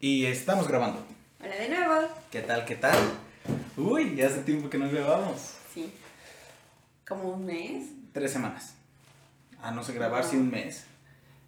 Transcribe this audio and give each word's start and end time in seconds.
Y 0.00 0.26
estamos 0.26 0.68
grabando. 0.68 1.04
Hola 1.42 1.54
de 1.56 1.68
nuevo. 1.68 2.08
¿Qué 2.30 2.42
tal? 2.42 2.64
¿Qué 2.64 2.76
tal? 2.76 2.96
Uy, 3.76 4.14
ya 4.16 4.26
hace 4.26 4.42
tiempo 4.42 4.68
que 4.68 4.78
no 4.78 4.90
grabamos. 4.90 5.54
Sí. 5.72 5.92
Como 7.06 7.30
un 7.30 7.46
mes. 7.46 7.88
Tres 8.12 8.32
semanas. 8.32 8.74
A 9.62 9.70
no 9.70 9.82
sé 9.82 9.92
grabar, 9.94 10.24
sí, 10.24 10.36
un 10.36 10.50
mes. 10.50 10.84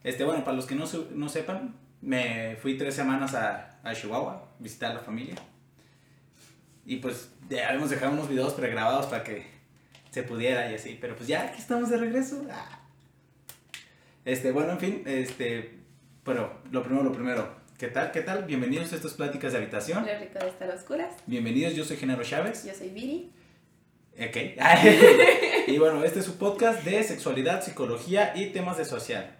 Este, 0.03 0.24
bueno, 0.24 0.45
para 0.45 0.56
los 0.56 0.67
que 0.67 0.74
no, 0.74 0.87
su- 0.87 1.08
no 1.13 1.29
sepan, 1.29 1.74
me 2.01 2.56
fui 2.56 2.76
tres 2.79 2.95
semanas 2.95 3.35
a, 3.35 3.79
a 3.83 3.95
Chihuahua, 3.95 4.49
visitar 4.58 4.92
a 4.92 4.94
la 4.94 5.01
familia. 5.01 5.35
Y 6.87 6.96
pues 6.96 7.30
ya 7.51 7.69
habíamos 7.69 7.90
dejado 7.90 8.12
unos 8.12 8.28
videos 8.28 8.54
pregrabados 8.54 9.06
para 9.06 9.24
que 9.24 9.46
se 10.10 10.22
pudiera 10.22 10.71
y 10.71 10.74
así. 10.74 10.96
Pero 11.01 11.17
pues 11.17 11.28
ya 11.28 11.42
aquí 11.42 11.58
estamos 11.60 11.90
de 11.90 11.99
regreso. 11.99 12.46
Ah. 12.51 12.80
Este, 14.24 14.53
bueno, 14.53 14.72
en 14.72 14.78
fin, 14.78 15.03
este, 15.06 15.78
pero 16.24 16.60
lo 16.70 16.83
primero, 16.83 17.05
lo 17.05 17.12
primero. 17.12 17.58
¿Qué 17.79 17.87
tal? 17.87 18.10
¿Qué 18.10 18.23
tal? 18.23 18.42
Bienvenidos 18.42 18.92
a 18.92 18.96
estas 18.96 19.14
pláticas 19.14 19.52
de 19.52 19.59
habitación. 19.59 20.05
Lo 20.05 20.18
rico 20.18 20.41
de 20.41 20.48
estar 20.48 20.68
a 20.68 20.74
oscuras. 20.74 21.14
Bienvenidos, 21.27 21.74
yo 21.74 21.84
soy 21.84 21.96
Genaro 21.96 22.24
Chávez. 22.24 22.64
Yo 22.64 22.74
soy 22.74 22.88
Viri. 22.88 23.30
Ok. 24.14 24.37
y 25.68 25.78
bueno, 25.78 26.02
este 26.02 26.18
es 26.18 26.24
su 26.24 26.38
podcast 26.38 26.82
de 26.82 27.04
sexualidad, 27.04 27.62
psicología 27.62 28.32
y 28.34 28.46
temas 28.46 28.78
de 28.78 28.84
social. 28.84 29.30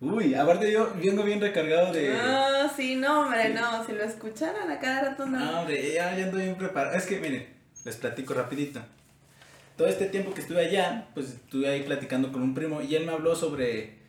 Uy, 0.00 0.34
aparte 0.34 0.72
yo 0.72 0.92
vengo 1.00 1.22
bien 1.22 1.40
recargado 1.40 1.92
de... 1.92 2.14
No, 2.14 2.68
sí, 2.74 2.96
no, 2.96 3.20
hombre, 3.20 3.50
no. 3.50 3.86
Si 3.86 3.92
lo 3.92 4.02
escucharan 4.02 4.68
a 4.72 4.80
cada 4.80 5.10
rato, 5.10 5.26
no. 5.26 5.38
No, 5.38 5.60
hombre, 5.60 5.92
ya, 5.92 6.16
ya 6.18 6.24
ando 6.24 6.38
bien 6.38 6.56
preparado. 6.56 6.96
Es 6.96 7.06
que, 7.06 7.20
miren, 7.20 7.46
les 7.84 7.96
platico 7.96 8.34
rapidito. 8.34 8.80
Todo 9.76 9.86
este 9.86 10.06
tiempo 10.06 10.34
que 10.34 10.40
estuve 10.40 10.66
allá, 10.66 11.10
pues 11.14 11.28
estuve 11.28 11.68
ahí 11.68 11.84
platicando 11.84 12.32
con 12.32 12.42
un 12.42 12.54
primo 12.54 12.82
y 12.82 12.96
él 12.96 13.06
me 13.06 13.12
habló 13.12 13.36
sobre... 13.36 14.02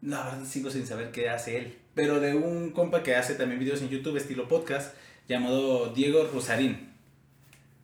La 0.00 0.22
verdad 0.24 0.46
sigo 0.46 0.70
sin 0.70 0.86
saber 0.86 1.10
qué 1.10 1.28
hace 1.28 1.58
él. 1.58 1.76
Pero 1.98 2.20
de 2.20 2.32
un 2.36 2.70
compa 2.70 3.02
que 3.02 3.16
hace 3.16 3.34
también 3.34 3.58
videos 3.58 3.82
en 3.82 3.88
YouTube 3.88 4.16
estilo 4.16 4.46
podcast 4.46 4.94
llamado 5.28 5.92
Diego 5.92 6.28
Rosarín. 6.32 6.90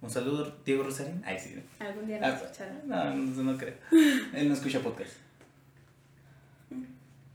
Un 0.01 0.09
saludo, 0.09 0.57
Diego 0.65 0.85
Rosarín. 0.85 1.21
Ay, 1.27 1.37
sí. 1.37 1.61
Algún 1.81 2.07
día 2.07 2.21
lo 2.21 2.27
Ah, 2.27 2.29
escucharán. 2.29 2.83
No, 2.87 3.13
no, 3.13 3.43
no 3.43 3.59
creo. 3.59 3.75
Él 4.33 4.47
no 4.47 4.55
escucha 4.55 4.79
podcast. 4.79 5.15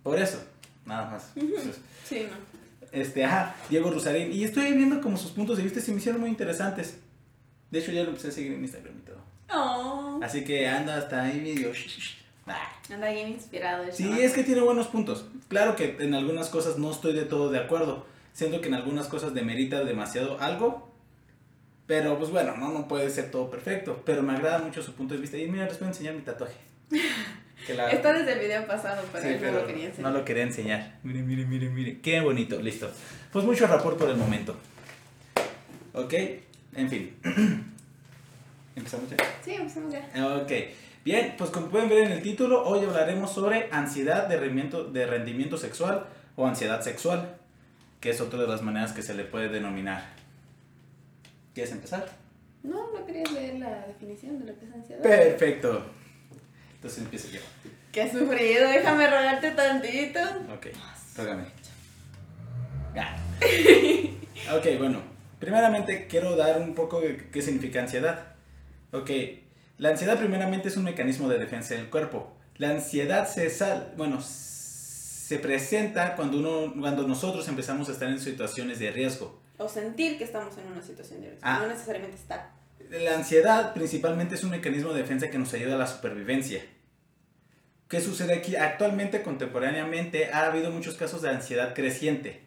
Por 0.04 0.18
eso, 0.20 0.42
nada 0.86 1.10
más. 1.12 1.32
Entonces, 1.36 1.82
Sí, 2.06 2.28
no. 2.30 2.38
Este, 2.94 3.26
ajá, 3.26 3.58
Diego 3.70 3.92
Rosarín. 3.92 4.32
Y 4.32 4.46
estoy 4.46 4.72
viendo 4.72 5.02
como 5.02 5.18
sus 5.18 5.32
puntos 5.32 5.58
de 5.58 5.64
vista 5.64 5.82
se 5.82 5.92
me 5.92 5.98
hicieron 5.98 6.22
muy 6.22 6.30
interesantes. 6.30 6.98
De 7.72 7.80
hecho, 7.80 7.92
ya 7.92 8.04
lo 8.04 8.12
empecé 8.12 8.30
a 8.30 8.32
seguir 8.32 8.54
en 8.54 8.62
Instagram 8.62 8.94
y 8.98 9.02
todo. 9.02 9.22
Oh. 9.54 10.22
Así 10.24 10.46
que 10.46 10.66
anda 10.66 10.96
hasta 10.96 11.24
ahí 11.24 11.42
medio. 11.42 11.74
Anda 12.92 13.10
bien 13.12 13.30
inspirado. 13.30 13.84
el 13.84 13.94
Sí, 13.94 14.04
chamaco. 14.04 14.22
es 14.22 14.34
que 14.34 14.44
tiene 14.44 14.62
buenos 14.62 14.88
puntos. 14.88 15.26
Claro 15.48 15.76
que 15.76 15.98
en 16.00 16.14
algunas 16.14 16.50
cosas 16.50 16.78
no 16.78 16.92
estoy 16.92 17.14
de 17.14 17.24
todo 17.26 17.50
de 17.52 17.60
acuerdo. 17.60 18.06
Siento 18.34 18.62
que 18.62 18.68
en 18.68 18.74
algunas 18.76 19.08
cosas 19.08 19.34
demerita 19.34 19.84
demasiado 19.84 20.40
algo. 20.40 20.90
Pero 21.88 22.18
pues 22.20 22.30
bueno, 22.32 22.56
no, 22.58 22.72
no 22.72 22.88
puede 22.88 23.10
ser 23.10 23.32
todo 23.32 23.50
perfecto. 23.50 24.02
Pero 24.06 24.22
me 24.24 24.34
agrada 24.34 24.60
mucho 24.60 24.82
su 24.84 24.94
punto 24.94 25.14
de 25.16 25.22
vista. 25.22 25.38
Y 25.38 25.48
mira, 25.48 25.66
les 25.66 25.80
voy 25.80 25.88
a 25.88 25.90
enseñar 25.90 26.14
mi 26.14 26.22
tatuaje. 26.22 26.56
Que 27.68 27.74
la- 27.74 27.90
Está 27.92 28.14
desde 28.14 28.34
el 28.34 28.40
video 28.40 28.66
pasado, 28.66 29.04
pero 29.12 29.22
Sí, 29.28 29.36
pero 29.38 29.52
no 29.52 29.60
lo 29.60 29.68
quería 29.68 29.86
enseñar. 29.88 30.12
no 30.12 30.18
lo 30.18 30.26
quería 30.26 30.44
enseñar. 30.44 30.98
Miren, 31.04 31.28
miren, 31.28 31.50
miren, 31.50 31.74
miren. 31.76 32.02
Qué 32.02 32.22
bonito, 32.22 32.60
listo. 32.62 32.90
Pues 33.34 33.44
mucho 33.44 33.68
rapport 33.68 33.98
por 33.98 34.10
el 34.10 34.16
momento. 34.16 34.56
Ok, 35.94 36.14
en 36.76 36.90
fin. 36.90 37.16
¿Empezamos 38.78 39.10
ya? 39.10 39.18
Sí, 39.44 39.52
empezamos 39.56 39.92
ya. 39.92 40.36
Ok, 40.38 40.52
bien, 41.04 41.36
pues 41.38 41.50
como 41.50 41.68
pueden 41.68 41.90
ver 41.90 42.06
en 42.06 42.12
el 42.12 42.22
título, 42.22 42.64
hoy 42.68 42.86
hablaremos 42.86 43.32
sobre 43.32 43.70
ansiedad 43.72 44.28
de 44.28 44.38
rendimiento, 44.38 44.84
de 44.86 45.06
rendimiento 45.06 45.58
sexual 45.58 46.06
o 46.36 46.48
ansiedad 46.48 46.82
sexual, 46.82 47.38
que 48.00 48.10
es 48.12 48.22
otra 48.22 48.40
de 48.40 48.48
las 48.48 48.62
maneras 48.62 48.94
que 48.94 49.02
se 49.02 49.14
le 49.14 49.24
puede 49.24 49.50
denominar. 49.50 50.04
¿Quieres 51.54 51.72
empezar? 51.74 52.08
No, 52.64 52.92
no 52.92 53.06
querías 53.06 53.32
leer 53.32 53.60
la 53.60 53.86
definición 53.88 54.40
de 54.40 54.52
lo 54.52 54.60
que 54.60 54.66
es 54.66 54.74
ansiedad. 54.74 55.02
Perfecto. 55.02 55.84
Entonces 56.76 57.00
empiezo 57.00 57.28
yo. 57.30 57.42
Qué 57.92 58.10
sufrido, 58.10 58.70
déjame 58.70 59.08
rogarte 59.08 59.52
tantito. 59.52 60.20
Ok, 60.54 60.68
tócame. 61.16 61.46
Ya. 62.96 63.18
Ok, 64.56 64.78
bueno. 64.78 65.02
Primeramente 65.40 66.08
quiero 66.08 66.36
dar 66.36 66.60
un 66.60 66.76
poco 66.76 67.00
de 67.00 67.30
qué 67.32 67.42
significa 67.42 67.80
ansiedad. 67.80 68.34
Ok, 68.92 69.10
la 69.80 69.90
ansiedad 69.90 70.20
primeramente 70.20 70.68
es 70.68 70.76
un 70.76 70.84
mecanismo 70.84 71.30
de 71.30 71.40
defensa 71.40 71.74
del 71.74 71.90
cuerpo. 71.90 72.36
La 72.58 72.70
ansiedad 72.72 73.28
se 73.28 73.50
sal, 73.50 73.94
bueno, 73.96 74.22
se 74.22 75.40
presenta 75.40 76.18
cuando 76.18 76.38
uno, 76.38 76.74
cuando 76.78 77.08
nosotros 77.08 77.48
empezamos 77.48 77.88
a 77.88 77.94
estar 77.94 78.10
en 78.10 78.20
situaciones 78.20 78.80
de 78.80 78.92
riesgo. 78.92 79.42
O 79.58 79.70
sentir 79.70 80.18
que 80.18 80.26
estamos 80.26 80.58
en 80.58 80.68
una 80.68 80.82
situación 80.82 81.22
de 81.22 81.28
riesgo. 81.30 81.48
Ah. 81.48 81.60
No 81.62 81.70
necesariamente 81.70 82.18
estar. 82.18 82.52
La 82.90 83.16
ansiedad 83.16 83.74
principalmente 83.74 84.36
es 84.36 84.44
un 84.44 84.50
mecanismo 84.50 84.92
de 84.92 85.02
defensa 85.02 85.30
que 85.30 85.38
nos 85.38 85.54
ayuda 85.54 85.76
a 85.76 85.78
la 85.78 85.88
supervivencia. 85.88 86.62
¿Qué 87.88 88.02
sucede 88.02 88.34
aquí? 88.34 88.58
Actualmente, 88.58 89.22
contemporáneamente, 89.22 90.30
ha 90.34 90.48
habido 90.48 90.72
muchos 90.72 90.96
casos 90.96 91.22
de 91.22 91.30
ansiedad 91.30 91.74
creciente. 91.74 92.44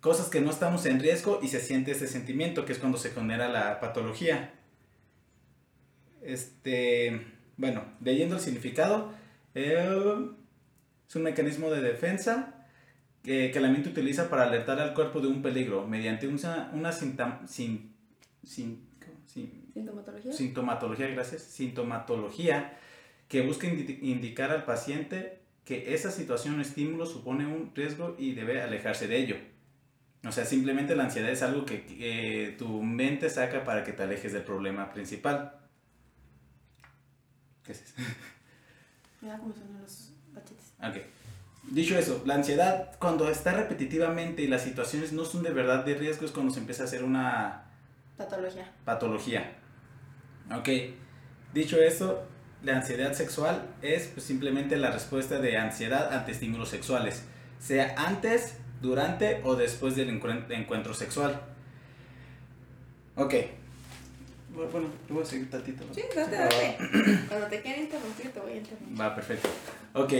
Cosas 0.00 0.28
que 0.30 0.40
no 0.40 0.50
estamos 0.50 0.84
en 0.86 0.98
riesgo 0.98 1.38
y 1.42 1.48
se 1.48 1.60
siente 1.60 1.92
ese 1.92 2.08
sentimiento, 2.08 2.64
que 2.64 2.72
es 2.72 2.78
cuando 2.78 2.98
se 2.98 3.10
genera 3.10 3.48
la 3.48 3.78
patología. 3.78 4.52
Este, 6.26 7.22
bueno, 7.56 7.84
leyendo 8.02 8.36
el 8.36 8.40
significado, 8.40 9.12
eh, 9.54 10.18
es 11.08 11.16
un 11.16 11.22
mecanismo 11.22 11.70
de 11.70 11.80
defensa 11.80 12.66
que, 13.22 13.50
que 13.50 13.60
la 13.60 13.68
mente 13.68 13.88
utiliza 13.88 14.28
para 14.28 14.44
alertar 14.44 14.80
al 14.80 14.94
cuerpo 14.94 15.20
de 15.20 15.28
un 15.28 15.42
peligro 15.42 15.86
mediante 15.86 16.26
una, 16.28 16.70
una 16.72 16.90
sintam- 16.92 17.46
sin- 17.46 17.92
sin- 18.44 18.86
¿cómo? 19.04 19.16
Sin- 19.26 19.66
¿Sintomatología? 19.72 20.32
sintomatología, 20.32 21.08
gracias, 21.08 21.42
sintomatología 21.42 22.78
que 23.28 23.42
busca 23.42 23.66
indi- 23.66 23.98
indicar 24.02 24.50
al 24.50 24.64
paciente 24.64 25.40
que 25.64 25.94
esa 25.94 26.10
situación 26.10 26.58
o 26.58 26.62
estímulo 26.62 27.06
supone 27.06 27.46
un 27.46 27.72
riesgo 27.74 28.14
y 28.18 28.32
debe 28.34 28.62
alejarse 28.62 29.08
de 29.08 29.16
ello. 29.18 29.36
O 30.24 30.32
sea, 30.32 30.44
simplemente 30.44 30.94
la 30.96 31.04
ansiedad 31.04 31.30
es 31.30 31.42
algo 31.42 31.64
que, 31.64 31.84
que 31.86 32.54
tu 32.58 32.82
mente 32.82 33.28
saca 33.30 33.64
para 33.64 33.82
que 33.84 33.92
te 33.92 34.02
alejes 34.04 34.32
del 34.32 34.42
problema 34.42 34.92
principal. 34.92 35.52
¿Qué 37.66 37.72
es 37.72 37.82
eso? 37.82 37.94
Me 39.20 39.28
da 39.28 39.38
como 39.38 39.52
suenan 39.54 39.82
los 39.82 40.10
cachetes. 40.34 40.72
Ok. 40.82 40.96
Dicho 41.72 41.98
eso, 41.98 42.22
la 42.24 42.34
ansiedad 42.36 42.96
cuando 43.00 43.28
está 43.28 43.52
repetitivamente 43.52 44.42
y 44.42 44.46
las 44.46 44.62
situaciones 44.62 45.12
no 45.12 45.24
son 45.24 45.42
de 45.42 45.50
verdad 45.50 45.84
de 45.84 45.94
riesgo 45.94 46.24
es 46.24 46.30
cuando 46.30 46.52
se 46.54 46.60
empieza 46.60 46.84
a 46.84 46.86
hacer 46.86 47.02
una 47.02 47.64
Patología. 48.16 48.70
patología. 48.84 49.52
Ok, 50.56 50.68
dicho 51.52 51.76
esto, 51.82 52.24
la 52.62 52.76
ansiedad 52.76 53.12
sexual 53.14 53.66
es 53.82 54.06
pues, 54.06 54.24
simplemente 54.24 54.76
la 54.76 54.92
respuesta 54.92 55.40
de 55.40 55.56
ansiedad 55.58 56.14
ante 56.14 56.30
estímulos 56.30 56.68
sexuales, 56.68 57.24
sea 57.58 57.94
antes, 57.98 58.58
durante 58.80 59.40
o 59.42 59.56
después 59.56 59.96
del 59.96 60.10
encuen- 60.20 60.46
encuentro 60.52 60.94
sexual. 60.94 61.40
Ok. 63.16 63.34
Bueno, 64.56 64.88
yo 65.08 65.14
voy 65.14 65.22
a 65.22 65.26
seguir 65.26 65.50
tantito. 65.50 65.84
¿no? 65.84 65.94
Sí, 65.94 66.02
date, 66.14 66.36
date. 66.36 66.76
Cuando 67.28 67.46
te 67.48 67.60
quiera 67.62 67.78
interrumpir, 67.80 68.30
te 68.32 68.40
voy 68.40 68.52
a 68.52 68.56
interrumpir. 68.56 69.00
Va, 69.00 69.14
perfecto. 69.14 69.48
Ok, 69.94 70.12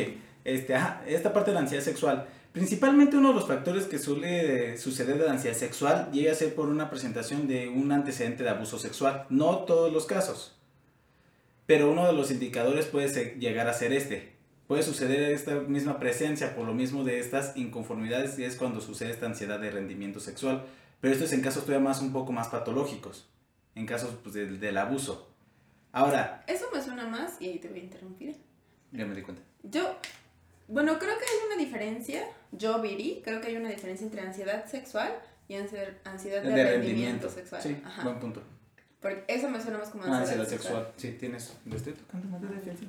este, 0.45 0.75
ajá, 0.75 1.03
esta 1.07 1.33
parte 1.33 1.51
de 1.51 1.55
la 1.55 1.61
ansiedad 1.61 1.83
sexual. 1.83 2.27
Principalmente 2.53 3.17
uno 3.17 3.29
de 3.29 3.35
los 3.35 3.47
factores 3.47 3.85
que 3.85 3.99
suele 3.99 4.79
suceder 4.79 5.19
de 5.19 5.27
la 5.27 5.33
ansiedad 5.33 5.57
sexual 5.57 6.11
llega 6.13 6.33
a 6.33 6.35
ser 6.35 6.55
por 6.55 6.69
una 6.69 6.89
presentación 6.91 7.49
de 7.49 7.69
un 7.69 7.93
antecedente 7.93 8.43
de 8.45 8.51
abuso 8.51 8.79
sexual. 8.79 9.27
No 9.31 9.59
todos 9.61 9.93
los 9.93 10.07
casos. 10.07 10.57
Pero 11.67 11.91
uno 11.91 12.07
de 12.07 12.13
los 12.13 12.31
indicadores 12.31 12.87
puede 12.87 13.09
ser- 13.09 13.39
llegar 13.39 13.69
a 13.69 13.73
ser 13.75 13.93
este. 13.93 14.33
Puede 14.69 14.83
suceder 14.83 15.33
esta 15.33 15.55
misma 15.57 15.99
presencia 15.99 16.55
por 16.57 16.67
lo 16.67 16.75
mismo 16.75 17.05
de 17.05 17.21
estas 17.21 17.57
inconformidades 17.57 18.39
y 18.39 18.45
es 18.45 18.57
cuando 18.57 18.81
sucede 18.81 19.11
esta 19.11 19.27
ansiedad 19.27 19.61
de 19.61 19.71
rendimiento 19.71 20.19
sexual. 20.21 20.65
Pero 21.01 21.13
esto 21.13 21.25
es 21.27 21.33
en 21.33 21.43
casos 21.43 21.65
todavía 21.67 21.87
más 21.87 22.01
un 22.01 22.13
poco 22.13 22.33
más 22.33 22.49
patológicos. 22.49 23.29
En 23.77 23.87
casos 23.87 24.17
pues, 24.23 24.35
del- 24.35 24.59
del 24.59 24.77
abuso. 24.77 25.33
Ahora, 25.93 26.43
Eso 26.49 26.67
me 26.75 26.83
suena 26.83 27.07
más 27.07 27.41
y 27.41 27.47
ahí 27.49 27.59
te 27.61 27.69
voy 27.69 27.79
a 27.81 27.85
interrumpir. 27.85 28.37
ya 28.91 29.07
me 29.07 29.15
di 29.15 29.23
cuenta. 29.23 29.43
Yo, 29.63 29.97
bueno, 30.69 30.99
creo 30.99 31.17
que 31.19 31.25
hay 31.25 31.47
una 31.47 31.57
diferencia. 31.57 32.27
Yo, 32.53 32.81
Viri, 32.83 33.23
creo 33.25 33.41
que 33.41 33.47
hay 33.49 33.57
una 33.57 33.69
diferencia 33.71 34.05
entre 34.05 34.21
ansiedad 34.23 34.67
sexual 34.67 35.13
y 35.49 35.55
ansiedad, 35.55 35.89
ansiedad 36.05 36.43
de, 36.43 36.65
rendimiento, 36.65 37.31
sexual. 37.31 37.63
Sí, 37.63 37.81
Ajá. 37.85 38.03
buen 38.03 38.19
punto. 38.19 38.43
Porque 39.01 39.25
eso 39.29 39.49
me 39.49 39.61
suena 39.61 39.79
más 39.79 39.91
como 39.91 40.03
Ah, 40.05 40.19
ansiedad, 40.19 40.41
ansiedad 40.41 40.49
sexual. 40.49 40.85
sexual. 40.87 40.95
Sí, 40.97 41.13
tienes. 41.19 41.57
Le 41.67 41.77
estoy 41.77 41.93
tocando 41.93 42.39
de 42.49 42.73
ti. 42.73 42.89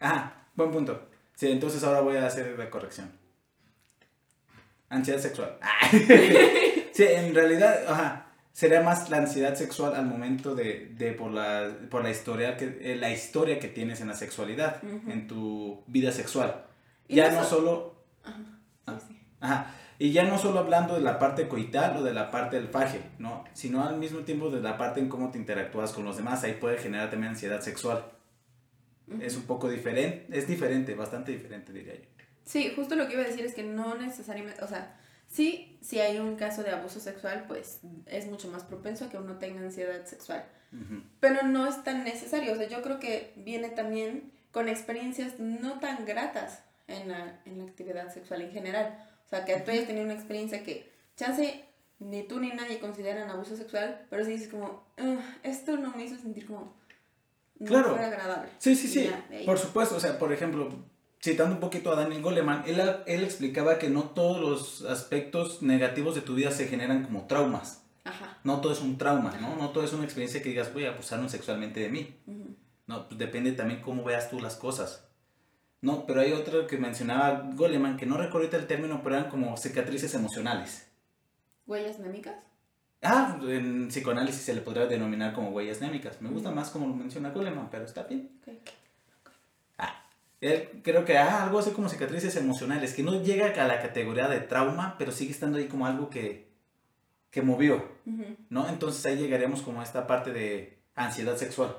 Ah, 0.00 0.32
buen 0.54 0.70
punto. 0.70 1.08
Sí, 1.34 1.50
entonces 1.50 1.82
ahora 1.84 2.00
voy 2.00 2.16
a 2.16 2.26
hacer 2.26 2.56
la 2.58 2.70
corrección. 2.70 3.10
Ansiedad 4.88 5.20
sexual. 5.20 5.58
Ah. 5.62 5.88
sí, 6.92 7.04
en 7.04 7.34
realidad, 7.34 7.84
ajá, 7.88 8.26
sería 8.60 8.82
más 8.82 9.08
la 9.08 9.16
ansiedad 9.24 9.54
sexual 9.54 9.94
al 9.94 10.04
momento 10.04 10.54
de, 10.54 10.92
de 10.98 11.12
por 11.12 11.30
la 11.30 11.70
por 11.90 12.02
la 12.02 12.10
historia 12.10 12.56
que 12.58 12.66
eh, 12.82 12.96
la 12.96 13.10
historia 13.10 13.58
que 13.58 13.68
tienes 13.68 14.00
en 14.02 14.08
la 14.08 14.14
sexualidad, 14.14 14.82
en 14.84 15.26
tu 15.26 15.82
vida 15.86 16.12
sexual. 16.12 16.50
Y 17.08 17.16
Ya 17.16 17.30
no 17.30 17.36
no 17.38 17.44
so- 17.44 17.56
solo 17.56 17.94
Ajá. 18.22 18.36
Ah. 18.86 18.98
Sí, 19.00 19.06
sí. 19.08 19.20
Ajá. 19.40 19.74
Y 19.98 20.12
ya 20.12 20.24
no 20.24 20.36
solo 20.38 20.58
hablando 20.60 20.94
de 20.94 21.00
la 21.00 21.18
parte 21.18 21.48
coital 21.48 21.96
o 21.96 22.02
de 22.02 22.12
la 22.12 22.30
parte 22.30 22.56
del 22.56 22.68
faje, 22.68 23.00
¿no? 23.18 23.44
Sino 23.54 23.82
al 23.86 23.96
mismo 23.96 24.20
tiempo 24.20 24.50
de 24.50 24.60
la 24.60 24.76
parte 24.76 25.00
en 25.00 25.08
cómo 25.08 25.30
te 25.30 25.38
interactúas 25.38 25.92
con 25.92 26.04
los 26.04 26.16
demás. 26.18 26.42
Ahí 26.44 26.54
puede 26.60 26.76
generar 26.78 27.08
también 27.10 27.30
ansiedad 27.32 27.60
sexual. 27.62 28.04
Es 29.20 29.36
un 29.36 29.42
poco 29.42 29.68
diferente, 29.70 30.26
es 30.38 30.46
diferente, 30.46 30.94
bastante 30.94 31.32
diferente 31.32 31.72
diría 31.72 31.94
yo. 31.94 32.02
Sí, 32.44 32.72
justo 32.76 32.94
lo 32.94 33.06
que 33.08 33.14
iba 33.14 33.22
a 33.22 33.26
decir 33.26 33.44
es 33.44 33.54
que 33.54 33.62
no 33.64 33.94
necesariamente, 33.96 34.62
o 34.62 34.68
sea, 34.68 34.99
sí, 35.30 35.78
si 35.80 36.00
hay 36.00 36.18
un 36.18 36.36
caso 36.36 36.62
de 36.62 36.70
abuso 36.70 37.00
sexual, 37.00 37.44
pues 37.48 37.80
es 38.06 38.26
mucho 38.26 38.48
más 38.48 38.64
propenso 38.64 39.06
a 39.06 39.08
que 39.08 39.16
uno 39.16 39.38
tenga 39.38 39.60
ansiedad 39.60 40.04
sexual. 40.04 40.44
Pero 41.18 41.42
no 41.42 41.66
es 41.66 41.82
tan 41.82 42.04
necesario, 42.04 42.52
o 42.52 42.56
sea, 42.56 42.68
yo 42.68 42.80
creo 42.82 43.00
que 43.00 43.32
viene 43.36 43.70
también 43.70 44.30
con 44.52 44.68
experiencias 44.68 45.40
no 45.40 45.80
tan 45.80 46.04
gratas 46.04 46.62
en 46.86 47.08
la, 47.08 47.40
en 47.44 47.58
la 47.58 47.64
actividad 47.64 48.12
sexual 48.12 48.42
en 48.42 48.52
general. 48.52 49.04
O 49.26 49.30
sea, 49.30 49.44
que 49.44 49.56
tú 49.60 49.70
hayas 49.70 49.86
tenido 49.86 50.04
una 50.04 50.14
experiencia 50.14 50.62
que, 50.62 50.90
chance, 51.16 51.64
ni 51.98 52.22
tú 52.22 52.38
ni 52.40 52.50
nadie 52.50 52.78
consideran 52.78 53.30
abuso 53.30 53.56
sexual, 53.56 54.06
pero 54.10 54.24
si 54.24 54.32
dices 54.32 54.48
como, 54.48 54.84
esto 55.42 55.76
no 55.76 55.94
me 55.96 56.04
hizo 56.04 56.16
sentir 56.16 56.46
como 56.46 56.74
claro. 57.64 57.96
Sí, 58.58 58.74
sí, 58.74 58.88
sí. 58.88 59.10
Por 59.44 59.58
supuesto, 59.58 59.96
o 59.96 60.00
sea, 60.00 60.18
por 60.18 60.32
ejemplo, 60.32 60.70
citando 61.20 61.54
un 61.54 61.60
poquito 61.60 61.92
a 61.92 61.96
Daniel 61.96 62.22
Goleman, 62.22 62.64
él, 62.66 62.80
él 63.06 63.24
explicaba 63.24 63.78
que 63.78 63.90
no 63.90 64.04
todos 64.04 64.40
los 64.40 64.90
aspectos 64.90 65.62
negativos 65.62 66.14
de 66.14 66.22
tu 66.22 66.34
vida 66.34 66.50
se 66.50 66.66
generan 66.66 67.04
como 67.04 67.26
traumas. 67.26 67.82
Ajá. 68.04 68.38
No 68.44 68.60
todo 68.60 68.72
es 68.72 68.80
un 68.80 68.96
trauma, 68.96 69.36
¿no? 69.40 69.56
No 69.56 69.70
todo 69.70 69.84
es 69.84 69.92
una 69.92 70.04
experiencia 70.04 70.42
que 70.42 70.48
digas, 70.48 70.72
voy 70.72 70.86
a 70.86 70.92
abusar 70.92 71.28
sexualmente 71.28 71.80
de 71.80 71.90
mí. 71.90 72.16
No, 72.86 73.06
pues 73.06 73.18
depende 73.18 73.52
también 73.52 73.82
cómo 73.82 74.02
veas 74.02 74.30
tú 74.30 74.40
las 74.40 74.56
cosas. 74.56 75.06
No, 75.82 76.06
pero 76.06 76.20
hay 76.20 76.32
otro 76.32 76.66
que 76.66 76.76
mencionaba 76.76 77.50
Goleman, 77.54 77.96
que 77.96 78.06
no 78.06 78.16
recuerdo 78.16 78.56
el 78.56 78.66
término, 78.66 79.00
pero 79.02 79.16
eran 79.16 79.30
como 79.30 79.56
cicatrices 79.56 80.14
emocionales. 80.14 80.90
¿Huellas 81.66 81.98
némicas? 81.98 82.34
Ah, 83.02 83.38
en 83.42 83.88
psicoanálisis 83.88 84.42
se 84.42 84.54
le 84.54 84.60
podría 84.60 84.86
denominar 84.86 85.32
como 85.32 85.50
huellas 85.50 85.80
némicas. 85.80 86.20
Me 86.20 86.28
gusta 86.28 86.50
más 86.50 86.70
como 86.70 86.86
lo 86.86 86.94
menciona 86.94 87.30
Goleman, 87.30 87.70
pero 87.70 87.84
está 87.84 88.02
bien. 88.02 88.30
Ah, 88.46 88.50
él 90.40 90.80
creo 90.82 91.04
que 91.04 91.18
ah, 91.18 91.44
algo 91.44 91.58
así 91.58 91.70
como 91.70 91.88
cicatrices 91.88 92.34
emocionales, 92.36 92.94
que 92.94 93.02
no 93.02 93.22
llega 93.22 93.46
a 93.62 93.66
la 93.66 93.80
categoría 93.80 94.28
de 94.28 94.40
trauma, 94.40 94.96
pero 94.98 95.12
sigue 95.12 95.32
estando 95.32 95.58
ahí 95.58 95.66
como 95.66 95.86
algo 95.86 96.08
que, 96.08 96.48
que 97.30 97.42
movió, 97.42 97.84
¿no? 98.48 98.68
Entonces 98.68 99.04
ahí 99.06 99.16
llegaríamos 99.16 99.62
como 99.62 99.80
a 99.80 99.84
esta 99.84 100.06
parte 100.06 100.32
de 100.32 100.78
ansiedad 100.94 101.36
sexual. 101.36 101.76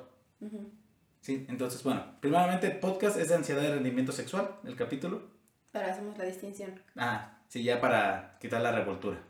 Sí, 1.22 1.46
entonces, 1.50 1.84
bueno, 1.84 2.04
primeramente 2.19 2.69
podcast 2.72 3.18
es 3.18 3.30
de 3.30 3.36
ansiedad 3.36 3.62
de 3.62 3.75
rendimiento 3.75 4.12
sexual, 4.12 4.58
el 4.63 4.75
capítulo. 4.75 5.30
Para 5.72 5.92
hacemos 5.92 6.18
la 6.18 6.25
distinción. 6.25 6.80
Ah, 6.96 7.40
sí, 7.48 7.63
ya 7.63 7.80
para 7.80 8.38
quitar 8.40 8.62
la 8.62 8.72
revoltura. 8.72 9.24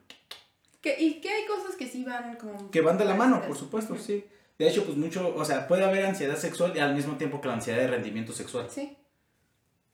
¿Y 0.84 1.22
qué 1.22 1.30
hay 1.30 1.46
cosas 1.46 1.76
que 1.76 1.88
sí 1.88 2.04
van 2.04 2.36
como... 2.36 2.72
Que 2.72 2.82
van 2.82 2.98
de 2.98 3.06
la 3.06 3.14
mano, 3.14 3.42
por 3.46 3.56
supuesto, 3.56 3.96
sí. 3.98 4.26
De 4.58 4.68
hecho, 4.68 4.84
pues 4.86 4.98
mucho, 4.98 5.34
o 5.36 5.46
sea, 5.46 5.68
puede 5.68 5.84
haber 5.84 6.06
ansiedad 6.06 6.38
sexual 6.38 6.74
y 6.76 6.80
al 6.80 6.96
mismo 6.96 7.18
tiempo 7.18 7.40
que 7.40 7.48
la 7.48 7.56
ansiedad 7.56 7.80
de 7.80 7.88
rendimiento 7.88 8.34
sexual. 8.34 8.68
Sí. 8.70 8.98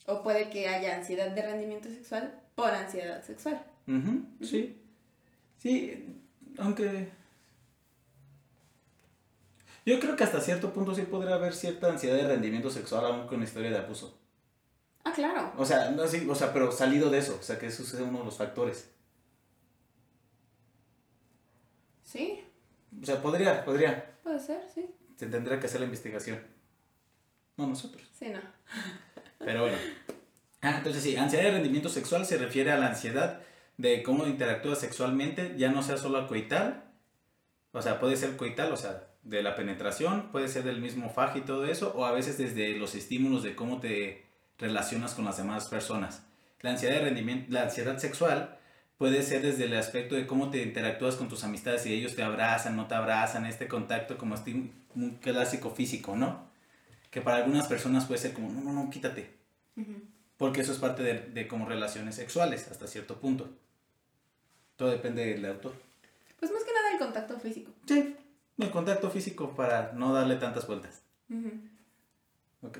O 0.07 0.24
puede 0.24 0.50
que 0.50 0.69
haya 0.69 0.95
ansiedad 0.95 1.30
de 1.31 1.42
rendimiento 1.42 1.89
sexual 1.89 2.33
por 2.56 2.69
ansiedad 2.69 3.21
sexual. 3.24 3.62
Sí. 4.42 4.81
Sí, 5.57 6.21
aunque... 6.57 7.09
Yo 9.86 10.00
creo 10.00 10.15
que 10.15 10.24
hasta 10.24 10.42
cierto 10.42 10.74
punto 10.74 10.95
sí 10.95 11.04
podría 11.04 11.36
haber 11.36 11.54
cierta 11.54 11.89
ansiedad 11.89 12.15
de 12.15 12.27
rendimiento 12.27 12.69
sexual 12.69 13.06
aún 13.06 13.27
con 13.27 13.44
historia 13.44 13.69
de 13.69 13.77
abuso. 13.77 14.18
Ah, 15.04 15.12
claro. 15.13 15.54
O 15.57 15.65
sea, 15.65 15.92
no, 15.92 16.07
sí, 16.07 16.25
o 16.30 16.36
sea, 16.36 16.51
pero 16.51 16.71
salido 16.71 17.10
de 17.10 17.19
eso, 17.19 17.38
o 17.39 17.44
sea, 17.44 17.60
que 17.60 17.68
eso 17.68 17.83
es 17.83 17.94
uno 17.94 18.19
de 18.19 18.25
los 18.25 18.38
factores. 18.38 18.89
Sí. 22.03 22.44
O 23.01 23.06
sea, 23.06 23.21
podría, 23.21 23.63
podría. 23.63 24.18
Puede 24.24 24.39
ser, 24.39 24.62
sí. 24.74 24.89
Se 25.18 25.27
tendría 25.27 25.60
que 25.60 25.68
hacer 25.68 25.81
la 25.81 25.86
investigación. 25.86 26.39
No 27.57 27.68
nosotros. 27.68 28.10
Sí, 28.18 28.30
no. 28.30 28.39
Pero 29.39 29.62
bueno. 29.62 29.78
Ah, 30.62 30.75
entonces 30.78 31.04
sí, 31.04 31.16
ansiedad 31.16 31.45
de 31.45 31.51
rendimiento 31.51 31.89
sexual 31.89 32.25
se 32.25 32.38
refiere 32.38 32.72
a 32.72 32.78
la 32.78 32.88
ansiedad 32.88 33.42
de 33.78 34.01
cómo 34.04 34.25
interactúas 34.25 34.80
sexualmente, 34.80 35.54
ya 35.57 35.72
no 35.72 35.84
sea 35.84 35.98
solo 35.98 36.28
coital, 36.28 36.84
o 37.72 37.81
sea, 37.81 38.00
puede 38.00 38.18
ser 38.18 38.36
coital, 38.38 38.72
o 38.72 38.78
sea, 38.78 39.07
de 39.22 39.44
la 39.44 39.56
penetración, 39.56 40.31
puede 40.31 40.48
ser 40.48 40.63
del 40.63 40.81
mismo 40.81 41.10
faje 41.10 41.39
y 41.39 41.42
todo 41.44 41.66
eso, 41.66 41.94
o 41.95 42.06
a 42.06 42.12
veces 42.12 42.38
desde 42.38 42.75
los 42.78 42.95
estímulos 42.95 43.44
de 43.44 43.56
cómo 43.56 43.80
te 43.80 44.25
relacionas 44.57 45.13
con 45.13 45.25
las 45.25 45.38
demás 45.38 45.68
personas. 45.68 46.24
La 46.62 46.72
ansiedad 46.72 47.01
de 47.01 47.45
la 47.50 47.63
ansiedad 47.63 47.98
sexual 48.00 48.57
puede 48.98 49.22
ser 49.22 49.44
desde 49.44 49.66
el 49.66 49.78
aspecto 49.78 50.16
de 50.16 50.25
cómo 50.25 50.50
te 50.50 50.63
interactúas 50.63 51.16
con 51.16 51.30
tus 51.30 51.44
amistades, 51.44 51.84
si 51.84 51.94
ellos 51.94 52.16
te 52.16 52.24
abrazan, 52.24 52.75
no 52.75 52.88
te 52.88 52.95
abrazan, 52.95 53.45
este 53.45 53.68
contacto 53.68 54.18
como 54.18 54.36
un 54.95 55.19
clásico 55.22 55.69
físico, 55.69 56.16
¿no? 56.16 56.47
Que 57.18 57.24
para 57.24 57.38
algunas 57.38 57.66
personas 57.66 58.06
puede 58.06 58.22
ser 58.22 58.31
como, 58.31 58.48
no, 58.52 58.62
no, 58.62 58.72
no, 58.72 58.92
quítate. 58.92 59.28
Porque 60.38 60.62
eso 60.62 60.72
es 60.72 60.78
parte 60.78 61.02
de, 61.02 61.19
de 61.19 61.48
como 61.48 61.66
relaciones 61.66 62.14
sexuales 62.14 62.68
hasta 62.69 62.86
cierto 62.86 63.19
punto. 63.19 63.50
Todo 64.75 64.92
depende 64.92 65.25
del 65.25 65.44
autor. 65.48 65.74
Pues 66.40 66.52
más 66.52 66.64
que 66.64 66.72
nada 66.72 66.92
el 66.92 67.00
contacto 67.00 67.40
físico. 67.40 67.72
Sí, 67.88 68.16
el 68.60 68.69
contacto 68.69 69.10
físico 69.10 69.56
para 69.56 69.94
no 69.94 70.14
darle 70.14 70.36
tantas 70.36 70.68
vueltas. 70.68 71.02
Ok. 72.62 72.78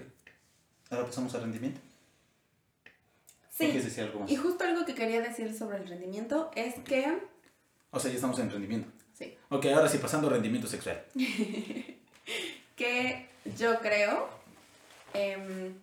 Ahora 0.92 1.07
pasamos 1.07 1.33
al 1.33 1.42
rendimiento. 1.42 1.81
Sí. 3.50 3.74
Y 4.28 4.36
justo 4.36 4.66
algo 4.66 4.86
que 4.86 4.94
quería 4.94 5.19
decir 5.19 5.51
sobre 5.57 5.78
el 5.78 5.88
rendimiento 5.88 6.51
es 6.54 6.75
que... 6.81 7.24
O 7.90 8.00
sea, 8.00 8.12
ya 8.12 8.18
estamos 8.18 8.38
en 8.38 8.51
rendimiento. 8.51 8.88
Sí. 9.18 9.36
Ok, 9.50 9.66
ahora 9.66 9.90
sí, 9.90 9.98
pasando 9.98 10.28
a 10.28 10.30
rendimiento 10.33 10.68
sexual. 10.68 11.04
que 12.75 13.37
yo 13.57 13.79
creo 13.79 14.29
em, 15.13 15.75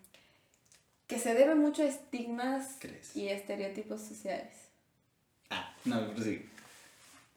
que 1.06 1.18
se 1.18 1.34
debe 1.34 1.54
mucho 1.54 1.82
a 1.82 1.86
estigmas 1.86 2.78
y 3.14 3.28
estereotipos 3.28 4.00
sociales. 4.00 4.52
Ah, 5.50 5.74
no, 5.84 6.16
sí. 6.16 6.48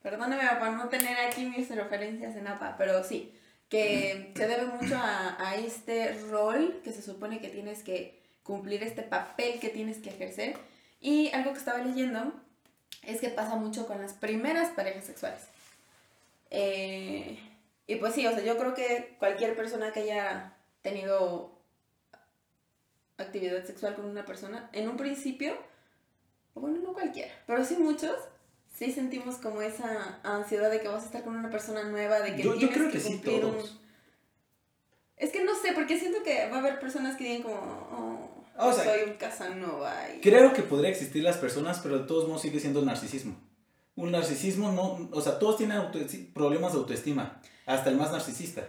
Perdóname 0.01 0.43
por 0.59 0.69
no 0.71 0.89
tener 0.89 1.17
aquí 1.19 1.45
mis 1.45 1.69
referencias 1.69 2.35
en 2.35 2.47
APA, 2.47 2.75
pero 2.77 3.03
sí, 3.03 3.33
que 3.69 4.31
se 4.35 4.47
debe 4.47 4.65
mucho 4.65 4.95
a, 4.95 5.35
a 5.39 5.55
este 5.55 6.13
rol 6.29 6.81
que 6.83 6.91
se 6.91 7.01
supone 7.01 7.39
que 7.39 7.49
tienes 7.49 7.83
que 7.83 8.21
cumplir 8.43 8.83
este 8.83 9.03
papel 9.03 9.59
que 9.59 9.69
tienes 9.69 9.97
que 9.97 10.09
ejercer. 10.09 10.57
Y 11.01 11.29
algo 11.31 11.51
que 11.51 11.59
estaba 11.59 11.79
leyendo 11.79 12.33
es 13.03 13.21
que 13.21 13.29
pasa 13.29 13.55
mucho 13.55 13.85
con 13.87 14.01
las 14.01 14.13
primeras 14.13 14.69
parejas 14.69 15.05
sexuales. 15.05 15.41
Eh, 16.49 17.37
y 17.87 17.95
pues 17.95 18.13
sí, 18.13 18.27
o 18.27 18.31
sea, 18.31 18.43
yo 18.43 18.57
creo 18.57 18.73
que 18.73 19.15
cualquier 19.17 19.55
persona 19.55 19.91
que 19.93 20.01
haya 20.01 20.53
tenido 20.81 21.57
actividad 23.17 23.65
sexual 23.65 23.95
con 23.95 24.05
una 24.05 24.25
persona, 24.25 24.69
en 24.73 24.89
un 24.89 24.97
principio, 24.97 25.57
bueno, 26.53 26.79
no 26.83 26.93
cualquiera, 26.93 27.31
pero 27.47 27.63
sí 27.63 27.77
muchos, 27.77 28.15
sí 28.73 28.91
sentimos 28.91 29.35
como 29.35 29.61
esa 29.61 30.19
ansiedad 30.23 30.69
de 30.69 30.81
que 30.81 30.87
vas 30.89 31.03
a 31.03 31.05
estar 31.05 31.23
con 31.23 31.35
una 31.35 31.49
persona 31.49 31.83
nueva, 31.83 32.19
de 32.19 32.35
que 32.35 32.43
yo, 32.43 32.53
tienes 32.53 32.69
yo 32.69 32.75
creo 32.75 32.91
que, 32.91 32.99
sí, 32.99 33.21
todos. 33.23 33.79
Es 35.15 35.31
que 35.31 35.43
no 35.43 35.55
sé, 35.55 35.71
porque 35.73 35.97
siento 35.97 36.21
que 36.23 36.47
va 36.49 36.57
a 36.57 36.59
haber 36.59 36.79
personas 36.79 37.15
que 37.15 37.23
digan 37.23 37.43
como, 37.43 38.45
oh, 38.57 38.73
soy 38.73 39.09
un 39.09 39.13
Casanova. 39.13 39.95
Creo 40.21 40.53
que 40.53 40.61
podría 40.61 40.89
existir 40.89 41.23
las 41.23 41.37
personas, 41.37 41.79
pero 41.79 41.99
de 41.99 42.05
todos 42.05 42.27
modos 42.27 42.41
sigue 42.41 42.59
siendo 42.59 42.83
narcisismo. 42.83 43.35
Un 43.95 44.11
narcisismo 44.11 44.71
no, 44.71 45.09
o 45.11 45.21
sea, 45.21 45.39
todos 45.39 45.57
tienen 45.57 45.81
problemas 46.35 46.73
de 46.73 46.79
autoestima, 46.79 47.41
hasta 47.67 47.91
el 47.91 47.97
más 47.97 48.11
narcisista, 48.11 48.67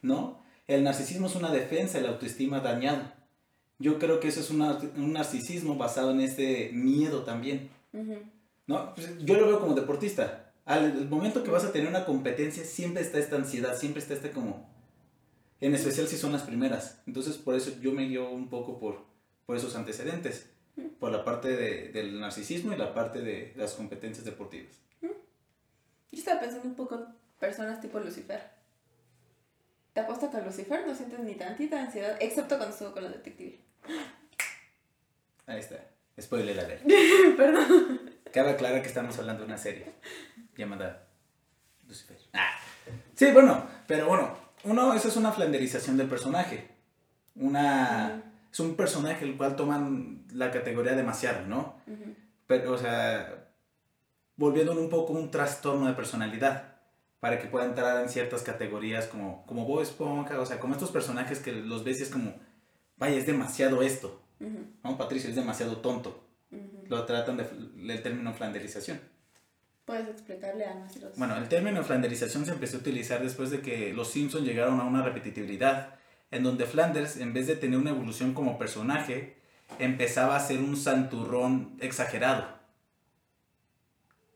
¿no? 0.00 0.38
El 0.66 0.84
narcisismo 0.84 1.26
es 1.26 1.34
una 1.34 1.50
defensa 1.50 1.98
de 1.98 2.04
la 2.04 2.10
autoestima 2.10 2.60
dañada. 2.60 3.14
Yo 3.78 3.98
creo 3.98 4.20
que 4.20 4.28
eso 4.28 4.40
es 4.40 4.50
un 4.50 5.12
narcisismo 5.12 5.76
basado 5.76 6.12
en 6.12 6.20
este 6.20 6.70
miedo 6.72 7.24
también. 7.24 7.70
¿no? 8.66 8.94
Pues, 8.94 9.18
yo 9.24 9.34
lo 9.34 9.46
veo 9.46 9.60
como 9.60 9.74
deportista. 9.74 10.52
Al 10.64 11.08
momento 11.08 11.42
que 11.42 11.50
vas 11.50 11.64
a 11.64 11.72
tener 11.72 11.88
una 11.88 12.04
competencia, 12.04 12.64
siempre 12.64 13.02
está 13.02 13.18
esta 13.18 13.36
ansiedad, 13.36 13.76
siempre 13.76 14.02
está 14.02 14.14
este 14.14 14.30
como... 14.30 14.68
En 15.60 15.74
especial 15.74 16.06
si 16.06 16.16
son 16.16 16.32
las 16.32 16.42
primeras. 16.42 17.02
Entonces, 17.06 17.36
por 17.36 17.56
eso 17.56 17.72
yo 17.80 17.90
me 17.90 18.06
guío 18.06 18.30
un 18.30 18.48
poco 18.48 18.78
por, 18.78 19.04
por 19.46 19.56
esos 19.56 19.74
antecedentes, 19.74 20.50
por 21.00 21.10
la 21.10 21.24
parte 21.24 21.56
de, 21.56 21.88
del 21.88 22.20
narcisismo 22.20 22.72
y 22.72 22.76
la 22.76 22.94
parte 22.94 23.22
de 23.22 23.54
las 23.56 23.72
competencias 23.72 24.24
deportivas. 24.24 24.74
Yo 25.00 25.10
estaba 26.12 26.40
pensando 26.40 26.68
un 26.68 26.74
poco 26.74 27.06
personas 27.38 27.80
tipo 27.80 27.98
Lucifer. 28.00 28.40
Te 29.92 30.00
apuesto 30.00 30.30
que 30.30 30.40
Lucifer 30.40 30.86
no 30.86 30.94
sientes 30.94 31.18
ni 31.20 31.34
tantita 31.34 31.80
ansiedad, 31.80 32.16
excepto 32.20 32.56
cuando 32.56 32.74
estuvo 32.74 32.92
con 32.92 33.04
la 33.04 33.10
detective. 33.10 33.58
Ahí 35.46 35.60
está. 35.60 35.76
Spoiler 36.20 36.56
ver. 36.56 36.82
Perdón. 37.36 38.10
Cabe 38.32 38.50
aclarar 38.50 38.82
que 38.82 38.88
estamos 38.88 39.18
hablando 39.18 39.42
de 39.42 39.46
una 39.46 39.58
serie 39.58 39.86
llamada 40.56 41.06
Lucifer. 41.86 42.16
Ah. 42.34 42.58
Sí, 43.14 43.30
bueno, 43.32 43.66
pero 43.86 44.06
bueno, 44.06 44.36
uno, 44.64 44.94
eso 44.94 45.08
es 45.08 45.16
una 45.16 45.32
flanderización 45.32 45.96
del 45.96 46.08
personaje. 46.08 46.68
Una 47.36 48.22
es 48.52 48.60
un 48.60 48.76
personaje 48.76 49.24
el 49.24 49.36
cual 49.36 49.56
toman 49.56 50.24
la 50.32 50.50
categoría 50.50 50.94
demasiado, 50.94 51.46
¿no? 51.46 51.80
Pero, 52.46 52.72
o 52.72 52.78
sea, 52.78 53.48
volviéndolo 54.36 54.80
un 54.80 54.88
poco 54.88 55.12
un 55.12 55.30
trastorno 55.30 55.86
de 55.86 55.94
personalidad 55.94 56.67
para 57.20 57.38
que 57.38 57.48
pueda 57.48 57.66
entrar 57.66 58.02
en 58.02 58.08
ciertas 58.08 58.42
categorías 58.42 59.06
como, 59.06 59.44
como 59.46 59.64
Bob 59.64 59.82
Esponja, 59.82 60.40
o 60.40 60.46
sea, 60.46 60.60
como 60.60 60.74
estos 60.74 60.90
personajes 60.90 61.40
que 61.40 61.52
los 61.52 61.84
ves 61.84 62.00
y 62.00 62.04
es 62.04 62.10
como, 62.10 62.34
vaya, 62.96 63.16
es 63.16 63.26
demasiado 63.26 63.82
esto, 63.82 64.22
¿no? 64.84 64.96
Patricio 64.96 65.30
es 65.30 65.36
demasiado 65.36 65.78
tonto. 65.78 66.24
Lo 66.88 67.04
tratan 67.04 67.36
del 67.36 68.02
término 68.02 68.32
flanderización. 68.32 69.00
¿Puedes 69.84 70.08
explicarle 70.08 70.64
a 70.66 70.74
nuestros... 70.74 71.16
Bueno, 71.16 71.36
el 71.36 71.48
término 71.48 71.82
flanderización 71.82 72.44
se 72.44 72.52
empezó 72.52 72.76
a 72.76 72.80
utilizar 72.80 73.22
después 73.22 73.50
de 73.50 73.60
que 73.60 73.92
los 73.92 74.10
Simpsons 74.10 74.46
llegaron 74.46 74.80
a 74.80 74.84
una 74.84 75.02
repetitividad, 75.02 75.94
en 76.30 76.42
donde 76.42 76.66
Flanders, 76.66 77.16
en 77.16 77.32
vez 77.32 77.46
de 77.46 77.56
tener 77.56 77.78
una 77.78 77.90
evolución 77.90 78.34
como 78.34 78.58
personaje, 78.58 79.38
empezaba 79.78 80.36
a 80.36 80.40
ser 80.40 80.58
un 80.58 80.76
santurrón 80.76 81.76
exagerado. 81.80 82.57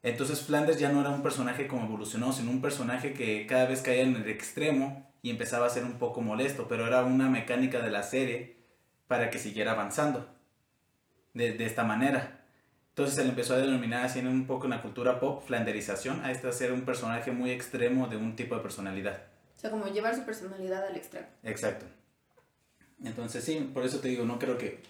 Entonces 0.03 0.41
Flanders 0.41 0.79
ya 0.79 0.91
no 0.91 1.01
era 1.01 1.11
un 1.11 1.23
personaje 1.23 1.69
como 1.69 1.87
evolucionó, 1.87 2.33
sino 2.33 2.51
un 2.51 2.61
personaje 2.61 3.15
que 3.15 3.47
cada 3.47 3.67
vez 3.67 3.83
caía 3.83 4.03
en 4.03 4.17
el 4.17 4.29
extremo 4.29 5.09
y 5.23 5.31
empezaba 5.31 5.67
a 5.67 5.71
ser 5.71 5.85
un 5.85 5.99
poco 5.99 6.21
molesto, 6.21 6.67
pero 6.69 6.87
era 6.87 7.05
una 7.05 7.29
mecánica 7.29 7.81
de 7.81 7.91
la 7.91 8.03
serie 8.03 8.57
para 9.07 9.31
que 9.31 9.39
siguiera 9.39 9.73
avanzando 9.73 10.29
de, 11.35 11.53
de 11.53 11.67
esta 11.67 11.85
manera. 11.85 12.41
Entonces 12.89 13.15
se 13.15 13.23
le 13.23 13.31
empezó 13.31 13.55
a 13.55 13.59
denominar 13.59 14.05
así 14.05 14.19
en 14.19 14.27
un 14.27 14.47
poco 14.47 14.65
en 14.65 14.71
la 14.71 14.83
cultura 14.83 15.21
pop, 15.21 15.43
flanderización, 15.47 16.25
a 16.25 16.31
este 16.31 16.53
ser 16.53 16.73
un 16.73 16.83
personaje 16.83 17.31
muy 17.31 17.51
extremo 17.51 18.09
de 18.09 18.17
un 18.17 18.37
tipo 18.37 18.57
de 18.57 18.61
personalidad. 18.61 19.23
O 19.57 19.61
sea, 19.61 19.71
como 19.71 19.87
llevar 19.87 20.15
su 20.15 20.25
personalidad 20.25 20.85
al 20.85 20.97
extremo. 20.97 21.27
Exacto. 21.45 21.87
Entonces 23.05 23.45
sí, 23.45 23.71
por 23.73 23.85
eso 23.85 24.01
te 24.01 24.09
digo, 24.09 24.25
no 24.25 24.39
creo 24.39 24.59
que... 24.59 24.83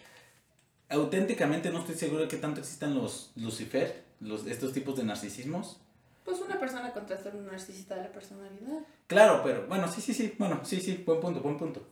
Auténticamente 0.88 1.70
no 1.70 1.78
estoy 1.78 1.94
seguro 1.94 2.22
de 2.22 2.28
que 2.28 2.36
tanto 2.36 2.60
existan 2.60 2.94
los 2.94 3.32
Lucifer, 3.36 4.02
los, 4.22 4.46
estos 4.46 4.72
tipos 4.72 4.96
de 4.96 5.04
narcisismos. 5.04 5.80
Pues 6.24 6.40
una 6.40 6.58
persona 6.58 6.92
con 6.92 7.06
trastorno 7.06 7.42
narcisista 7.42 7.96
de 7.96 8.02
la 8.02 8.12
personalidad. 8.12 8.78
Claro, 9.08 9.42
pero 9.42 9.66
bueno, 9.66 9.88
sí, 9.88 10.00
sí, 10.00 10.14
sí, 10.14 10.34
bueno, 10.38 10.60
sí, 10.64 10.80
sí, 10.80 11.02
buen 11.04 11.20
punto, 11.20 11.40
buen 11.40 11.58
punto. 11.58 11.86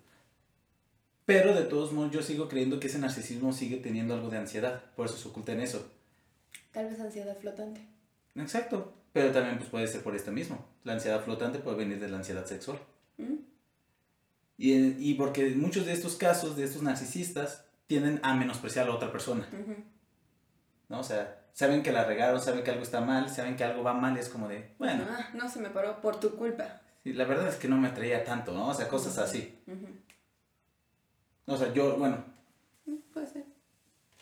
Pero 1.26 1.54
de 1.54 1.64
todos 1.64 1.92
modos 1.92 2.12
yo 2.12 2.22
sigo 2.22 2.48
creyendo 2.48 2.80
que 2.80 2.86
ese 2.86 2.98
narcisismo 2.98 3.52
sigue 3.52 3.76
teniendo 3.76 4.14
algo 4.14 4.30
de 4.30 4.38
ansiedad, 4.38 4.82
por 4.96 5.06
eso 5.06 5.16
se 5.16 5.28
oculta 5.28 5.52
en 5.52 5.60
eso. 5.60 5.90
Tal 6.72 6.88
vez 6.88 7.00
ansiedad 7.00 7.36
flotante. 7.38 7.86
Exacto, 8.36 8.94
pero 9.12 9.32
también 9.32 9.58
pues, 9.58 9.70
puede 9.70 9.86
ser 9.88 10.02
por 10.02 10.14
esto 10.14 10.30
mismo. 10.30 10.64
La 10.84 10.94
ansiedad 10.94 11.22
flotante 11.22 11.58
puede 11.58 11.76
venir 11.76 12.00
de 12.00 12.08
la 12.08 12.18
ansiedad 12.18 12.46
sexual. 12.46 12.78
¿Mm? 13.18 13.34
Y, 14.58 15.10
y, 15.10 15.14
porque 15.14 15.50
muchos 15.50 15.86
de 15.86 15.92
estos 15.92 16.16
casos, 16.16 16.56
de 16.56 16.64
estos 16.64 16.82
narcisistas, 16.82 17.64
tienden 17.86 18.20
a 18.22 18.34
menospreciar 18.34 18.86
a 18.86 18.90
la 18.90 18.94
otra 18.94 19.10
persona. 19.10 19.48
¿No? 20.88 21.00
O 21.00 21.04
sea, 21.04 21.39
saben 21.52 21.82
que 21.82 21.92
la 21.92 22.04
regaron, 22.04 22.40
saben 22.40 22.62
que 22.62 22.70
algo 22.70 22.82
está 22.82 23.00
mal, 23.00 23.28
saben 23.30 23.56
que 23.56 23.64
algo 23.64 23.82
va 23.82 23.92
mal, 23.92 24.16
y 24.16 24.20
es 24.20 24.28
como 24.28 24.48
de, 24.48 24.74
bueno. 24.78 25.04
Ah, 25.08 25.30
no 25.34 25.48
se 25.48 25.60
me 25.60 25.70
paró 25.70 26.00
por 26.00 26.18
tu 26.18 26.36
culpa. 26.36 26.80
Sí, 27.02 27.12
la 27.12 27.24
verdad 27.24 27.48
es 27.48 27.56
que 27.56 27.68
no 27.68 27.76
me 27.76 27.88
atraía 27.88 28.24
tanto, 28.24 28.52
¿no? 28.52 28.68
O 28.68 28.74
sea, 28.74 28.88
cosas 28.88 29.18
así. 29.18 29.58
O 31.46 31.56
sea, 31.56 31.72
yo, 31.72 31.96
bueno. 31.96 32.24
Mm, 32.86 32.96
puede 33.12 33.26
ser. 33.26 33.44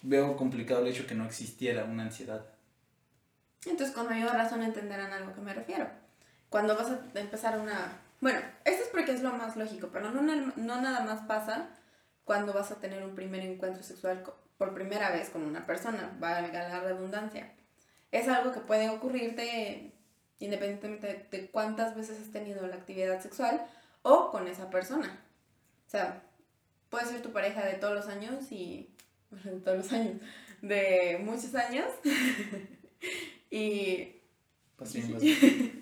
Veo 0.03 0.37
complicado 0.37 0.81
el 0.81 0.89
hecho 0.89 1.07
que 1.07 1.15
no 1.15 1.25
existiera 1.25 1.85
una 1.85 2.05
ansiedad. 2.05 2.47
Entonces, 3.67 3.95
con 3.95 4.07
mayor 4.07 4.33
razón 4.33 4.63
entenderán 4.63 5.13
a 5.13 5.21
lo 5.21 5.35
que 5.35 5.41
me 5.41 5.53
refiero. 5.53 5.89
Cuando 6.49 6.77
vas 6.77 6.91
a 6.91 7.19
empezar 7.19 7.59
una... 7.59 8.01
Bueno, 8.21 8.39
esto 8.65 8.85
es 8.85 8.89
porque 8.91 9.13
es 9.13 9.23
lo 9.23 9.33
más 9.33 9.57
lógico, 9.57 9.91
pero 9.93 10.11
no, 10.11 10.23
no 10.23 10.81
nada 10.81 11.05
más 11.05 11.23
pasa 11.23 11.69
cuando 12.29 12.53
vas 12.53 12.71
a 12.71 12.79
tener 12.79 13.03
un 13.03 13.15
primer 13.15 13.41
encuentro 13.41 13.83
sexual 13.83 14.23
por 14.59 14.75
primera 14.75 15.11
vez 15.11 15.31
con 15.31 15.43
una 15.45 15.65
persona, 15.65 16.15
valga 16.21 16.69
la 16.69 16.81
redundancia. 16.81 17.55
Es 18.13 18.29
algo 18.29 18.53
que 18.53 18.61
puede 18.61 18.91
ocurrirte 18.91 19.95
independientemente 20.39 21.27
de 21.31 21.51
cuántas 21.51 21.97
veces 21.97 22.21
has 22.21 22.31
tenido 22.31 22.67
la 22.67 22.77
actividad 22.77 23.23
sexual 23.23 23.67
o 24.03 24.31
con 24.31 24.47
esa 24.47 24.69
persona. 24.69 25.25
O 25.87 25.91
sea, 25.91 26.23
puede 26.91 27.07
ser 27.07 27.23
tu 27.23 27.33
pareja 27.33 27.65
de 27.65 27.77
todos 27.77 27.95
los 27.95 28.09
años 28.09 28.53
y... 28.53 28.95
de 29.31 29.61
todos 29.61 29.79
los 29.79 29.93
años. 29.95 30.21
De 30.61 31.19
muchos 31.25 31.55
años. 31.55 31.87
y... 33.51 34.21
Pues 34.77 34.95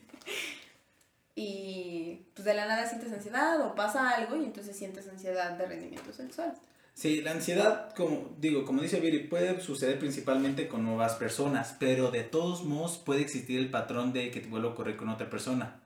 y 1.38 2.22
pues 2.34 2.46
de 2.46 2.54
la 2.54 2.66
nada 2.66 2.88
sientes 2.88 3.12
ansiedad 3.12 3.60
o 3.60 3.74
pasa 3.74 4.08
algo 4.08 4.36
y 4.36 4.44
entonces 4.44 4.74
sientes 4.74 5.06
ansiedad 5.06 5.56
de 5.56 5.66
rendimiento 5.66 6.12
sexual. 6.12 6.54
Sí, 6.94 7.20
la 7.20 7.32
ansiedad, 7.32 7.94
como 7.94 8.34
digo, 8.38 8.64
como 8.64 8.80
dice 8.80 9.00
Viri, 9.00 9.28
puede 9.28 9.60
suceder 9.60 9.98
principalmente 9.98 10.66
con 10.66 10.82
nuevas 10.82 11.16
personas, 11.16 11.76
pero 11.78 12.10
de 12.10 12.22
todos 12.22 12.64
modos 12.64 12.96
puede 12.96 13.20
existir 13.20 13.58
el 13.58 13.70
patrón 13.70 14.14
de 14.14 14.30
que 14.30 14.40
te 14.40 14.48
vuelva 14.48 14.70
a 14.70 14.72
ocurrir 14.72 14.96
con 14.96 15.10
otra 15.10 15.28
persona. 15.28 15.82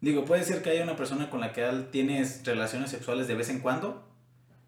Digo, 0.00 0.24
puede 0.24 0.42
ser 0.42 0.62
que 0.62 0.70
haya 0.70 0.84
una 0.84 0.96
persona 0.96 1.28
con 1.28 1.40
la 1.40 1.52
que 1.52 1.70
tienes 1.92 2.42
relaciones 2.46 2.90
sexuales 2.90 3.28
de 3.28 3.34
vez 3.34 3.50
en 3.50 3.60
cuando, 3.60 4.08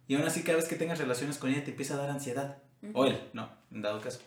y 0.06 0.16
aún 0.16 0.26
así 0.26 0.42
cada 0.42 0.58
vez 0.58 0.68
que 0.68 0.76
tengas 0.76 0.99
relaciones 0.99 1.38
con 1.38 1.50
ella 1.50 1.64
te 1.64 1.70
empieza 1.70 1.94
a 1.94 1.96
dar 1.96 2.11
ansiedad. 2.11 2.58
O 2.92 3.06
él, 3.06 3.18
no, 3.32 3.49
en 3.73 3.80
dado 3.80 4.02
caso. 4.02 4.20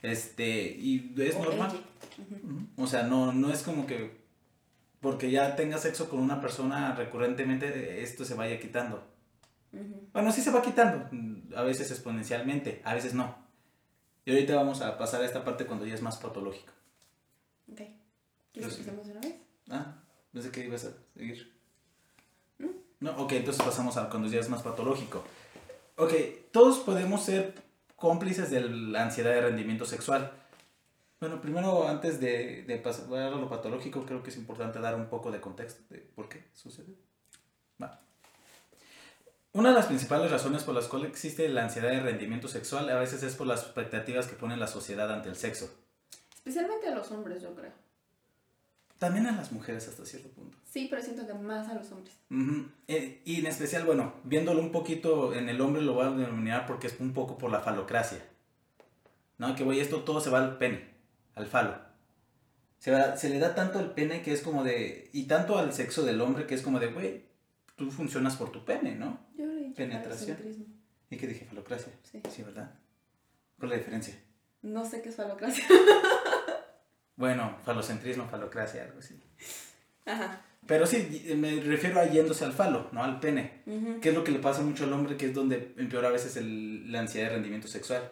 Este, 0.00 0.70
y 0.70 1.14
es 1.18 1.38
normal. 1.38 1.78
O 2.78 2.86
sea, 2.86 3.02
no, 3.02 3.34
no 3.34 3.52
es 3.52 3.62
como 3.62 3.86
que 3.86 4.24
porque 5.06 5.30
ya 5.30 5.54
tengas 5.54 5.82
sexo 5.82 6.10
con 6.10 6.18
una 6.18 6.40
persona 6.40 6.92
recurrentemente, 6.96 8.02
esto 8.02 8.24
se 8.24 8.34
vaya 8.34 8.58
quitando. 8.58 9.06
Bueno, 10.12 10.32
sí 10.32 10.40
se 10.40 10.50
va 10.50 10.60
quitando, 10.60 11.08
a 11.56 11.62
veces 11.62 11.92
exponencialmente, 11.92 12.82
a 12.84 12.92
veces 12.92 13.14
no. 13.14 13.36
Y 14.24 14.32
ahorita 14.32 14.56
vamos 14.56 14.82
a 14.82 14.98
pasar 14.98 15.22
a 15.22 15.24
esta 15.24 15.44
parte 15.44 15.64
cuando 15.64 15.86
ya 15.86 15.94
es 15.94 16.02
más 16.02 16.16
patológico. 16.16 16.72
Ok. 17.70 17.82
¿Quieres 18.52 18.74
que 18.74 18.80
empecemos 18.80 19.06
una 19.06 19.20
vez? 19.20 19.36
Ah, 19.70 19.94
pensé 20.32 20.50
que 20.50 20.66
ibas 20.66 20.86
a 20.86 20.90
seguir. 21.16 21.56
¿Mm? 22.58 22.66
No, 22.98 23.12
ok, 23.12 23.30
entonces 23.34 23.64
pasamos 23.64 23.96
a 23.98 24.10
cuando 24.10 24.28
ya 24.28 24.40
es 24.40 24.48
más 24.48 24.62
patológico. 24.64 25.22
Ok, 25.98 26.14
todos 26.50 26.78
podemos 26.78 27.22
ser 27.22 27.54
cómplices 27.94 28.50
de 28.50 28.60
la 28.68 29.04
ansiedad 29.04 29.30
de 29.30 29.42
rendimiento 29.42 29.84
sexual. 29.84 30.32
Bueno, 31.18 31.40
primero, 31.40 31.88
antes 31.88 32.20
de, 32.20 32.64
de 32.64 32.76
pasar 32.76 33.12
a 33.14 33.30
lo 33.30 33.48
patológico, 33.48 34.04
creo 34.04 34.22
que 34.22 34.28
es 34.28 34.36
importante 34.36 34.80
dar 34.80 34.94
un 34.94 35.06
poco 35.06 35.30
de 35.30 35.40
contexto 35.40 35.82
de 35.88 36.00
por 36.00 36.28
qué 36.28 36.44
sucede. 36.52 36.94
Va. 37.82 38.02
Una 39.52 39.70
de 39.70 39.76
las 39.76 39.86
principales 39.86 40.30
razones 40.30 40.62
por 40.64 40.74
las 40.74 40.88
cuales 40.88 41.08
existe 41.08 41.48
la 41.48 41.64
ansiedad 41.64 41.88
de 41.88 42.00
rendimiento 42.00 42.48
sexual 42.48 42.90
a 42.90 42.98
veces 42.98 43.22
es 43.22 43.34
por 43.34 43.46
las 43.46 43.62
expectativas 43.62 44.26
que 44.26 44.36
pone 44.36 44.58
la 44.58 44.66
sociedad 44.66 45.10
ante 45.10 45.30
el 45.30 45.36
sexo. 45.36 45.74
Especialmente 46.34 46.88
a 46.88 46.94
los 46.94 47.10
hombres, 47.10 47.42
yo 47.42 47.54
creo. 47.54 47.72
También 48.98 49.26
a 49.26 49.32
las 49.32 49.52
mujeres 49.52 49.88
hasta 49.88 50.04
cierto 50.04 50.28
punto. 50.30 50.58
Sí, 50.70 50.86
pero 50.90 51.00
siento 51.00 51.26
que 51.26 51.32
más 51.32 51.68
a 51.68 51.74
los 51.74 51.90
hombres. 51.92 52.14
Eh, 52.88 53.22
y 53.24 53.40
en 53.40 53.46
especial, 53.46 53.86
bueno, 53.86 54.14
viéndolo 54.24 54.60
un 54.60 54.72
poquito 54.72 55.32
en 55.32 55.48
el 55.48 55.62
hombre 55.62 55.80
lo 55.80 55.94
voy 55.94 56.06
a 56.06 56.10
denominar 56.10 56.66
porque 56.66 56.88
es 56.88 57.00
un 57.00 57.14
poco 57.14 57.38
por 57.38 57.50
la 57.50 57.60
falocracia. 57.60 58.22
¿No? 59.38 59.54
Que, 59.54 59.64
güey, 59.64 59.80
esto 59.80 60.02
todo 60.02 60.20
se 60.20 60.28
va 60.28 60.38
al 60.38 60.58
pene 60.58 60.95
al 61.36 61.46
falo. 61.46 61.78
Se, 62.78 62.92
se 63.16 63.30
le 63.30 63.38
da 63.38 63.54
tanto 63.54 63.78
al 63.78 63.92
pene 63.94 64.22
que 64.22 64.32
es 64.32 64.42
como 64.42 64.64
de... 64.64 65.10
Y 65.12 65.24
tanto 65.24 65.58
al 65.58 65.72
sexo 65.72 66.04
del 66.04 66.20
hombre 66.20 66.46
que 66.46 66.54
es 66.54 66.62
como 66.62 66.80
de, 66.80 66.88
güey, 66.88 67.24
tú 67.76 67.90
funcionas 67.90 68.36
por 68.36 68.50
tu 68.50 68.64
pene, 68.64 68.96
¿no? 68.96 69.20
Yo 69.36 69.46
le 69.46 69.70
Penetración. 69.70 70.38
¿Y 71.10 71.16
qué 71.16 71.26
dije? 71.26 71.44
Falocracia. 71.44 71.92
Sí. 72.02 72.20
Sí, 72.30 72.42
¿verdad? 72.42 72.74
¿Cuál 73.58 73.72
es 73.72 73.78
la 73.78 73.84
diferencia? 73.84 74.14
No 74.62 74.84
sé 74.84 75.02
qué 75.02 75.10
es 75.10 75.16
falocracia. 75.16 75.64
bueno, 77.16 77.58
falocentrismo, 77.64 78.26
falocracia, 78.28 78.82
algo 78.82 78.98
así. 78.98 79.20
Ajá. 80.04 80.42
Pero 80.66 80.86
sí, 80.86 81.34
me 81.36 81.60
refiero 81.60 82.00
a 82.00 82.06
yéndose 82.06 82.44
al 82.44 82.52
falo, 82.52 82.88
no 82.92 83.04
al 83.04 83.20
pene. 83.20 83.62
Que 84.00 84.08
es 84.08 84.14
lo 84.14 84.24
que 84.24 84.32
le 84.32 84.40
pasa 84.40 84.62
mucho 84.62 84.84
al 84.84 84.92
hombre, 84.92 85.16
que 85.16 85.26
es 85.26 85.34
donde 85.34 85.74
empeora 85.76 86.08
a 86.08 86.12
veces 86.12 86.36
el, 86.36 86.90
la 86.90 87.00
ansiedad 87.00 87.28
de 87.28 87.34
rendimiento 87.34 87.68
sexual 87.68 88.10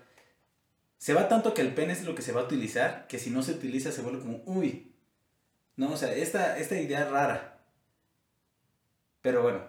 se 1.05 1.13
va 1.13 1.29
tanto 1.29 1.53
que 1.53 1.61
el 1.61 1.75
pene 1.75 1.93
es 1.93 2.03
lo 2.07 2.15
que 2.15 2.23
se 2.23 2.33
va 2.33 2.41
a 2.41 2.45
utilizar, 2.45 3.07
que 3.09 3.19
si 3.19 3.29
no 3.29 3.43
se 3.43 3.53
utiliza 3.53 3.93
se 3.93 4.01
vuelve 4.01 4.23
como, 4.23 4.41
uy. 4.47 4.91
No, 5.77 5.93
o 5.93 5.99
sea, 5.99 6.15
esta, 6.15 6.57
esta 6.57 6.81
idea 6.81 7.01
es 7.01 7.11
rara. 7.11 7.59
Pero 9.21 9.43
bueno, 9.43 9.61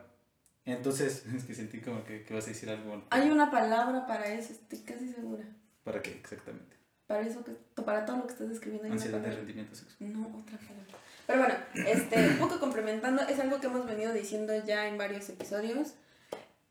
entonces, 0.63 1.25
es 1.35 1.43
que 1.43 1.53
sentí 1.53 1.81
como 1.81 2.05
que, 2.05 2.25
vas 2.29 2.45
a 2.45 2.51
decir 2.51 2.69
algo. 2.69 3.03
Hay 3.09 3.29
una 3.29 3.51
palabra 3.51 4.07
para 4.07 4.27
eso, 4.27 4.53
estoy 4.53 4.79
casi 4.79 5.09
segura. 5.09 5.43
¿Para 5.83 6.01
qué 6.01 6.11
exactamente? 6.11 6.77
Para 7.05 7.27
eso, 7.27 7.43
que, 7.43 7.51
para 7.81 8.05
todo 8.05 8.15
lo 8.15 8.27
que 8.27 8.31
estás 8.31 8.47
describiendo. 8.47 8.93
Ansiedad 8.93 9.19
de 9.19 9.31
rendimiento 9.31 9.75
sexual. 9.75 10.13
No, 10.13 10.39
otra 10.39 10.57
palabra. 10.57 10.97
Pero 11.27 11.39
bueno, 11.39 11.55
este, 11.85 12.29
un 12.29 12.37
poco 12.37 12.61
complementando, 12.61 13.23
es 13.23 13.37
algo 13.39 13.59
que 13.59 13.67
hemos 13.67 13.85
venido 13.85 14.13
diciendo 14.13 14.53
ya 14.65 14.87
en 14.87 14.97
varios 14.97 15.27
episodios. 15.27 15.95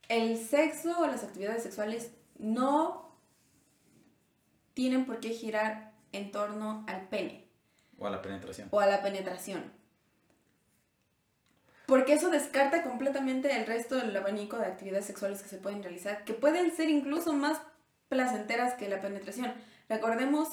El 0.08 0.38
sexo 0.38 1.00
o 1.00 1.06
las 1.06 1.22
actividades 1.22 1.64
sexuales 1.64 2.12
no 2.38 3.03
tienen 4.74 5.06
por 5.06 5.20
qué 5.20 5.30
girar 5.30 5.92
en 6.12 6.30
torno 6.30 6.84
al 6.86 7.08
pene. 7.08 7.48
O 7.98 8.06
a 8.06 8.10
la 8.10 8.22
penetración. 8.22 8.68
O 8.70 8.80
a 8.80 8.86
la 8.86 9.02
penetración. 9.02 9.72
Porque 11.86 12.14
eso 12.14 12.30
descarta 12.30 12.82
completamente 12.82 13.54
el 13.56 13.66
resto 13.66 13.96
del 13.96 14.16
abanico 14.16 14.58
de 14.58 14.66
actividades 14.66 15.06
sexuales 15.06 15.42
que 15.42 15.48
se 15.48 15.58
pueden 15.58 15.82
realizar, 15.82 16.24
que 16.24 16.32
pueden 16.32 16.74
ser 16.74 16.88
incluso 16.88 17.32
más 17.34 17.60
placenteras 18.08 18.74
que 18.74 18.88
la 18.88 19.00
penetración. 19.00 19.52
Recordemos 19.88 20.48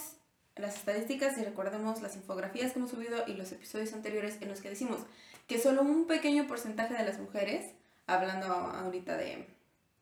las 0.55 0.75
estadísticas 0.75 1.37
y 1.37 1.43
recordemos 1.45 2.01
las 2.01 2.15
infografías 2.15 2.73
que 2.73 2.79
hemos 2.79 2.91
subido 2.91 3.23
y 3.27 3.35
los 3.35 3.51
episodios 3.51 3.93
anteriores 3.93 4.37
en 4.41 4.49
los 4.49 4.61
que 4.61 4.69
decimos 4.69 4.99
que 5.47 5.59
solo 5.59 5.81
un 5.81 6.05
pequeño 6.05 6.47
porcentaje 6.47 6.93
de 6.93 7.03
las 7.03 7.19
mujeres, 7.19 7.71
hablando 8.07 8.47
ahorita 8.47 9.15
de 9.15 9.47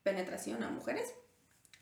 penetración 0.03 0.63
a 0.63 0.69
mujeres, 0.69 1.13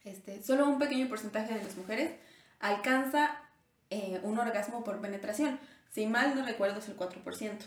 este, 0.04 0.44
solo 0.44 0.68
un 0.68 0.80
pequeño 0.80 1.08
porcentaje 1.08 1.54
de 1.54 1.64
las 1.64 1.76
mujeres 1.78 2.12
alcanza 2.60 3.42
eh, 3.90 4.20
un 4.24 4.38
orgasmo 4.38 4.84
por 4.84 5.00
penetración. 5.02 5.60
Si 5.92 6.06
mal 6.06 6.36
no 6.36 6.46
recuerdo 6.46 6.80
es 6.80 6.90
el 6.90 6.98
4%, 6.98 7.58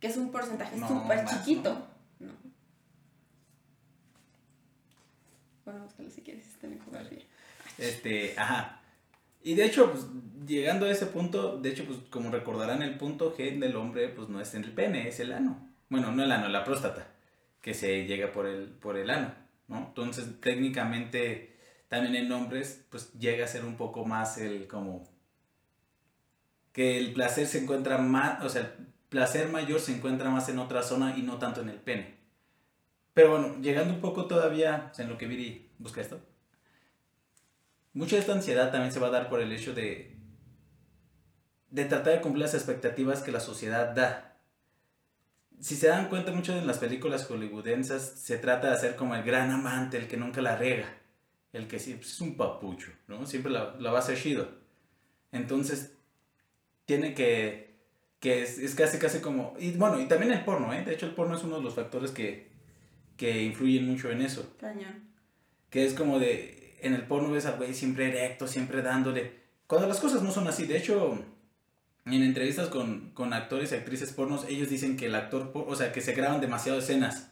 que 0.00 0.06
es 0.06 0.16
un 0.16 0.30
porcentaje 0.30 0.78
súper 0.78 1.24
chiquito. 1.26 1.86
No. 2.18 2.32
Bueno, 5.64 5.80
búscalo 5.84 6.10
si 6.10 6.22
quieres, 6.22 6.46
está 6.46 6.66
en. 6.66 6.80
Este, 7.78 8.34
ajá. 8.38 8.80
Y 9.42 9.54
de 9.54 9.66
hecho, 9.66 9.90
pues, 9.90 10.06
llegando 10.46 10.86
a 10.86 10.90
ese 10.90 11.06
punto, 11.06 11.58
de 11.58 11.70
hecho, 11.70 11.84
pues, 11.84 11.98
como 12.10 12.30
recordarán, 12.30 12.82
el 12.82 12.96
punto 12.96 13.36
G 13.36 13.58
del 13.58 13.76
hombre, 13.76 14.08
pues, 14.08 14.28
no 14.28 14.40
es 14.40 14.54
en 14.54 14.64
el 14.64 14.72
pene, 14.72 15.08
es 15.08 15.20
el 15.20 15.32
ano. 15.32 15.70
Bueno, 15.88 16.12
no 16.12 16.24
el 16.24 16.32
ano, 16.32 16.48
la 16.48 16.64
próstata, 16.64 17.08
que 17.60 17.74
se 17.74 18.06
llega 18.06 18.32
por 18.32 18.46
el, 18.46 18.68
por 18.68 18.96
el 18.96 19.10
ano, 19.10 19.34
¿no? 19.68 19.78
Entonces, 19.88 20.40
técnicamente, 20.40 21.53
también 21.88 22.16
en 22.16 22.32
hombres, 22.32 22.84
pues, 22.90 23.12
llega 23.14 23.44
a 23.44 23.48
ser 23.48 23.64
un 23.64 23.76
poco 23.76 24.04
más 24.04 24.38
el, 24.38 24.66
como, 24.66 25.04
que 26.72 26.98
el 26.98 27.12
placer 27.12 27.46
se 27.46 27.62
encuentra 27.62 27.98
más, 27.98 28.42
o 28.42 28.48
sea, 28.48 28.62
el 28.62 28.86
placer 29.08 29.48
mayor 29.48 29.80
se 29.80 29.94
encuentra 29.94 30.30
más 30.30 30.48
en 30.48 30.58
otra 30.58 30.82
zona 30.82 31.16
y 31.16 31.22
no 31.22 31.38
tanto 31.38 31.60
en 31.60 31.68
el 31.68 31.78
pene. 31.78 32.16
Pero 33.12 33.30
bueno, 33.30 33.60
llegando 33.60 33.94
un 33.94 34.00
poco 34.00 34.26
todavía 34.26 34.92
en 34.98 35.08
lo 35.08 35.18
que 35.18 35.26
Viri 35.26 35.70
busca 35.78 36.00
esto 36.00 36.20
mucha 37.94 38.16
de 38.16 38.20
esta 38.20 38.32
ansiedad 38.32 38.70
también 38.70 38.92
se 38.92 39.00
va 39.00 39.06
a 39.06 39.10
dar 39.10 39.28
por 39.30 39.40
el 39.40 39.52
hecho 39.52 39.72
de, 39.72 40.16
de 41.70 41.84
tratar 41.84 42.14
de 42.14 42.20
cumplir 42.20 42.42
las 42.42 42.54
expectativas 42.54 43.22
que 43.22 43.32
la 43.32 43.40
sociedad 43.40 43.94
da. 43.94 44.36
Si 45.60 45.76
se 45.76 45.86
dan 45.86 46.08
cuenta, 46.08 46.32
muchas 46.32 46.56
de 46.56 46.66
las 46.66 46.78
películas 46.78 47.24
hollywoodenses 47.26 48.02
se 48.02 48.36
trata 48.36 48.66
de 48.68 48.74
hacer 48.74 48.96
como 48.96 49.14
el 49.14 49.22
gran 49.22 49.50
amante, 49.50 49.96
el 49.96 50.08
que 50.08 50.16
nunca 50.16 50.42
la 50.42 50.56
riega, 50.56 50.88
el 51.54 51.68
que 51.68 51.78
siempre 51.78 52.06
es 52.06 52.20
un 52.20 52.36
papucho, 52.36 52.90
¿no? 53.06 53.26
Siempre 53.26 53.50
la, 53.50 53.76
la 53.78 53.92
va 53.92 53.98
a 53.98 54.02
hacer 54.02 54.20
chido. 54.20 54.48
Entonces, 55.32 55.96
tiene 56.84 57.14
que, 57.14 57.76
que 58.20 58.42
es, 58.42 58.58
es, 58.58 58.74
casi, 58.74 58.98
casi 58.98 59.20
como, 59.20 59.54
y 59.58 59.70
bueno, 59.72 60.00
y 60.00 60.06
también 60.06 60.32
el 60.32 60.44
porno, 60.44 60.74
¿eh? 60.74 60.84
De 60.84 60.92
hecho, 60.92 61.06
el 61.06 61.14
porno 61.14 61.36
es 61.36 61.44
uno 61.44 61.56
de 61.58 61.62
los 61.62 61.74
factores 61.74 62.10
que, 62.10 62.50
que 63.16 63.44
influyen 63.44 63.88
mucho 63.88 64.10
en 64.10 64.20
eso. 64.20 64.54
Cañón. 64.58 65.08
Que 65.70 65.86
es 65.86 65.94
como 65.94 66.18
de, 66.18 66.76
en 66.82 66.92
el 66.92 67.06
porno 67.06 67.30
ves 67.30 67.46
al 67.46 67.56
güey 67.56 67.72
siempre 67.72 68.08
erecto, 68.08 68.48
siempre 68.48 68.82
dándole. 68.82 69.44
Cuando 69.68 69.88
las 69.88 70.00
cosas 70.00 70.22
no 70.22 70.32
son 70.32 70.48
así, 70.48 70.66
de 70.66 70.76
hecho, 70.76 71.24
en 72.04 72.22
entrevistas 72.22 72.68
con, 72.68 73.10
con 73.14 73.32
actores 73.32 73.70
y 73.70 73.76
actrices 73.76 74.12
pornos, 74.12 74.44
ellos 74.48 74.68
dicen 74.68 74.96
que 74.96 75.06
el 75.06 75.14
actor, 75.14 75.52
o 75.54 75.76
sea, 75.76 75.92
que 75.92 76.00
se 76.00 76.14
graban 76.14 76.40
demasiado 76.40 76.80
escenas 76.80 77.30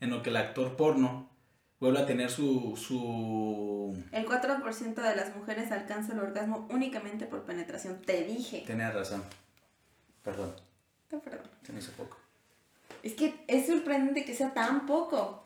en 0.00 0.10
lo 0.10 0.22
que 0.22 0.30
el 0.30 0.36
actor 0.36 0.76
porno 0.76 1.31
vuelve 1.82 1.98
a 1.98 2.06
tener 2.06 2.30
su... 2.30 2.76
su... 2.76 4.00
El 4.12 4.24
4% 4.24 4.94
de 4.94 5.16
las 5.16 5.34
mujeres 5.34 5.72
alcanza 5.72 6.12
el 6.12 6.20
orgasmo 6.20 6.68
únicamente 6.70 7.26
por 7.26 7.42
penetración, 7.42 8.00
te 8.00 8.22
dije. 8.22 8.62
Tenías 8.64 8.94
razón. 8.94 9.24
Perdón. 10.22 10.54
No, 11.10 11.18
perdón. 11.18 11.50
Se 11.66 11.72
me 11.72 11.80
hizo 11.80 11.90
poco. 11.92 12.16
Es 13.02 13.14
que 13.14 13.44
es 13.48 13.66
sorprendente 13.66 14.24
que 14.24 14.32
sea 14.32 14.54
tan 14.54 14.86
poco. 14.86 15.42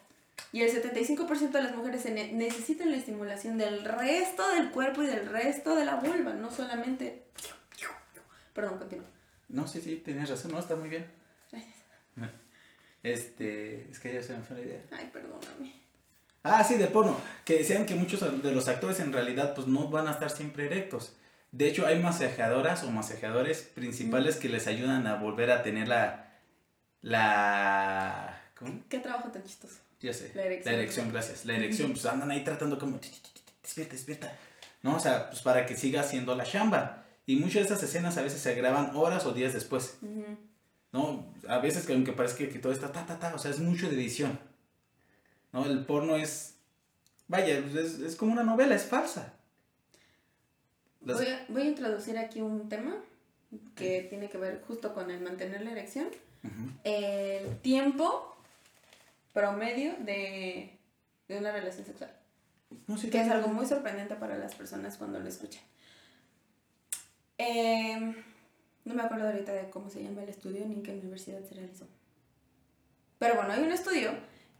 Y 0.53 0.61
el 0.61 0.71
75% 0.71 1.53
de 1.53 1.63
las 1.63 1.75
mujeres 1.75 2.05
necesitan 2.05 2.91
la 2.91 2.99
estimulación 2.99 3.57
del 3.57 3.83
resto 3.83 4.47
del 4.51 4.71
cuerpo 4.71 5.03
y 5.03 5.07
del 5.07 5.31
resto 5.31 5.75
de 5.75 5.87
la 5.87 5.97
vulva, 5.97 6.35
no 6.35 6.51
solamente... 6.51 7.25
Perdón, 8.53 8.79
continúa. 8.79 9.07
No, 9.49 9.67
sí, 9.67 9.81
sí, 9.81 10.03
tienes 10.05 10.29
razón, 10.29 10.53
no, 10.53 10.59
está 10.59 10.77
muy 10.77 10.91
bien. 10.91 11.07
Gracias. 11.51 11.75
Este, 13.03 13.91
es 13.91 13.99
que 14.01 14.13
ya 14.13 14.23
se 14.23 14.37
me 14.37 14.43
fue 14.43 14.57
la 14.57 14.63
idea. 14.63 14.83
Ay, 14.91 15.09
perdóname. 15.11 15.86
Ah, 16.47 16.65
sí, 16.65 16.77
de 16.77 16.87
porno, 16.87 17.17
que 17.45 17.59
decían 17.59 17.87
que 17.87 17.95
muchos 17.95 18.21
de 18.43 18.53
los 18.53 18.69
actores 18.69 19.01
en 19.01 19.13
realidad 19.13 19.55
pues 19.55 19.67
no 19.67 19.89
van 19.89 20.07
a 20.07 20.13
estar 20.13 20.31
siempre 20.31 20.67
erectos. 20.67 21.17
De 21.51 21.69
hecho, 21.69 21.87
hay 21.87 21.99
masajeadoras 21.99 22.85
o 22.85 22.91
masajeadores 22.91 23.63
principales 23.63 24.37
que 24.37 24.49
les 24.49 24.67
ayudan 24.67 25.07
a 25.07 25.17
volver 25.17 25.51
a 25.51 25.63
tener 25.63 25.89
la... 25.89 26.35
la 27.03 28.43
¿cómo? 28.59 28.83
¿Qué 28.89 28.99
trabajo 28.99 29.31
tan 29.31 29.43
chistoso? 29.43 29.77
Ya 30.01 30.13
sé. 30.13 30.33
La 30.35 30.45
erección. 30.45 31.11
gracias. 31.11 31.45
La 31.47 31.57
erección, 31.57 31.93
pues 31.93 32.07
andan 32.07 32.31
ahí 32.31 32.45
tratando 32.45 32.79
como, 32.79 32.99
despierta, 33.63 33.95
despierta. 33.95 34.33
¿No? 34.83 34.97
O 34.97 35.01
sea, 35.01 35.31
pues 35.31 35.43
para 35.43 35.67
que 35.67 35.77
siga 35.77 36.03
haciendo 36.03 36.35
la 36.35 36.45
chamba. 36.45 37.05
Y 37.27 37.37
muchas 37.37 37.55
de 37.55 37.75
esas 37.75 37.83
escenas 37.83 38.17
a 38.19 38.23
veces 38.23 38.41
se 38.41 38.55
graban 38.55 38.95
horas 38.95 39.27
o 39.27 39.33
días 39.33 39.53
después. 39.53 39.99
¿No? 40.93 41.33
A 41.49 41.59
veces 41.59 41.87
que 41.87 41.93
aunque 41.93 42.13
parezca 42.13 42.49
que 42.49 42.59
todo 42.59 42.73
está 42.73 42.93
ta, 42.93 43.05
ta, 43.07 43.19
ta, 43.19 43.35
o 43.35 43.39
sea, 43.39 43.51
es 43.51 43.59
mucho 43.59 43.89
de 43.89 43.95
edición. 43.95 44.39
¿No? 45.57 45.65
El 45.65 45.87
porno 45.87 46.17
es, 46.17 46.55
vaya, 47.29 47.57
es, 47.57 47.99
es 48.01 48.17
como 48.17 48.33
una 48.33 48.43
novela, 48.43 48.75
es 48.75 48.85
falsa. 48.85 49.33
Voy, 51.01 51.27
a, 51.27 51.47
voy, 51.49 51.63
a, 51.63 51.65
introducir 51.65 52.19
aquí 52.19 52.43
un 52.43 52.69
tema 52.69 52.95
que 53.75 54.07
tiene 54.11 54.29
que 54.29 54.37
ver 54.37 54.63
justo 54.67 54.93
con 54.93 55.11
el 55.11 55.23
mantener 55.23 55.63
la 55.63 55.71
erección. 55.71 56.09
El 56.85 57.57
tiempo 57.61 58.37
promedio 59.33 59.95
de, 60.01 60.79
de 61.27 61.39
una 61.39 61.53
relación 61.53 61.87
sexual. 61.87 62.11
que 63.11 63.21
es 63.21 63.31
algo 63.31 63.49
muy 63.49 63.65
sorprendente 63.65 64.15
para 64.17 64.37
las 64.37 64.55
personas 64.55 64.99
cuando 64.99 65.19
lo 65.19 65.27
escuchan. 65.27 65.63
Em, 67.39 68.15
no 68.85 68.95
me 68.95 69.03
acuerdo 69.03 69.27
ahorita 69.29 69.53
de 69.53 69.71
cómo 69.71 69.89
se 69.89 70.03
llama 70.03 70.23
el 70.23 70.29
estudio 70.29 70.67
ni 70.67 70.75
en 70.75 70.83
qué 70.83 70.93
universidad 70.93 71.43
se 71.49 71.55
realizó. 71.55 71.87
Pero 73.19 73.37
bueno, 73.37 73.53
hay 73.53 73.63
un 73.63 73.73
estudio 73.73 74.13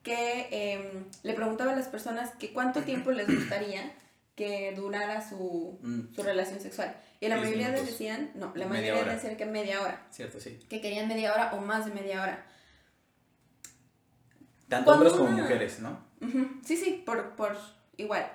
que 0.07 0.47
em, 0.53 1.05
le 1.25 1.35
preguntaba 1.35 1.73
a 1.73 1.77
las 1.77 1.89
personas 1.89 2.31
que 2.39 2.53
cuánto 2.53 2.83
tiempo 2.83 3.11
les 3.11 3.27
gustaría 3.27 3.93
que 4.37 4.73
durara 4.77 5.29
su, 5.29 5.81
mm. 5.83 6.15
su 6.15 6.23
relación 6.23 6.61
sexual. 6.61 6.97
Y 7.19 7.27
la 7.27 7.39
mayoría 7.39 7.73
de 7.73 7.83
decían, 7.83 8.31
no, 8.37 8.53
la 8.55 8.67
mayoría 8.67 9.03
decían 9.03 9.37
que 9.37 9.47
media 9.47 9.83
hora. 9.83 10.07
Cierto, 10.13 10.39
sí. 10.39 10.61
Que 10.71 10.81
querían 10.81 11.09
media 11.09 11.33
hora 11.33 11.55
o 11.55 11.61
más 11.61 11.87
de 11.87 11.91
media 11.93 12.23
hora. 12.23 12.47
Tanto 14.69 14.93
hombres 14.93 15.13
como 15.15 15.31
mujeres, 15.31 15.81
¿no? 15.81 15.99
Sí, 16.65 16.77
sí, 16.77 17.03
por, 17.05 17.35
por 17.35 17.57
igual. 17.97 18.31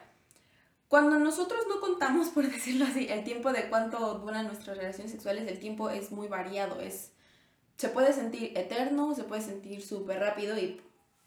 Cuando 0.89 1.19
nosotros 1.19 1.61
no 1.69 1.79
contamos, 1.79 2.27
por 2.29 2.45
decirlo 2.51 2.83
así, 2.83 3.07
el 3.09 3.23
tiempo 3.23 3.53
de 3.53 3.69
cuánto 3.69 4.15
duran 4.15 4.47
nuestras 4.47 4.75
relaciones 4.75 5.13
sexuales, 5.13 5.47
el 5.47 5.59
tiempo 5.59 5.89
es 5.89 6.11
muy 6.11 6.27
variado. 6.27 6.81
Es, 6.81 7.13
se 7.77 7.87
puede 7.87 8.11
sentir 8.11 8.57
eterno, 8.57 9.15
se 9.15 9.23
puede 9.23 9.41
sentir 9.41 9.81
súper 9.81 10.19
rápido 10.19 10.57
y 10.57 10.81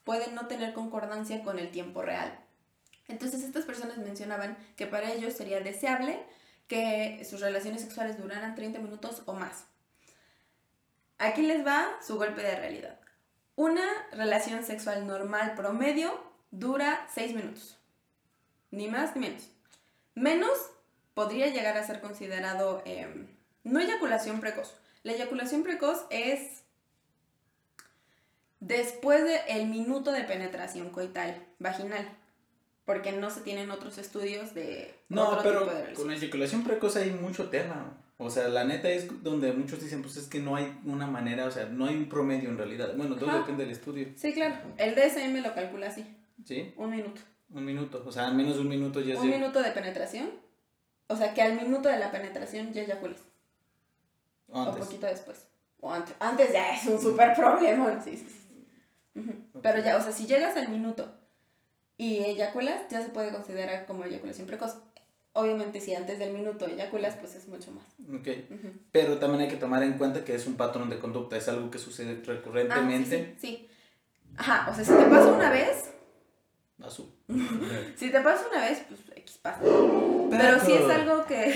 puede 0.04 0.30
no 0.32 0.46
tener 0.46 0.74
concordancia 0.74 1.42
con 1.42 1.58
el 1.58 1.70
tiempo 1.70 2.02
real. 2.02 2.38
Entonces 3.08 3.42
estas 3.42 3.64
personas 3.64 3.98
mencionaban 3.98 4.56
que 4.76 4.86
para 4.86 5.12
ellos 5.12 5.34
sería 5.34 5.60
deseable 5.60 6.18
que 6.68 7.26
sus 7.28 7.40
relaciones 7.40 7.82
sexuales 7.82 8.18
duraran 8.18 8.54
30 8.54 8.78
minutos 8.78 9.22
o 9.26 9.34
más. 9.34 9.64
Aquí 11.18 11.42
les 11.42 11.66
va 11.66 11.86
su 12.06 12.16
golpe 12.16 12.42
de 12.42 12.56
realidad. 12.56 12.98
Una 13.56 13.84
relación 14.12 14.64
sexual 14.64 15.06
normal 15.06 15.54
promedio 15.54 16.18
dura 16.50 17.06
6 17.14 17.34
minutos. 17.34 17.78
Ni 18.70 18.88
más 18.88 19.14
ni 19.14 19.28
menos. 19.28 19.50
Menos 20.14 20.58
podría 21.14 21.48
llegar 21.48 21.76
a 21.76 21.86
ser 21.86 22.00
considerado 22.00 22.82
em, 22.84 23.28
no 23.62 23.80
eyaculación 23.80 24.40
precoz. 24.40 24.74
La 25.04 25.12
eyaculación 25.12 25.62
precoz 25.62 26.06
es 26.10 26.63
después 28.66 29.24
del 29.24 29.66
minuto 29.66 30.12
de 30.12 30.24
penetración 30.24 30.90
coital 30.90 31.36
vaginal. 31.58 32.06
Porque 32.84 33.12
no 33.12 33.30
se 33.30 33.40
tienen 33.40 33.70
otros 33.70 33.96
estudios 33.96 34.54
de... 34.54 34.94
No, 35.08 35.38
pero 35.42 35.66
con 35.94 36.08
la 36.08 36.16
eyaculación 36.16 36.64
precoz 36.64 36.96
hay 36.96 37.10
mucho 37.12 37.48
tema. 37.48 37.98
O 38.18 38.28
sea, 38.28 38.48
la 38.48 38.64
neta 38.64 38.90
es 38.90 39.22
donde 39.22 39.52
muchos 39.52 39.80
dicen, 39.80 40.02
pues 40.02 40.16
es 40.18 40.28
que 40.28 40.38
no 40.38 40.54
hay 40.54 40.78
una 40.84 41.06
manera, 41.06 41.46
o 41.46 41.50
sea, 41.50 41.64
no 41.64 41.86
hay 41.86 41.96
un 41.96 42.08
promedio 42.10 42.50
en 42.50 42.58
realidad. 42.58 42.94
Bueno, 42.94 43.16
todo 43.16 43.34
depende 43.38 43.64
del 43.64 43.72
estudio. 43.72 44.08
Sí, 44.16 44.34
claro. 44.34 44.56
El 44.76 44.94
DSM 44.94 45.42
lo 45.42 45.54
calcula 45.54 45.88
así. 45.88 46.06
¿Sí? 46.44 46.74
Un 46.76 46.90
minuto. 46.90 47.22
Un 47.50 47.64
minuto. 47.64 48.04
O 48.06 48.12
sea, 48.12 48.26
al 48.26 48.34
menos 48.34 48.58
un 48.58 48.68
minuto 48.68 49.00
ya 49.00 49.18
Un 49.18 49.30
minuto 49.30 49.62
de 49.62 49.70
penetración. 49.70 50.30
O 51.06 51.16
sea, 51.16 51.32
que 51.32 51.40
al 51.40 51.54
minuto 51.54 51.88
de 51.88 51.98
la 51.98 52.10
penetración 52.10 52.72
ya 52.72 52.82
eyacules. 52.82 53.20
O 54.48 54.60
antes. 54.60 54.82
O 54.82 54.84
poquito 54.84 55.06
después. 55.06 55.46
O 55.80 55.90
antes. 55.90 56.14
Antes 56.20 56.52
ya 56.52 56.76
es 56.76 56.86
un 56.86 57.00
súper 57.00 57.34
problema. 57.34 58.00
Sí, 58.02 58.16
sí, 58.16 58.26
sí. 58.28 58.43
Pero 59.62 59.78
ya, 59.78 59.96
o 59.96 60.00
sea, 60.00 60.12
si 60.12 60.26
llegas 60.26 60.56
al 60.56 60.68
minuto 60.68 61.14
y 61.96 62.18
eyaculas, 62.18 62.82
ya 62.90 63.02
se 63.02 63.10
puede 63.10 63.30
considerar 63.30 63.86
como 63.86 64.04
eyaculación 64.04 64.46
precoz. 64.46 64.76
Obviamente 65.32 65.80
si 65.80 65.94
antes 65.94 66.18
del 66.18 66.32
minuto 66.32 66.66
eyaculas, 66.66 67.16
pues 67.16 67.34
es 67.34 67.48
mucho 67.48 67.72
más. 67.72 67.84
Ok. 68.20 68.28
Pero 68.92 69.18
también 69.18 69.42
hay 69.42 69.48
que 69.48 69.56
tomar 69.56 69.82
en 69.82 69.94
cuenta 69.94 70.24
que 70.24 70.34
es 70.34 70.46
un 70.46 70.56
patrón 70.56 70.90
de 70.90 70.98
conducta, 70.98 71.36
es 71.36 71.48
algo 71.48 71.70
que 71.70 71.78
sucede 71.78 72.22
recurrentemente. 72.24 73.34
Ah, 73.34 73.40
sí, 73.40 73.48
sí, 73.48 73.68
Ajá, 74.36 74.68
o 74.70 74.74
sea, 74.74 74.84
si 74.84 74.92
te 74.92 75.04
pasa 75.04 75.26
una 75.32 75.50
vez... 75.50 75.90
Azul. 76.82 77.06
si 77.96 78.10
te 78.10 78.20
pasa 78.20 78.46
una 78.50 78.60
vez, 78.60 78.84
pues 78.88 79.00
X 79.16 79.38
pasa. 79.38 79.60
Pero, 79.60 80.60
si 80.60 80.72
es 80.72 80.90
algo 80.90 81.24
que... 81.24 81.54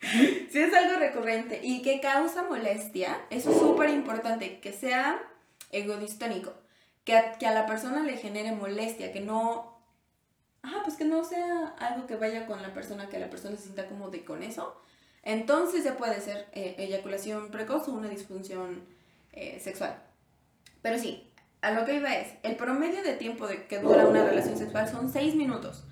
si 0.50 0.58
es 0.58 0.74
algo 0.74 0.98
recurrente 0.98 1.60
y 1.62 1.82
que 1.82 2.00
causa 2.00 2.42
molestia, 2.42 3.20
eso 3.30 3.50
es 3.50 3.58
súper 3.58 3.90
importante, 3.90 4.60
que 4.60 4.72
sea 4.72 5.20
egodistónico, 5.70 6.52
que 7.04 7.16
a, 7.16 7.38
que 7.38 7.46
a 7.46 7.54
la 7.54 7.66
persona 7.66 8.02
le 8.02 8.16
genere 8.16 8.52
molestia, 8.52 9.12
que 9.12 9.20
no... 9.20 9.78
Ajá, 10.62 10.82
pues 10.84 10.96
que 10.96 11.06
no 11.06 11.24
sea 11.24 11.74
algo 11.78 12.06
que 12.06 12.16
vaya 12.16 12.46
con 12.46 12.60
la 12.60 12.74
persona, 12.74 13.08
que 13.08 13.18
la 13.18 13.30
persona 13.30 13.56
se 13.56 13.64
sienta 13.64 13.86
cómoda 13.86 14.18
con 14.26 14.42
eso. 14.42 14.78
Entonces 15.22 15.84
ya 15.84 15.96
puede 15.96 16.20
ser 16.20 16.48
eh, 16.52 16.74
eyaculación 16.78 17.50
precoz 17.50 17.88
o 17.88 17.92
una 17.92 18.08
disfunción 18.08 18.84
eh, 19.32 19.58
sexual. 19.60 20.02
Pero 20.82 20.98
sí, 20.98 21.30
a 21.62 21.72
lo 21.72 21.84
que 21.84 21.94
iba 21.94 22.14
es, 22.14 22.34
el 22.42 22.56
promedio 22.56 23.02
de 23.02 23.14
tiempo 23.14 23.46
de 23.46 23.66
que 23.66 23.78
dura 23.78 24.06
una 24.06 24.24
relación 24.24 24.56
sexual 24.56 24.88
son 24.88 25.10
6 25.10 25.34
minutos. 25.34 25.84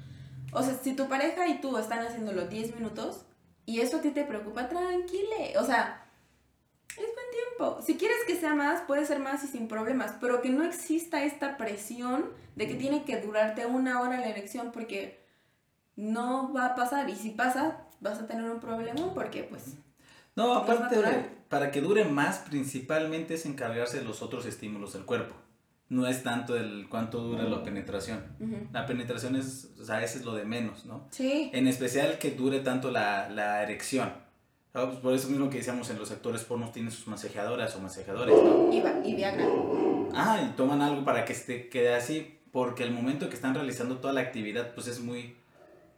O 0.52 0.62
sea, 0.62 0.74
si 0.74 0.94
tu 0.94 1.08
pareja 1.08 1.46
y 1.46 1.60
tú 1.60 1.76
están 1.76 2.00
haciéndolo 2.00 2.46
10 2.46 2.74
minutos 2.74 3.24
y 3.66 3.80
eso 3.80 3.98
a 3.98 4.00
ti 4.00 4.10
te 4.10 4.24
preocupa, 4.24 4.68
tranquile. 4.68 5.58
O 5.58 5.64
sea, 5.64 6.07
es 6.90 6.96
buen 6.96 7.30
tiempo. 7.32 7.82
Si 7.82 7.96
quieres 7.96 8.18
que 8.26 8.36
sea 8.36 8.54
más, 8.54 8.82
puede 8.82 9.04
ser 9.06 9.18
más 9.18 9.44
y 9.44 9.46
sin 9.46 9.68
problemas, 9.68 10.14
pero 10.20 10.42
que 10.42 10.50
no 10.50 10.64
exista 10.64 11.24
esta 11.24 11.56
presión 11.56 12.26
de 12.56 12.66
que 12.66 12.74
tiene 12.74 13.04
que 13.04 13.20
durarte 13.20 13.66
una 13.66 14.00
hora 14.00 14.18
la 14.18 14.28
erección 14.28 14.72
porque 14.72 15.24
no 15.96 16.52
va 16.52 16.66
a 16.66 16.74
pasar. 16.74 17.08
Y 17.10 17.16
si 17.16 17.30
pasa, 17.30 17.84
vas 18.00 18.18
a 18.18 18.26
tener 18.26 18.50
un 18.50 18.60
problema 18.60 19.14
porque 19.14 19.44
pues... 19.44 19.74
No, 20.36 20.54
aparte, 20.54 20.96
para 21.48 21.72
que 21.72 21.80
dure 21.80 22.04
más, 22.04 22.38
principalmente 22.38 23.34
es 23.34 23.44
encargarse 23.44 23.98
de 23.98 24.04
los 24.04 24.22
otros 24.22 24.46
estímulos 24.46 24.92
del 24.92 25.04
cuerpo 25.04 25.34
no 25.90 26.06
es 26.06 26.22
tanto 26.22 26.56
el 26.56 26.86
cuánto 26.88 27.20
dura 27.20 27.44
la 27.44 27.62
penetración. 27.62 28.22
La 28.72 28.86
penetración 28.86 29.36
es, 29.36 29.70
o 29.80 29.84
sea, 29.84 30.02
ese 30.02 30.18
es 30.18 30.24
lo 30.24 30.34
de 30.34 30.44
menos, 30.44 30.84
¿no? 30.84 31.06
Sí. 31.10 31.50
En 31.52 31.66
especial 31.66 32.18
que 32.18 32.32
dure 32.32 32.60
tanto 32.60 32.90
la, 32.90 33.28
la 33.30 33.62
erección. 33.62 34.12
Pues 34.72 34.98
por 34.98 35.14
eso 35.14 35.28
mismo 35.28 35.50
que 35.50 35.58
decíamos 35.58 35.90
en 35.90 35.98
los 35.98 36.10
actores 36.10 36.44
pornos 36.44 36.72
tienen 36.72 36.92
sus 36.92 37.08
masajeadoras 37.08 37.74
o 37.74 37.80
masajeadores, 37.80 38.34
¿no? 38.34 38.72
Y, 38.72 39.10
y 39.10 39.14
Viagra. 39.16 39.46
Ah, 40.14 40.46
y 40.46 40.56
toman 40.56 40.82
algo 40.82 41.04
para 41.04 41.24
que 41.24 41.32
esté, 41.32 41.68
quede 41.68 41.94
así, 41.94 42.38
porque 42.52 42.84
el 42.84 42.92
momento 42.92 43.28
que 43.28 43.34
están 43.34 43.54
realizando 43.54 43.98
toda 43.98 44.12
la 44.12 44.20
actividad, 44.20 44.74
pues 44.74 44.86
es 44.86 45.00
muy, 45.00 45.36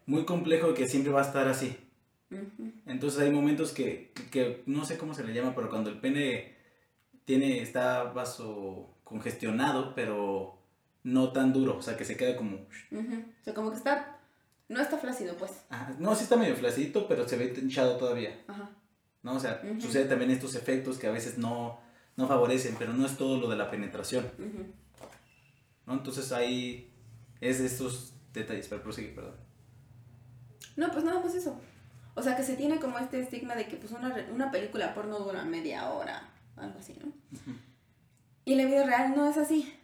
muy 0.06 0.24
complejo 0.24 0.74
que 0.74 0.86
siempre 0.86 1.12
va 1.12 1.20
a 1.20 1.26
estar 1.26 1.48
así. 1.48 1.76
Entonces 2.86 3.20
hay 3.20 3.30
momentos 3.30 3.72
que, 3.72 4.12
que, 4.30 4.62
no 4.66 4.84
sé 4.84 4.96
cómo 4.96 5.14
se 5.14 5.24
le 5.24 5.34
llama, 5.34 5.54
pero 5.54 5.68
cuando 5.68 5.90
el 5.90 5.98
pene 5.98 6.54
tiene, 7.24 7.60
está 7.60 8.04
vaso 8.04 8.94
congestionado, 9.02 9.94
pero 9.94 10.58
no 11.02 11.32
tan 11.32 11.52
duro, 11.52 11.78
o 11.78 11.82
sea, 11.82 11.96
que 11.96 12.04
se 12.04 12.16
queda 12.16 12.36
como... 12.36 12.56
O 12.56 13.42
sea, 13.42 13.54
como 13.54 13.70
que 13.70 13.76
está... 13.76 14.19
No 14.70 14.80
está 14.80 14.96
flácido, 14.98 15.36
pues. 15.36 15.50
no, 15.98 16.14
sí 16.14 16.22
está 16.22 16.36
medio 16.36 16.54
flacidito, 16.54 17.08
pero 17.08 17.28
se 17.28 17.36
ve 17.36 17.52
hinchado 17.60 17.96
todavía. 17.96 18.40
Ajá. 18.46 18.70
¿No? 19.24 19.34
O 19.34 19.40
sea, 19.40 19.60
sucede 19.80 20.04
también 20.04 20.30
estos 20.30 20.54
efectos 20.54 20.96
que 20.96 21.08
a 21.08 21.10
veces 21.10 21.38
no, 21.38 21.80
no 22.16 22.28
favorecen, 22.28 22.76
pero 22.78 22.92
no 22.92 23.04
es 23.04 23.16
todo 23.16 23.40
lo 23.40 23.48
de 23.48 23.56
la 23.56 23.68
penetración. 23.68 24.30
¿No? 25.86 25.94
Entonces 25.94 26.30
ahí 26.30 26.94
es 27.40 27.58
de 27.58 27.66
estos 27.66 28.14
detalles, 28.32 28.68
pero 28.68 28.80
prosigue, 28.80 29.08
perdón. 29.08 29.34
No, 30.76 30.88
pues 30.92 31.02
nada 31.04 31.18
más 31.18 31.34
eso. 31.34 31.60
O 32.14 32.22
sea, 32.22 32.36
que 32.36 32.44
se 32.44 32.54
tiene 32.54 32.78
como 32.78 32.96
este 32.98 33.20
estigma 33.20 33.56
de 33.56 33.66
que 33.66 33.76
pues 33.76 33.90
una, 33.90 34.14
una 34.32 34.52
película 34.52 34.94
porno 34.94 35.18
dura 35.18 35.44
media 35.44 35.90
hora, 35.90 36.30
algo 36.56 36.78
así, 36.78 36.96
¿no? 37.02 37.12
Y 38.44 38.54
la 38.54 38.66
vida 38.66 38.84
real 38.84 39.16
no 39.16 39.28
es 39.28 39.36
así. 39.36 39.79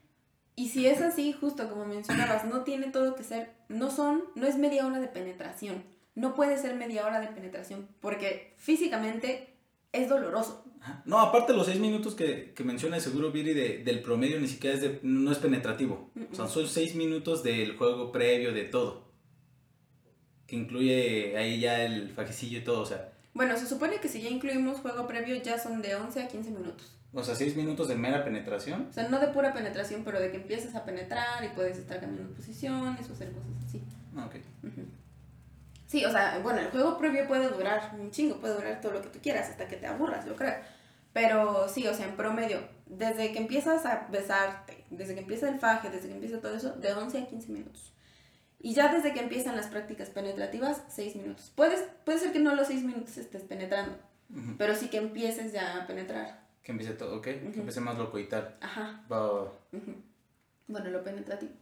Y 0.58 0.70
si 0.70 0.86
es 0.86 1.02
así, 1.02 1.34
justo 1.34 1.68
como 1.68 1.84
mencionabas, 1.84 2.46
no 2.46 2.62
tiene 2.64 2.86
todo 2.86 3.14
que 3.14 3.22
ser, 3.22 3.52
no 3.68 3.90
son, 3.90 4.24
no 4.34 4.46
es 4.46 4.56
media 4.56 4.86
hora 4.86 5.00
de 5.00 5.06
penetración. 5.06 5.84
No 6.14 6.34
puede 6.34 6.56
ser 6.56 6.74
media 6.76 7.04
hora 7.04 7.20
de 7.20 7.26
penetración 7.28 7.86
porque 8.00 8.54
físicamente 8.56 9.54
es 9.92 10.08
doloroso. 10.08 10.64
No, 11.04 11.18
aparte 11.18 11.52
los 11.52 11.66
seis 11.66 11.78
minutos 11.78 12.14
que, 12.14 12.54
que 12.54 12.64
menciona 12.64 12.96
el 12.96 13.02
seguro 13.02 13.32
Viri 13.32 13.52
de, 13.52 13.78
del 13.84 14.00
promedio 14.00 14.40
ni 14.40 14.48
siquiera 14.48 14.76
es 14.76 14.82
de, 14.82 14.98
no 15.02 15.30
es 15.30 15.38
penetrativo. 15.38 16.10
O 16.32 16.34
sea, 16.34 16.46
son 16.46 16.66
seis 16.66 16.94
minutos 16.94 17.42
del 17.42 17.76
juego 17.76 18.10
previo 18.10 18.54
de 18.54 18.64
todo. 18.64 19.12
Que 20.46 20.56
incluye 20.56 21.36
ahí 21.36 21.60
ya 21.60 21.84
el 21.84 22.10
fajecillo 22.10 22.58
y 22.58 22.64
todo, 22.64 22.80
o 22.80 22.86
sea. 22.86 23.12
Bueno, 23.34 23.58
se 23.58 23.66
supone 23.66 23.98
que 24.00 24.08
si 24.08 24.22
ya 24.22 24.30
incluimos 24.30 24.78
juego 24.78 25.06
previo 25.06 25.36
ya 25.36 25.58
son 25.58 25.82
de 25.82 25.96
11 25.96 26.22
a 26.22 26.28
15 26.28 26.50
minutos. 26.50 26.95
O 27.12 27.22
sea, 27.22 27.34
seis 27.34 27.56
minutos 27.56 27.88
de 27.88 27.94
mera 27.94 28.24
penetración. 28.24 28.88
O 28.90 28.92
sea, 28.92 29.08
no 29.08 29.18
de 29.18 29.28
pura 29.28 29.52
penetración, 29.52 30.04
pero 30.04 30.20
de 30.20 30.30
que 30.30 30.36
empiezas 30.36 30.74
a 30.74 30.84
penetrar 30.84 31.42
y 31.44 31.48
puedes 31.48 31.78
estar 31.78 32.00
cambiando 32.00 32.34
posiciones 32.34 33.08
o 33.08 33.12
hacer 33.12 33.32
cosas 33.32 33.50
así. 33.66 33.82
Ah, 34.16 34.26
ok. 34.26 34.36
Sí, 35.86 36.04
o 36.04 36.10
sea, 36.10 36.40
bueno, 36.42 36.60
el 36.60 36.70
juego 36.70 36.98
previo 36.98 37.26
puede 37.28 37.48
durar 37.48 37.92
un 37.98 38.10
chingo, 38.10 38.40
puede 38.40 38.54
durar 38.54 38.80
todo 38.80 38.92
lo 38.92 39.02
que 39.02 39.08
tú 39.08 39.20
quieras 39.22 39.48
hasta 39.48 39.68
que 39.68 39.76
te 39.76 39.86
aburras, 39.86 40.26
yo 40.26 40.34
creo. 40.34 40.54
Pero 41.12 41.68
sí, 41.68 41.86
o 41.86 41.94
sea, 41.94 42.06
en 42.06 42.16
promedio, 42.16 42.60
desde 42.86 43.32
que 43.32 43.38
empiezas 43.38 43.86
a 43.86 44.08
besarte, 44.10 44.84
desde 44.90 45.14
que 45.14 45.20
empieza 45.20 45.48
el 45.48 45.58
faje, 45.58 45.88
desde 45.88 46.08
que 46.08 46.14
empieza 46.14 46.40
todo 46.40 46.54
eso, 46.54 46.72
de 46.72 46.92
11 46.92 47.18
a 47.18 47.26
15 47.26 47.52
minutos. 47.52 47.92
Y 48.58 48.74
ya 48.74 48.92
desde 48.92 49.12
que 49.12 49.20
empiezan 49.20 49.56
las 49.56 49.68
prácticas 49.68 50.10
penetrativas, 50.10 50.82
6 50.88 51.16
minutos. 51.16 51.52
Puedes, 51.54 51.84
puede 52.04 52.18
ser 52.18 52.32
que 52.32 52.40
no 52.40 52.54
los 52.54 52.66
6 52.66 52.82
minutos 52.82 53.16
estés 53.16 53.44
penetrando, 53.44 53.96
pero 54.58 54.74
sí 54.74 54.88
que 54.88 54.98
empieces 54.98 55.52
ya 55.52 55.76
a 55.76 55.86
penetrar. 55.86 56.45
Que 56.66 56.72
empiece 56.72 56.94
todo, 56.94 57.18
¿ok? 57.18 57.22
Que 57.22 57.60
empiece 57.60 57.80
más 57.80 57.96
lo 57.96 58.10
coital. 58.10 58.56
Ajá. 58.60 59.00
Va... 59.08 59.52
Bueno, 60.66 60.90
lo 60.90 61.04
penetrativo. 61.04 61.52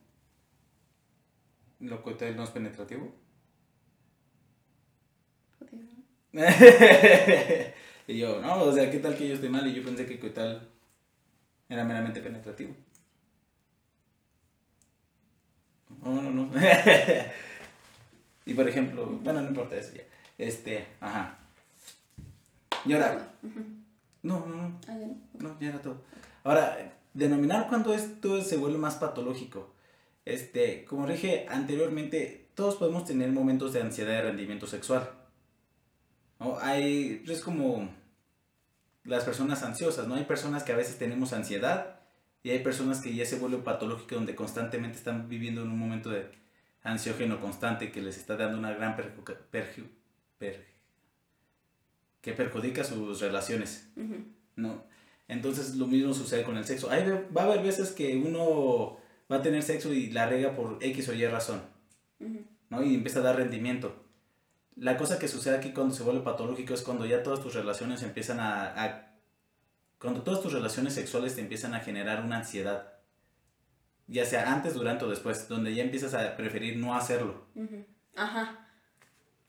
¿Lo 1.81 2.03
coital 2.03 2.35
no 2.35 2.45
es 2.45 2.49
penetrativo? 2.49 3.13
y 8.07 8.19
yo, 8.19 8.41
no, 8.41 8.63
o 8.63 8.73
sea, 8.73 8.91
¿qué 8.91 8.99
tal 8.99 9.15
que 9.15 9.29
yo 9.29 9.35
estoy 9.35 9.51
mal? 9.51 9.67
Y 9.67 9.75
yo 9.75 9.85
pensé 9.85 10.07
que 10.07 10.19
coital 10.19 10.71
era 11.69 11.85
meramente 11.85 12.23
penetrativo. 12.23 12.75
No, 16.03 16.23
no, 16.23 16.31
no. 16.31 16.51
y 18.47 18.55
por 18.55 18.67
ejemplo, 18.67 19.05
bueno, 19.23 19.43
no 19.43 19.49
importa 19.49 19.77
eso 19.77 19.95
ya. 19.95 20.05
Este, 20.39 20.87
ajá. 20.99 21.37
Y 22.87 22.95
ahora, 22.95 23.35
no, 24.25 24.47
no, 24.47 24.57
no. 24.57 24.81
Ah, 24.89 24.99
no, 25.35 25.61
ya 25.61 25.69
era 25.69 25.81
todo. 25.81 26.03
Ahora, 26.43 26.99
denominar 27.13 27.69
cuando 27.69 27.95
esto 27.95 28.43
se 28.43 28.57
vuelve 28.57 28.79
más 28.79 28.97
patológico. 28.97 29.73
Este, 30.25 30.85
como 30.87 31.07
dije 31.07 31.47
anteriormente, 31.49 32.49
todos 32.55 32.77
podemos 32.77 33.05
tener 33.05 33.31
momentos 33.31 33.73
de 33.75 33.83
ansiedad 33.83 34.15
de 34.15 34.23
rendimiento 34.23 34.67
sexual. 34.67 35.11
¿No? 36.41 36.59
Hay, 36.59 37.23
es 37.29 37.43
como 37.43 37.91
las 39.05 39.25
personas 39.25 39.63
ansiosas, 39.63 40.09
¿no? 40.09 40.15
Hay 40.15 40.25
personas 40.25 40.63
que 40.65 40.73
a 40.73 40.77
veces 40.77 40.99
tenemos 40.99 41.35
ansiedad 41.35 42.01
y 42.43 42.51
hay 42.51 42.61
personas 42.61 43.01
que 43.03 43.15
ya 43.15 43.27
se 43.27 43.39
vuelven 43.39 43.63
patológicas 43.63 44.17
donde 44.17 44.35
constantemente 44.35 44.97
están 44.97 45.29
viviendo 45.29 45.63
en 45.63 45.71
un 45.71 45.79
momento 45.79 46.09
de 46.11 46.31
ansiógeno 46.83 47.41
constante 47.41 47.93
que 47.93 48.01
les 48.01 48.17
está 48.17 48.37
dando 48.37 48.59
una 48.59 48.73
gran 48.73 48.97
perju 48.97 49.85
que 52.25 52.33
perjudica 52.33 52.83
sus 52.85 53.21
relaciones, 53.21 53.87
¿no? 54.57 54.83
Entonces 55.29 55.75
lo 55.75 55.87
mismo 55.87 56.15
sucede 56.15 56.43
con 56.43 56.57
el 56.57 56.65
sexo. 56.65 56.91
Hay, 56.91 57.07
va 57.07 57.43
a 57.43 57.45
haber 57.45 57.63
veces 57.63 57.91
que 57.93 58.17
uno 58.17 58.97
va 59.31 59.37
a 59.37 59.43
tener 59.43 59.63
sexo 59.63 59.93
y 59.93 60.09
la 60.09 60.27
rega 60.27 60.57
por 60.57 60.79
X 60.81 61.07
o 61.11 61.13
Y 61.13 61.27
razón, 61.27 61.61
¿no? 62.71 62.83
Y 62.83 62.95
empieza 62.95 63.19
a 63.19 63.25
dar 63.25 63.37
rendimiento. 63.37 64.03
La 64.75 64.97
cosa 64.97 65.19
que 65.19 65.29
sucede 65.29 65.59
aquí 65.59 65.73
cuando 65.73 65.95
se 65.95 66.03
vuelve 66.03 66.23
patológico 66.23 66.73
es 66.73 66.81
cuando 66.81 67.05
ya 67.05 67.23
todas 67.23 67.41
tus 67.41 67.53
relaciones 67.53 68.03
empiezan 68.03 68.41
a, 68.41 69.19
cuando 69.99 70.23
todas 70.23 70.41
tus 70.41 70.55
relaciones 70.55 70.95
sexuales 70.95 71.35
te 71.35 71.43
empiezan 71.43 71.75
a 71.75 71.81
generar 71.81 72.25
una 72.25 72.39
ansiedad. 72.39 72.95
Ya 74.07 74.25
sea 74.25 74.51
antes, 74.51 74.73
durante 74.73 75.05
o 75.05 75.11
después, 75.11 75.47
donde 75.47 75.75
ya 75.75 75.83
empiezas 75.83 76.15
a 76.15 76.39
preferir 76.39 76.79
no 76.79 76.95
hacerlo. 76.95 77.45
Ajá. 78.17 78.67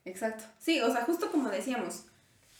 Exacto. 0.03 0.43
Sí, 0.59 0.81
o 0.81 0.91
sea, 0.91 1.05
justo 1.05 1.31
como 1.31 1.49
decíamos, 1.49 2.07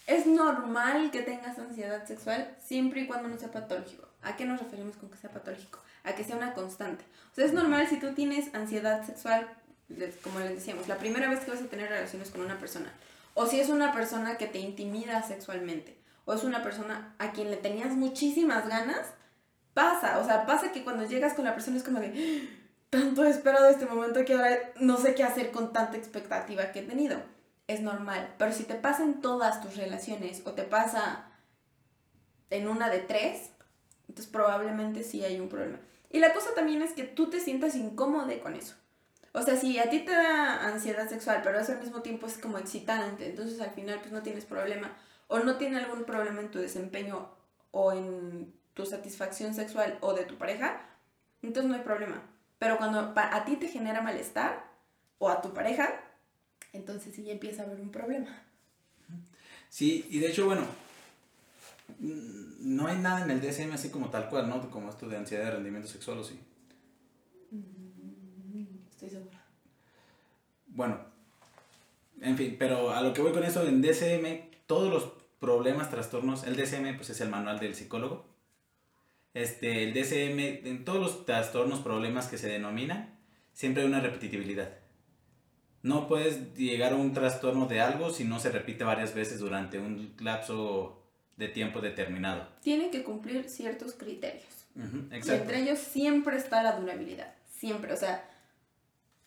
es 0.08 0.28
normal 0.28 1.10
que 1.12 1.22
tengas 1.22 1.58
ansiedad 1.58 2.06
sexual 2.06 2.56
siempre 2.64 3.02
y 3.02 3.08
cuando 3.08 3.28
no 3.28 3.38
sea 3.38 3.52
patológico. 3.52 4.08
¿A 4.22 4.36
qué 4.36 4.46
nos 4.46 4.60
referimos 4.60 4.98
con 4.98 5.10
que 5.10 5.18
sea 5.18 5.32
patológico? 5.32 5.80
A 6.04 6.14
que 6.14 6.24
sea 6.24 6.36
una 6.36 6.54
constante. 6.54 7.04
O 7.32 7.36
sea, 7.36 7.46
es 7.46 7.54
normal 7.54 7.88
si 7.88 7.98
tú 7.98 8.14
tienes 8.14 8.54
ansiedad 8.54 9.06
sexual, 9.06 9.48
como 10.24 10.40
les 10.40 10.56
decíamos, 10.56 10.88
la 10.88 10.98
primera 10.98 11.30
vez 11.30 11.40
que 11.40 11.52
vas 11.52 11.62
a 11.62 11.68
tener 11.68 11.90
relaciones 11.90 12.30
con 12.30 12.42
una 12.42 12.60
persona. 12.60 12.92
O 13.34 13.48
si 13.48 13.60
es 13.60 13.70
una 13.70 13.94
persona 13.94 14.38
que 14.38 14.48
te 14.48 14.60
intimida 14.60 15.24
sexualmente. 15.24 15.98
O 16.26 16.34
es 16.34 16.44
una 16.44 16.64
persona 16.64 17.16
a 17.18 17.32
quien 17.32 17.50
le 17.50 17.58
tenías 17.58 17.94
muchísimas 17.94 18.68
ganas. 18.68 19.08
Pasa. 19.74 20.20
O 20.20 20.26
sea, 20.26 20.46
pasa 20.46 20.72
que 20.72 20.84
cuando 20.84 21.06
llegas 21.06 21.34
con 21.34 21.46
la 21.46 21.54
persona 21.54 21.78
es 21.78 21.84
como 21.84 22.00
de... 22.00 22.14
¡Ah! 22.16 22.62
Tanto 22.92 23.26
he 23.26 23.30
esperado 23.30 23.68
este 23.68 23.86
momento 23.86 24.24
que 24.24 24.36
ahora 24.36 24.58
no 24.80 24.98
sé 24.98 25.16
qué 25.16 25.24
hacer 25.24 25.52
con 25.52 25.74
tanta 25.74 25.98
expectativa 25.98 26.72
que 26.72 26.80
he 26.80 26.84
tenido 26.84 27.18
es 27.68 27.82
normal. 27.82 28.36
Pero 28.38 28.52
si 28.52 28.64
te 28.64 28.76
pasa 28.76 29.04
en 29.04 29.22
todas 29.22 29.62
tus 29.62 29.76
relaciones 29.76 30.42
o 30.46 30.52
te 30.52 30.64
pasa 30.64 31.26
en 32.50 32.68
una 32.68 32.90
de 32.90 33.00
tres, 33.00 33.52
entonces 34.08 34.32
probablemente 34.32 35.04
sí 35.04 35.24
hay 35.24 35.40
un 35.40 35.50
problema. 35.50 35.80
Y 36.10 36.20
la 36.20 36.34
cosa 36.34 36.54
también 36.56 36.82
es 36.82 36.94
que 36.94 37.04
tú 37.04 37.30
te 37.30 37.40
sientas 37.40 37.76
incómodo 37.76 38.28
con 38.42 38.56
eso. 38.56 38.76
O 39.34 39.42
sea, 39.42 39.58
si 39.58 39.78
a 39.80 39.90
ti 39.90 40.00
te 40.00 40.12
da 40.12 40.66
ansiedad 40.66 41.10
sexual, 41.10 41.42
pero 41.44 41.60
eso 41.60 41.74
al 41.74 41.82
mismo 41.82 42.02
tiempo 42.02 42.26
es 42.26 42.38
como 42.38 42.58
excitante, 42.58 43.30
entonces 43.30 43.60
al 43.60 43.72
final 43.72 44.00
pues 44.00 44.14
no 44.14 44.22
tienes 44.22 44.46
problema. 44.46 44.96
O 45.28 45.40
no 45.40 45.58
tiene 45.58 45.78
algún 45.78 46.06
problema 46.06 46.40
en 46.40 46.52
tu 46.52 46.60
desempeño 46.60 47.30
o 47.72 47.92
en 47.92 48.54
tu 48.74 48.86
satisfacción 48.86 49.54
sexual 49.54 49.98
o 50.02 50.14
de 50.14 50.24
tu 50.24 50.38
pareja, 50.38 50.80
entonces 51.42 51.70
no 51.70 51.76
hay 51.76 51.84
problema. 51.84 52.22
Pero 52.60 52.78
cuando 52.78 53.14
a 53.16 53.46
ti 53.46 53.58
te 53.58 53.68
genera 53.68 54.02
malestar 54.02 54.66
o 55.18 55.30
a 55.30 55.42
tu 55.42 55.54
pareja, 55.54 56.00
entonces 56.76 57.16
sí 57.16 57.24
ya 57.24 57.34
empieza 57.34 57.64
a 57.64 57.66
haber 57.66 57.82
un 57.82 57.92
problema. 57.92 58.44
Sí, 59.70 60.08
y 60.10 60.20
de 60.20 60.30
hecho, 60.30 60.46
bueno, 60.46 60.66
no 62.00 62.88
hay 62.88 62.98
nada 62.98 63.24
en 63.24 63.32
el 63.32 63.42
DSM 63.42 63.74
así 63.74 63.90
como 63.90 64.10
tal 64.10 64.30
cual, 64.30 64.50
¿no? 64.50 64.70
Como 64.70 64.90
esto 64.90 65.08
de 65.08 65.18
ansiedad 65.18 65.46
de 65.46 65.52
rendimiento 65.52 65.88
sexual 65.88 66.20
o 66.20 66.24
sí. 66.24 66.40
Estoy 68.90 69.10
segura. 69.10 69.44
Bueno, 70.68 71.00
en 72.22 72.38
fin, 72.38 72.56
pero 72.58 72.92
a 72.92 73.02
lo 73.02 73.14
que 73.14 73.22
voy 73.22 73.32
con 73.34 73.44
eso, 73.44 73.68
en 73.68 73.82
DSM, 73.82 74.50
todos 74.66 74.92
los 74.92 75.12
problemas, 75.40 75.90
trastornos, 75.90 76.46
el 76.46 76.56
DSM 76.56 76.96
pues 76.96 77.10
es 77.10 77.22
el 77.22 77.30
manual 77.30 77.60
del 77.60 77.76
psicólogo. 77.76 78.26
Este, 79.34 79.84
el 79.84 79.94
DSM, 79.94 80.68
en 80.68 80.86
todos 80.86 81.00
los 81.00 81.26
trastornos, 81.26 81.82
problemas 81.82 82.28
que 82.28 82.38
se 82.38 82.48
denominan, 82.48 83.20
siempre 83.54 83.84
hay 83.84 83.90
una 83.90 84.00
repetitividad. 84.00 84.85
No 85.86 86.08
puedes 86.08 86.56
llegar 86.56 86.94
a 86.94 86.96
un 86.96 87.14
trastorno 87.14 87.68
de 87.68 87.80
algo 87.80 88.10
si 88.10 88.24
no 88.24 88.40
se 88.40 88.50
repite 88.50 88.84
varias 88.84 89.14
veces 89.14 89.38
durante 89.38 89.78
un 89.78 90.16
lapso 90.20 91.00
de 91.38 91.48
tiempo 91.48 91.80
determinado. 91.80 92.48
Tiene 92.64 92.90
que 92.90 93.04
cumplir 93.04 93.48
ciertos 93.48 93.94
criterios. 93.94 94.66
y 94.76 95.30
entre 95.30 95.62
ellos 95.62 95.78
siempre 95.78 96.38
está 96.38 96.64
la 96.64 96.80
durabilidad. 96.80 97.36
Siempre. 97.56 97.94
O 97.94 97.98
sea, 97.98 98.28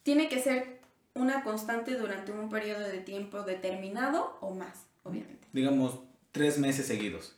tiene 0.03 0.29
que 0.29 0.41
ser 0.41 0.81
una 1.15 1.45
constante 1.45 1.95
durante 1.95 2.33
un 2.33 2.49
periodo 2.51 2.89
de 2.89 3.03
tiempo 3.03 3.45
determinado 3.45 4.37
o 4.41 4.53
más, 4.53 4.85
obviamente. 5.05 5.47
Digamos, 5.53 6.01
tres 6.33 6.59
meses 6.59 6.87
seguidos. 6.87 7.37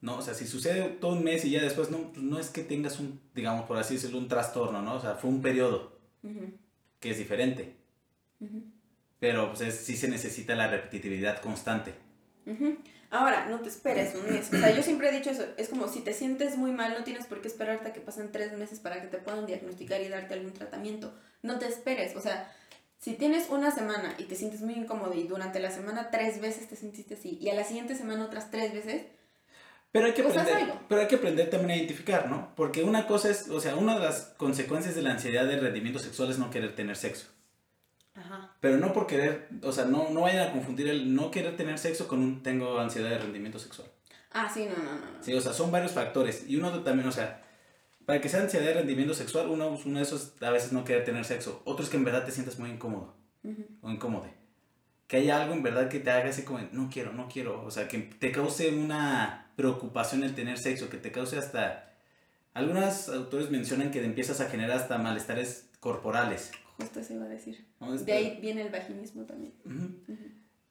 ¿no? 0.00 0.16
O 0.16 0.22
sea, 0.22 0.32
si 0.32 0.46
sucede 0.46 0.88
todo 0.88 1.12
un 1.12 1.22
mes 1.22 1.44
y 1.44 1.50
ya 1.50 1.60
después, 1.60 1.90
no, 1.90 2.10
pues 2.14 2.24
no 2.24 2.38
es 2.38 2.48
que 2.48 2.62
tengas 2.62 2.98
un, 2.98 3.20
digamos, 3.34 3.66
por 3.66 3.76
así 3.76 3.96
decirlo, 3.96 4.16
un 4.16 4.28
trastorno, 4.28 4.80
¿no? 4.80 4.94
O 4.94 5.00
sea, 5.02 5.16
fue 5.16 5.28
un 5.28 5.42
periodo 5.42 5.92
que 6.98 7.10
es 7.10 7.18
diferente. 7.18 7.81
Pero 9.18 9.52
pues 9.52 9.74
sí 9.74 9.96
se 9.96 10.08
necesita 10.08 10.54
la 10.54 10.68
repetitividad 10.68 11.40
constante. 11.40 11.94
Ahora, 13.10 13.46
no 13.48 13.60
te 13.60 13.68
esperes 13.68 14.14
un 14.14 14.32
mes. 14.32 14.48
O 14.52 14.56
sea, 14.56 14.74
yo 14.74 14.82
siempre 14.82 15.10
he 15.10 15.12
dicho 15.12 15.30
eso. 15.30 15.44
Es 15.56 15.68
como 15.68 15.86
si 15.86 16.00
te 16.00 16.12
sientes 16.12 16.56
muy 16.56 16.72
mal, 16.72 16.94
no 16.96 17.04
tienes 17.04 17.26
por 17.26 17.40
qué 17.40 17.48
esperarte 17.48 17.88
a 17.88 17.92
que 17.92 18.00
pasen 18.00 18.32
tres 18.32 18.52
meses 18.54 18.80
para 18.80 19.00
que 19.00 19.08
te 19.08 19.18
puedan 19.18 19.46
diagnosticar 19.46 20.00
y 20.00 20.08
darte 20.08 20.34
algún 20.34 20.52
tratamiento. 20.52 21.14
No 21.42 21.58
te 21.58 21.66
esperes. 21.66 22.16
O 22.16 22.20
sea, 22.20 22.50
si 22.98 23.14
tienes 23.14 23.50
una 23.50 23.70
semana 23.70 24.14
y 24.16 24.24
te 24.24 24.36
sientes 24.36 24.62
muy 24.62 24.74
incómodo 24.74 25.12
y 25.12 25.24
durante 25.24 25.58
la 25.60 25.70
semana 25.70 26.10
tres 26.10 26.40
veces 26.40 26.68
te 26.68 26.76
sentiste 26.76 27.14
así 27.14 27.36
y 27.40 27.50
a 27.50 27.54
la 27.54 27.64
siguiente 27.64 27.96
semana 27.96 28.24
otras 28.24 28.50
tres 28.50 28.72
veces, 28.72 29.06
pero 29.90 30.06
hay 30.06 30.14
que 30.14 30.22
pues 30.22 30.36
aprender, 30.36 30.74
pero 30.88 31.00
hay 31.00 31.06
que 31.08 31.16
aprender 31.16 31.50
también 31.50 31.70
a 31.72 31.76
identificar, 31.76 32.30
¿no? 32.30 32.54
Porque 32.54 32.82
una 32.82 33.06
cosa 33.06 33.28
es, 33.28 33.50
o 33.50 33.60
sea, 33.60 33.76
una 33.76 33.94
de 33.94 34.00
las 34.00 34.34
consecuencias 34.38 34.94
de 34.94 35.02
la 35.02 35.10
ansiedad 35.10 35.46
del 35.46 35.60
rendimiento 35.60 35.98
sexual 35.98 36.30
es 36.30 36.38
no 36.38 36.50
querer 36.50 36.74
tener 36.74 36.96
sexo. 36.96 37.26
Ajá. 38.14 38.56
Pero 38.60 38.76
no 38.76 38.92
por 38.92 39.06
querer, 39.06 39.48
o 39.62 39.72
sea, 39.72 39.86
no, 39.86 40.10
no 40.10 40.22
vayan 40.22 40.48
a 40.48 40.52
confundir 40.52 40.88
el 40.88 41.14
no 41.14 41.30
querer 41.30 41.56
tener 41.56 41.78
sexo 41.78 42.08
con 42.08 42.20
un 42.20 42.42
tengo 42.42 42.78
ansiedad 42.78 43.10
de 43.10 43.18
rendimiento 43.18 43.58
sexual. 43.58 43.88
Ah, 44.32 44.50
sí, 44.52 44.66
no, 44.66 44.82
no, 44.82 44.92
no. 44.92 45.22
Sí, 45.22 45.34
o 45.34 45.40
sea, 45.40 45.52
son 45.52 45.70
varios 45.70 45.92
factores. 45.92 46.44
Y 46.48 46.56
uno 46.56 46.82
también, 46.82 47.08
o 47.08 47.12
sea, 47.12 47.42
para 48.06 48.20
que 48.20 48.28
sea 48.28 48.42
ansiedad 48.42 48.66
de 48.66 48.74
rendimiento 48.74 49.14
sexual, 49.14 49.48
uno, 49.48 49.78
uno 49.84 49.98
de 49.98 50.04
esos 50.04 50.34
a 50.42 50.50
veces 50.50 50.72
no 50.72 50.84
querer 50.84 51.04
tener 51.04 51.24
sexo. 51.24 51.62
Otro 51.64 51.84
es 51.84 51.90
que 51.90 51.96
en 51.96 52.04
verdad 52.04 52.24
te 52.24 52.32
sientas 52.32 52.58
muy 52.58 52.70
incómodo 52.70 53.14
o 53.80 53.90
incómodo 53.90 54.26
que 55.12 55.18
haya 55.18 55.42
algo 55.42 55.52
en 55.52 55.62
verdad 55.62 55.90
que 55.90 56.00
te 56.00 56.10
haga 56.10 56.30
así 56.30 56.42
como, 56.42 56.60
no 56.72 56.88
quiero, 56.90 57.12
no 57.12 57.28
quiero, 57.28 57.62
o 57.66 57.70
sea, 57.70 57.86
que 57.86 57.98
te 57.98 58.32
cause 58.32 58.70
una 58.70 59.52
preocupación 59.56 60.24
el 60.24 60.34
tener 60.34 60.56
sexo, 60.56 60.88
que 60.88 60.96
te 60.96 61.12
cause 61.12 61.36
hasta, 61.36 61.92
algunos 62.54 63.10
autores 63.10 63.50
mencionan 63.50 63.90
que 63.90 64.02
empiezas 64.02 64.40
a 64.40 64.48
generar 64.48 64.78
hasta 64.78 64.96
malestares 64.96 65.68
corporales. 65.80 66.50
Justo 66.82 67.00
eso 67.00 67.14
iba 67.14 67.24
a 67.24 67.28
decir. 67.28 67.66
De 68.04 68.12
ahí 68.12 68.38
viene 68.40 68.62
el 68.62 68.70
vaginismo 68.70 69.24
también. 69.24 69.54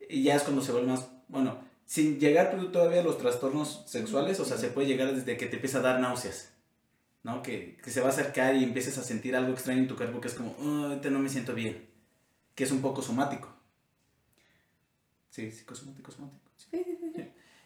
Y 0.09 0.23
ya 0.23 0.35
es 0.35 0.43
cuando 0.43 0.61
se 0.61 0.71
vuelve 0.71 0.87
más, 0.87 1.07
bueno, 1.27 1.59
sin 1.85 2.19
llegar 2.19 2.55
todavía 2.71 3.01
a 3.01 3.03
los 3.03 3.17
trastornos 3.17 3.83
sexuales, 3.87 4.39
o 4.39 4.45
sea, 4.45 4.57
se 4.57 4.69
puede 4.69 4.87
llegar 4.87 5.13
desde 5.13 5.37
que 5.37 5.45
te 5.47 5.55
empieza 5.55 5.79
a 5.79 5.81
dar 5.81 5.99
náuseas. 5.99 6.53
¿no? 7.23 7.41
Que, 7.41 7.77
que, 7.83 7.91
se 7.91 8.01
va 8.01 8.07
a 8.07 8.09
acercar 8.09 8.55
y 8.55 8.63
empieces 8.63 8.97
a 8.97 9.03
sentir 9.03 9.35
algo 9.35 9.53
extraño 9.53 9.81
en 9.81 9.87
tu 9.87 9.95
cuerpo 9.95 10.19
que 10.19 10.27
es 10.27 10.33
como, 10.33 10.55
oh, 10.59 10.85
ahorita 10.87 11.11
no 11.11 11.19
me 11.19 11.29
siento 11.29 11.53
bien, 11.53 11.85
que 12.55 12.63
es 12.63 12.71
un 12.71 12.81
poco 12.81 13.01
somático. 13.01 13.53
Sí, 15.29 15.51
psicosomático, 15.51 16.11
somático. 16.11 16.51
Sí. 16.57 16.81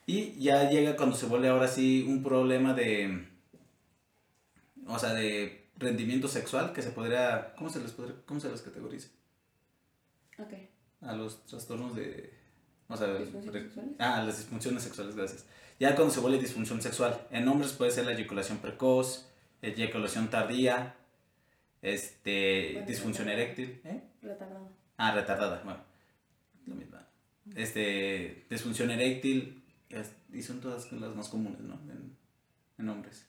Y 0.08 0.40
ya 0.40 0.70
llega 0.70 0.96
cuando 0.96 1.16
se 1.16 1.26
vuelve 1.26 1.48
ahora 1.48 1.68
sí 1.68 2.06
un 2.08 2.22
problema 2.22 2.74
de. 2.74 3.28
O 4.86 5.00
sea, 5.00 5.14
de 5.14 5.65
rendimiento 5.78 6.28
sexual 6.28 6.74
que 6.74 6.82
se 6.82 6.92
podría. 6.92 7.54
¿Cómo 7.56 7.70
se 7.70 7.80
les, 7.80 7.92
podría, 7.92 8.16
cómo 8.26 8.40
se 8.40 8.50
les 8.50 8.62
categoriza? 8.62 9.10
Ok. 10.40 10.54
A 11.02 11.14
los 11.14 11.46
trastornos 11.46 11.96
de. 11.96 12.34
O 12.88 12.96
sea, 12.96 13.08
ah, 14.00 14.24
las 14.24 14.38
disfunciones 14.38 14.84
sexuales, 14.84 15.16
gracias. 15.16 15.46
Ya 15.80 15.96
cuando 15.96 16.14
se 16.14 16.20
vuelve 16.20 16.38
disfunción 16.40 16.82
sexual. 16.82 17.28
En 17.32 17.48
hombres 17.48 17.74
puede 17.74 17.92
ser 17.92 18.06
la 18.06 18.14
eyaculación 18.14 18.60
precoz, 18.60 19.28
eyaculación 19.62 20.30
tardía, 20.30 20.96
este, 21.82 22.84
disfunción 22.88 23.28
eréctil. 23.28 23.82
¿eh? 23.84 24.04
Retardada. 24.22 24.70
Ah, 24.98 25.14
retardada, 25.14 25.62
bueno, 25.64 25.82
lo 26.68 26.76
mismo 26.76 26.96
este, 27.56 28.46
disfunción 28.50 28.90
eréctil, 28.90 29.64
y 30.34 30.42
son 30.42 30.60
todas 30.60 30.92
las 30.92 31.16
más 31.16 31.30
comunes, 31.30 31.60
¿no? 31.62 31.76
En, 31.92 32.18
en 32.78 32.90
hombres. 32.90 33.28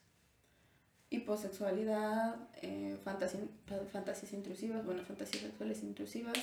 Hiposexualidad, 1.09 2.35
eh, 2.61 2.97
fantasías 3.03 4.33
intrusivas, 4.33 4.85
bueno, 4.85 5.03
fantasías 5.03 5.43
sexuales 5.43 5.81
intrusivas, 5.83 6.37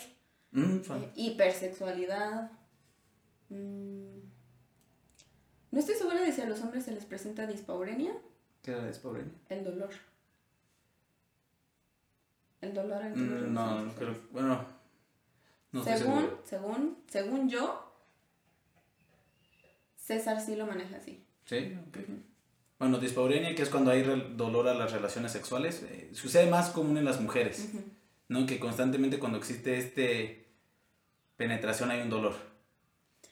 mm, 0.53 0.77
eh, 0.77 1.13
hipersexualidad. 1.17 2.51
Mm, 3.51 4.21
no 5.71 5.79
estoy 5.79 5.95
segura 5.97 6.21
de 6.21 6.33
si 6.33 6.41
a 6.41 6.47
los 6.47 6.61
hombres 6.63 6.85
se 6.85 6.93
les 6.93 7.05
presenta 7.05 7.47
dispaurenia. 7.47 8.13
¿Qué 8.63 8.73
es 8.73 8.79
la 8.79 8.87
dispaurenia? 8.87 9.35
El 9.49 9.65
dolor. 9.65 9.91
El 12.61 12.73
dolor 12.73 13.05
mm, 13.05 13.53
No, 13.53 13.85
no 13.85 13.95
creo. 13.95 14.17
Bueno, 14.33 14.65
según, 15.83 16.31
según, 16.45 16.99
según 17.09 17.49
yo, 17.49 17.93
César 19.97 20.41
sí 20.41 20.55
lo 20.55 20.67
maneja 20.67 20.97
así. 20.97 21.27
Sí, 21.47 21.77
ok. 21.89 21.99
Bueno, 22.79 22.99
dispaurenia, 22.99 23.55
que 23.55 23.63
es 23.63 23.71
cuando 23.71 23.91
hay 23.91 24.03
dolor 24.37 24.69
a 24.69 24.75
las 24.75 24.93
relaciones 24.93 25.33
sexuales, 25.33 25.83
eh, 25.83 26.11
sucede 26.13 26.51
más 26.51 26.71
común 26.71 26.99
en 26.99 27.05
las 27.05 27.21
mujeres, 27.21 27.69
¿no? 28.29 28.47
Que 28.47 28.59
constantemente 28.59 29.19
cuando 29.19 29.39
existe 29.39 29.79
este 29.79 30.47
penetración 31.37 31.91
hay 31.91 32.03
un 32.03 32.11
dolor, 32.11 32.35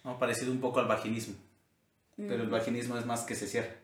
¿no? 0.05 0.19
Parecido 0.19 0.53
un 0.53 0.61
poco 0.61 0.81
al 0.81 0.87
vaginismo, 0.87 1.35
pero 2.17 2.43
el 2.43 2.51
vaginismo 2.51 2.97
es 2.97 3.05
más 3.05 3.23
que 3.23 3.35
se 3.35 3.47
cierra, 3.47 3.75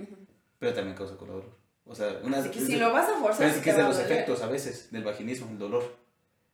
pero 0.59 0.75
también 0.75 0.97
causa 0.97 1.14
dolor. 1.16 1.44
O 1.85 1.94
sea, 1.94 2.21
una, 2.23 2.38
Así 2.38 2.51
que 2.51 2.61
si 2.61 2.77
lo 2.77 2.92
vas 2.92 3.09
a 3.09 3.18
forzar... 3.18 3.49
Es 3.49 3.57
que 3.59 3.71
es 3.71 3.77
de 3.77 3.83
los 3.83 3.99
efectos 3.99 4.42
a 4.42 4.47
veces 4.47 4.90
del 4.92 5.05
vaginismo, 5.05 5.51
el 5.51 5.59
dolor 5.59 5.97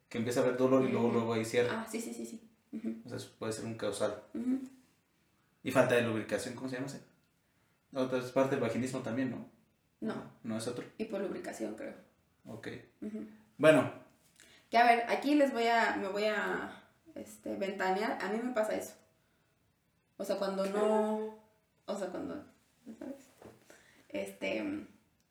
que 0.09 0.19
empieza 0.19 0.41
a 0.41 0.43
haber 0.45 0.57
dolor 0.57 0.85
y 0.85 0.93
luego, 0.93 1.11
luego 1.11 1.35
ahí 1.35 1.45
cierra. 1.45 1.83
Ah, 1.83 1.89
sí, 1.91 2.01
sí, 2.01 2.15
sí, 2.15 2.25
sí. 2.25 2.41
O 3.05 3.09
sea, 3.09 3.19
eso 3.19 3.33
puede 3.37 3.53
ser 3.53 3.65
un 3.65 3.75
causal. 3.75 4.23
Y 5.65 5.73
falta 5.73 5.97
de 5.97 6.03
lubricación, 6.03 6.55
¿cómo 6.55 6.69
se 6.69 6.77
llama 6.77 6.87
ese? 6.87 7.01
Otra 7.95 8.19
es 8.19 8.31
parte 8.33 8.57
del 8.57 8.61
vaginismo 8.61 9.01
también, 9.01 9.31
¿no? 9.31 9.47
No. 10.01 10.15
¿No 10.43 10.59
es 10.59 10.67
otro? 10.67 10.85
Hipolubricación, 10.99 11.75
creo. 11.75 11.95
Ok. 12.47 12.69
Bueno. 13.57 13.93
Que 14.71 14.79
a 14.79 14.85
ver, 14.85 15.05
aquí 15.09 15.35
les 15.35 15.53
voy 15.53 15.67
a, 15.67 15.97
me 15.97 16.09
voy 16.09 16.25
a, 16.25 16.83
este, 17.15 17.57
ventanear. 17.57 18.19
A 18.21 18.29
mí 18.29 18.41
me 18.43 18.53
pasa 18.53 18.75
eso. 18.75 18.95
O 20.17 20.25
sea, 20.25 20.37
cuando 20.37 20.67
no, 20.67 21.39
o 21.87 21.97
sea, 21.97 22.09
cuando, 22.09 22.45
¿sabes? 22.99 23.17
Este, 24.09 24.87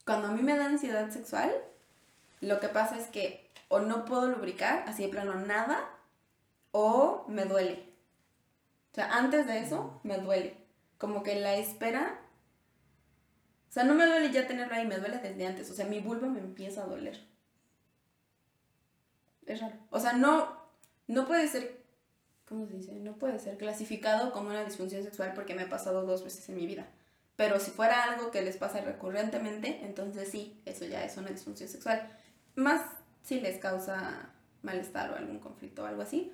cuando 0.06 0.28
a 0.28 0.32
mí 0.32 0.42
me 0.42 0.58
da 0.58 0.66
ansiedad 0.66 1.10
sexual, 1.10 1.52
lo 2.42 2.60
que 2.60 2.68
pasa 2.68 2.98
es 2.98 3.08
que 3.08 3.50
o 3.70 3.80
no 3.80 4.06
puedo 4.06 4.28
lubricar, 4.28 4.84
así 4.88 5.04
de 5.04 5.10
plano 5.10 5.36
nada, 5.36 5.90
o 6.72 7.26
me 7.28 7.46
duele. 7.46 7.94
O 8.92 8.96
sea, 8.96 9.18
antes 9.18 9.48
de 9.48 9.60
eso 9.60 10.00
me 10.04 10.18
duele. 10.18 10.58
Como 10.98 11.24
que 11.24 11.40
la 11.40 11.56
espera. 11.56 12.20
O 13.74 13.76
sea, 13.76 13.86
no 13.86 13.96
me 13.96 14.06
duele 14.06 14.32
ya 14.32 14.46
tenerlo 14.46 14.76
ahí, 14.76 14.86
me 14.86 15.00
duele 15.00 15.18
desde 15.18 15.48
antes. 15.48 15.68
O 15.72 15.74
sea, 15.74 15.88
mi 15.88 16.00
vulva 16.00 16.28
me 16.28 16.40
empieza 16.40 16.84
a 16.84 16.86
doler. 16.86 17.20
Es 19.48 19.62
raro. 19.62 19.76
O 19.90 20.00
sea, 20.00 20.14
no, 20.14 20.56
no 21.08 21.26
puede 21.26 21.48
ser, 21.48 21.84
¿cómo 22.48 22.68
se 22.68 22.76
dice? 22.76 22.94
No 22.94 23.18
puede 23.18 23.40
ser 23.40 23.58
clasificado 23.58 24.32
como 24.32 24.50
una 24.50 24.64
disfunción 24.64 25.02
sexual 25.02 25.32
porque 25.34 25.56
me 25.56 25.64
ha 25.64 25.70
pasado 25.70 26.06
dos 26.06 26.24
veces 26.24 26.48
en 26.50 26.58
mi 26.58 26.68
vida. 26.68 26.86
Pero 27.36 27.60
si 27.60 27.72
fuera 27.72 28.04
algo 28.04 28.30
que 28.30 28.44
les 28.44 28.58
pasa 28.58 28.80
recurrentemente, 28.80 29.80
entonces 29.84 30.30
sí, 30.30 30.62
eso 30.66 30.86
ya 30.86 31.04
es 31.04 31.18
una 31.18 31.32
disfunción 31.32 31.68
sexual. 31.68 32.08
Más 32.54 32.86
si 33.24 33.40
les 33.40 33.58
causa 33.58 34.30
malestar 34.62 35.10
o 35.10 35.16
algún 35.16 35.40
conflicto 35.40 35.82
o 35.82 35.88
algo 35.88 36.04
así, 36.04 36.32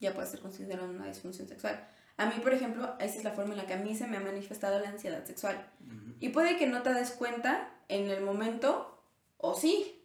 ya 0.00 0.12
puede 0.12 0.26
ser 0.26 0.40
considerado 0.40 0.90
una 0.90 1.06
disfunción 1.06 1.48
sexual. 1.48 1.82
A 2.18 2.26
mí, 2.26 2.34
por 2.42 2.52
ejemplo, 2.52 2.94
esa 2.98 3.16
es 3.16 3.24
la 3.24 3.30
forma 3.30 3.52
en 3.52 3.58
la 3.58 3.66
que 3.66 3.74
a 3.74 3.78
mí 3.78 3.96
se 3.96 4.06
me 4.06 4.16
ha 4.16 4.20
manifestado 4.20 4.78
la 4.80 4.88
ansiedad 4.88 5.24
sexual. 5.24 5.64
Y 6.20 6.30
puede 6.30 6.58
que 6.58 6.66
no 6.66 6.82
te 6.82 6.92
des 6.92 7.12
cuenta 7.12 7.70
en 7.88 8.10
el 8.10 8.22
momento, 8.22 9.00
o 9.38 9.54
sí. 9.54 10.02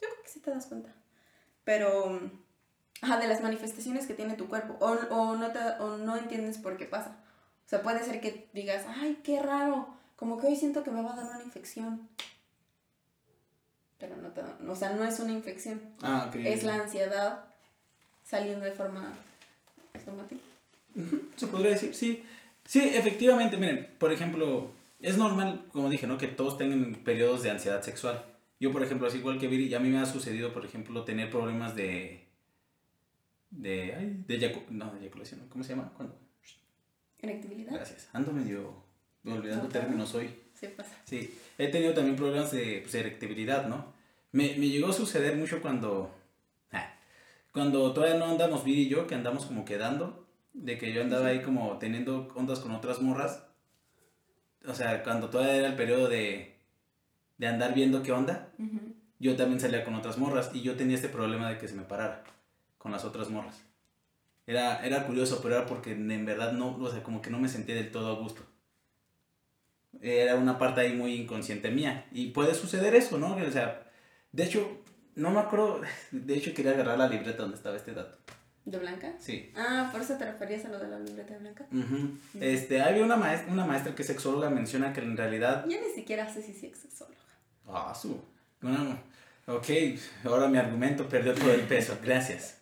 Yo 0.00 0.08
creo 0.08 0.22
que 0.22 0.28
sí 0.28 0.40
te 0.40 0.50
das 0.50 0.66
cuenta. 0.66 0.90
Pero, 1.64 2.18
ajá, 3.02 3.18
de 3.18 3.28
las 3.28 3.42
manifestaciones 3.42 4.06
que 4.06 4.14
tiene 4.14 4.34
tu 4.34 4.48
cuerpo, 4.48 4.76
o, 4.80 4.92
o, 5.14 5.36
no, 5.36 5.52
te, 5.52 5.58
o 5.58 5.98
no 5.98 6.16
entiendes 6.16 6.56
por 6.56 6.78
qué 6.78 6.86
pasa. 6.86 7.18
O 7.66 7.68
sea, 7.68 7.82
puede 7.82 8.02
ser 8.02 8.22
que 8.22 8.48
digas, 8.54 8.86
ay, 8.88 9.20
qué 9.22 9.42
raro, 9.42 9.94
como 10.16 10.38
que 10.40 10.46
hoy 10.46 10.56
siento 10.56 10.82
que 10.82 10.90
me 10.90 11.02
va 11.02 11.12
a 11.12 11.16
dar 11.16 11.26
una 11.26 11.42
infección. 11.42 12.08
Pero 13.98 14.16
no 14.16 14.30
te 14.30 14.40
o 14.40 14.76
sea, 14.76 14.90
no 14.94 15.04
es 15.04 15.20
una 15.20 15.32
infección. 15.32 15.82
Ah, 16.02 16.30
Es 16.34 16.62
la 16.64 16.76
ansiedad 16.76 17.44
saliendo 18.24 18.64
de 18.64 18.72
forma 18.72 19.12
automática. 19.94 20.40
Se 21.36 21.46
podría 21.46 21.70
decir, 21.70 21.94
sí. 21.94 22.22
Sí, 22.64 22.80
efectivamente, 22.80 23.56
miren, 23.56 23.88
por 23.98 24.12
ejemplo, 24.12 24.70
es 25.00 25.16
normal, 25.16 25.64
como 25.72 25.88
dije, 25.88 26.06
¿no? 26.06 26.18
Que 26.18 26.26
todos 26.28 26.58
tengan 26.58 26.96
periodos 26.96 27.42
de 27.42 27.50
ansiedad 27.50 27.82
sexual. 27.82 28.24
Yo, 28.60 28.72
por 28.72 28.82
ejemplo, 28.82 29.06
así 29.06 29.18
igual 29.18 29.38
que 29.38 29.46
Viri, 29.46 29.72
a 29.74 29.80
mí 29.80 29.88
me 29.88 29.98
ha 29.98 30.06
sucedido, 30.06 30.52
por 30.52 30.64
ejemplo, 30.64 31.04
tener 31.04 31.30
problemas 31.30 31.74
de... 31.76 32.26
De... 33.50 33.94
Ay, 33.94 34.24
de 34.26 34.64
no, 34.70 34.92
de 34.92 35.00
eyaculación, 35.00 35.48
¿cómo 35.48 35.64
se 35.64 35.70
llama? 35.70 35.92
¿Cuándo? 35.96 36.18
Erectibilidad. 37.20 37.72
Gracias. 37.72 38.08
Ando 38.12 38.32
medio 38.32 38.84
olvidando 39.24 39.68
términos 39.68 40.14
hoy. 40.14 40.28
Sí, 40.54 40.66
pasa. 40.76 40.96
Sí, 41.04 41.38
he 41.56 41.68
tenido 41.68 41.94
también 41.94 42.16
problemas 42.16 42.50
de 42.50 42.80
pues, 42.82 42.94
erectibilidad, 42.94 43.66
¿no? 43.66 43.92
Me, 44.32 44.56
me, 44.56 44.68
llegó 44.68 44.88
a 44.88 44.92
suceder 44.92 45.36
mucho 45.36 45.62
cuando... 45.62 46.14
Ah, 46.72 46.94
cuando 47.52 47.92
todavía 47.92 48.18
no 48.18 48.26
andamos 48.26 48.64
Viri 48.64 48.82
y 48.82 48.88
yo, 48.88 49.06
que 49.06 49.14
andamos 49.14 49.46
como 49.46 49.64
quedando 49.64 50.27
de 50.52 50.78
que 50.78 50.92
yo 50.92 51.02
andaba 51.02 51.28
ahí 51.28 51.42
como 51.42 51.78
teniendo 51.78 52.28
ondas 52.34 52.60
con 52.60 52.72
otras 52.72 53.00
morras. 53.00 53.44
O 54.66 54.74
sea, 54.74 55.02
cuando 55.02 55.30
todavía 55.30 55.56
era 55.56 55.68
el 55.68 55.76
periodo 55.76 56.08
de, 56.08 56.56
de 57.38 57.46
andar 57.46 57.74
viendo 57.74 58.02
qué 58.02 58.12
onda, 58.12 58.52
yo 59.18 59.36
también 59.36 59.60
salía 59.60 59.84
con 59.84 59.94
otras 59.94 60.18
morras 60.18 60.50
y 60.52 60.62
yo 60.62 60.76
tenía 60.76 60.96
este 60.96 61.08
problema 61.08 61.48
de 61.48 61.58
que 61.58 61.68
se 61.68 61.74
me 61.74 61.82
parara 61.82 62.24
con 62.76 62.92
las 62.92 63.04
otras 63.04 63.30
morras. 63.30 63.62
Era, 64.46 64.84
era 64.84 65.06
curioso, 65.06 65.40
pero 65.42 65.56
era 65.56 65.66
porque 65.66 65.92
en 65.92 66.24
verdad 66.24 66.52
no, 66.52 66.76
o 66.76 66.90
sea, 66.90 67.02
como 67.02 67.20
que 67.20 67.30
no 67.30 67.38
me 67.38 67.48
sentía 67.48 67.74
del 67.74 67.90
todo 67.90 68.16
a 68.16 68.18
gusto. 68.18 68.42
Era 70.00 70.36
una 70.36 70.58
parte 70.58 70.80
ahí 70.80 70.94
muy 70.94 71.14
inconsciente 71.14 71.70
mía. 71.70 72.06
Y 72.12 72.30
puede 72.30 72.54
suceder 72.54 72.94
eso, 72.94 73.18
¿no? 73.18 73.36
O 73.36 73.50
sea, 73.50 73.90
de 74.32 74.44
hecho, 74.44 74.80
no 75.14 75.30
me 75.30 75.40
acuerdo, 75.40 75.82
de 76.12 76.34
hecho 76.34 76.54
quería 76.54 76.72
agarrar 76.72 76.98
la 76.98 77.08
libreta 77.08 77.42
donde 77.42 77.56
estaba 77.56 77.76
este 77.76 77.92
dato. 77.92 78.18
¿De 78.70 78.78
Blanca? 78.78 79.14
Sí. 79.18 79.50
Ah, 79.56 79.88
por 79.90 80.02
eso 80.02 80.14
te 80.18 80.26
referías 80.26 80.62
a 80.66 80.68
lo 80.68 80.78
de 80.78 80.88
la 80.88 80.98
libreta 80.98 81.32
de 81.32 81.40
Blanca. 81.40 81.66
Este, 82.38 82.82
había 82.82 83.02
una 83.02 83.16
maestra, 83.16 83.50
una 83.50 83.64
maestra 83.64 83.94
que 83.94 84.02
es 84.02 84.08
sexóloga, 84.08 84.50
menciona 84.50 84.92
que 84.92 85.00
en 85.00 85.16
realidad... 85.16 85.64
Yo 85.66 85.78
ni 85.80 85.94
siquiera 85.94 86.30
sé 86.30 86.42
si 86.42 86.52
sí 86.52 86.66
es 86.66 86.78
sexóloga. 86.78 87.16
Ah, 87.66 87.94
su... 87.94 88.20
Bueno, 88.60 88.98
ok, 89.46 89.66
ahora 90.24 90.48
mi 90.48 90.58
argumento 90.58 91.08
perdió 91.08 91.34
todo 91.34 91.50
el 91.52 91.62
peso, 91.62 91.96
gracias. 92.04 92.58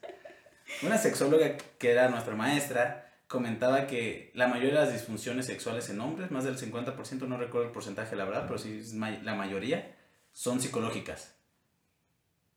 Una 0.83 0.97
sexóloga 0.97 1.57
que 1.57 1.91
era 1.91 2.09
nuestra 2.09 2.37
maestra 2.37 3.13
comentaba 3.27 3.89
que 3.89 4.31
la 4.35 4.47
mayoría 4.47 4.79
de 4.79 4.87
las 4.87 4.93
disfunciones 4.93 5.47
sexuales 5.47 5.91
en 5.91 6.01
hombres, 6.01 6.31
más 6.31 6.45
del 6.45 6.57
50%, 6.57 7.27
no 7.27 7.37
recuerdo 7.37 7.67
el 7.67 7.73
porcentaje 7.73 8.15
la 8.15 8.27
verdad, 8.27 8.45
pero 8.47 8.59
sí 8.59 8.81
la 8.95 9.35
mayoría, 9.35 9.97
son 10.33 10.61
psicológicas 10.61 11.36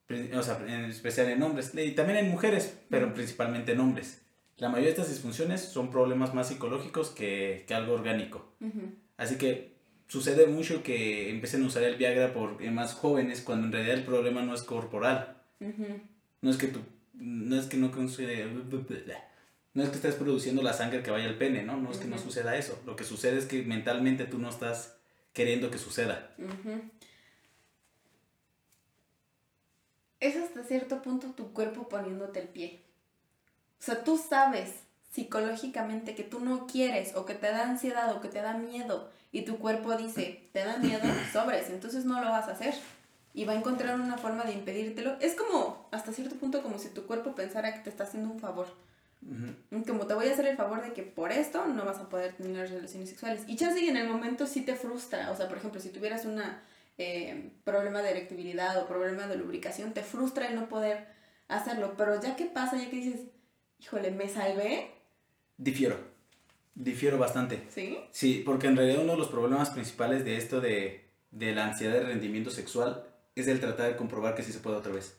o 0.09 0.43
sea, 0.43 0.59
en 0.67 0.85
especial 0.85 1.29
en 1.29 1.43
hombres, 1.43 1.71
y 1.75 1.91
también 1.91 2.19
en 2.19 2.29
mujeres, 2.29 2.77
pero 2.89 3.13
principalmente 3.13 3.73
en 3.73 3.79
hombres. 3.79 4.21
La 4.57 4.67
mayoría 4.67 4.87
de 4.87 5.01
estas 5.01 5.09
disfunciones 5.09 5.61
son 5.61 5.91
problemas 5.91 6.33
más 6.33 6.49
psicológicos 6.49 7.09
que, 7.09 7.63
que 7.67 7.73
algo 7.73 7.93
orgánico. 7.93 8.51
Así 9.17 9.37
que 9.37 9.75
sucede 10.07 10.47
mucho 10.47 10.83
que 10.83 11.29
empiecen 11.29 11.63
a 11.63 11.67
usar 11.67 11.83
el 11.83 11.95
Viagra 11.95 12.33
por 12.33 12.61
más 12.71 12.93
jóvenes 12.93 13.41
cuando 13.41 13.67
en 13.67 13.71
realidad 13.71 13.97
el 13.97 14.03
problema 14.03 14.41
no 14.41 14.53
es 14.53 14.63
corporal. 14.63 15.37
No 16.41 16.49
es 16.49 16.57
que 16.57 16.67
tú, 16.67 16.79
no 17.13 17.57
es 17.57 17.67
que 17.67 17.77
no 17.77 17.91
no 19.71 19.83
es 19.83 19.89
que 19.89 19.95
estés 19.95 20.15
produciendo 20.15 20.63
la 20.63 20.73
sangre 20.73 21.03
que 21.03 21.11
vaya 21.11 21.27
al 21.29 21.37
pene, 21.37 21.63
¿no? 21.63 21.77
No 21.77 21.91
es 21.91 21.99
que 21.99 22.07
no 22.07 22.17
suceda 22.17 22.57
eso. 22.57 22.81
Lo 22.85 22.95
que 22.95 23.03
sucede 23.03 23.37
es 23.37 23.45
que 23.45 23.61
mentalmente 23.63 24.25
tú 24.25 24.39
no 24.39 24.49
estás 24.49 24.97
queriendo 25.31 25.69
que 25.69 25.77
suceda 25.77 26.35
es 30.19 30.35
hasta 30.35 30.63
cierto 30.63 31.01
punto 31.01 31.27
tu 31.27 31.53
cuerpo 31.53 31.87
poniéndote 31.89 32.39
el 32.39 32.47
pie. 32.47 32.81
O 33.79 33.83
sea, 33.83 34.03
tú 34.03 34.17
sabes 34.17 34.73
psicológicamente 35.11 36.15
que 36.15 36.23
tú 36.23 36.39
no 36.39 36.67
quieres 36.67 37.15
o 37.15 37.25
que 37.25 37.33
te 37.33 37.47
da 37.47 37.63
ansiedad 37.63 38.15
o 38.15 38.21
que 38.21 38.27
te 38.27 38.41
da 38.41 38.53
miedo 38.53 39.09
y 39.31 39.43
tu 39.43 39.57
cuerpo 39.57 39.95
dice, 39.95 40.49
te 40.53 40.63
da 40.63 40.77
miedo, 40.77 41.03
sobres, 41.33 41.69
entonces 41.69 42.05
no 42.05 42.21
lo 42.21 42.29
vas 42.29 42.47
a 42.47 42.51
hacer 42.51 42.75
y 43.33 43.45
va 43.45 43.53
a 43.53 43.57
encontrar 43.57 43.99
una 43.99 44.17
forma 44.17 44.43
de 44.43 44.53
impedírtelo. 44.53 45.17
Es 45.19 45.35
como, 45.35 45.87
hasta 45.91 46.11
cierto 46.11 46.35
punto, 46.35 46.61
como 46.61 46.79
si 46.79 46.89
tu 46.89 47.05
cuerpo 47.05 47.35
pensara 47.35 47.73
que 47.73 47.79
te 47.79 47.89
está 47.89 48.03
haciendo 48.03 48.29
un 48.29 48.39
favor. 48.39 48.67
Como 49.85 50.07
te 50.07 50.13
voy 50.13 50.29
a 50.29 50.33
hacer 50.33 50.47
el 50.47 50.57
favor 50.57 50.81
de 50.81 50.93
que 50.93 51.03
por 51.03 51.31
esto 51.31 51.65
no 51.67 51.85
vas 51.85 51.99
a 51.99 52.09
poder 52.09 52.33
tener 52.33 52.69
relaciones 52.69 53.09
sexuales. 53.09 53.43
Y 53.47 53.57
ya 53.57 53.73
si 53.73 53.87
en 53.87 53.97
el 53.97 54.07
momento 54.07 54.47
sí 54.47 54.61
te 54.61 54.75
frustra. 54.75 55.29
O 55.31 55.35
sea, 55.35 55.47
por 55.47 55.57
ejemplo, 55.57 55.79
si 55.79 55.89
tuvieras 55.89 56.25
una 56.25 56.63
eh, 56.99 57.53
problema 57.63 58.01
de 58.01 58.11
erectibilidad 58.11 58.77
o 58.77 58.85
problema 58.85 59.25
de 59.25 59.37
lubricación, 59.37 59.93
te 59.93 60.03
frustra 60.03 60.49
el 60.49 60.55
no 60.55 60.67
poder 60.67 61.07
hacerlo. 61.47 61.93
Pero 61.97 62.21
ya 62.21 62.35
que 62.35 62.45
pasa, 62.45 62.77
ya 62.77 62.89
que 62.89 62.97
dices, 62.97 63.21
híjole, 63.79 64.11
me 64.11 64.27
salvé. 64.27 64.91
Difiero. 65.57 65.97
Difiero 66.75 67.17
bastante. 67.17 67.63
¿Sí? 67.69 67.97
Sí, 68.11 68.43
porque 68.45 68.67
en 68.67 68.75
realidad 68.75 69.01
uno 69.01 69.13
de 69.13 69.17
los 69.17 69.29
problemas 69.29 69.69
principales 69.69 70.25
de 70.25 70.35
esto 70.35 70.59
de, 70.59 71.05
de 71.31 71.55
la 71.55 71.67
ansiedad 71.67 71.93
de 71.93 72.03
rendimiento 72.03 72.51
sexual 72.51 73.05
es 73.33 73.47
el 73.47 73.61
tratar 73.61 73.87
de 73.87 73.95
comprobar 73.95 74.35
que 74.35 74.43
sí 74.43 74.51
se 74.51 74.59
puede 74.59 74.75
otra 74.75 74.91
vez. 74.91 75.15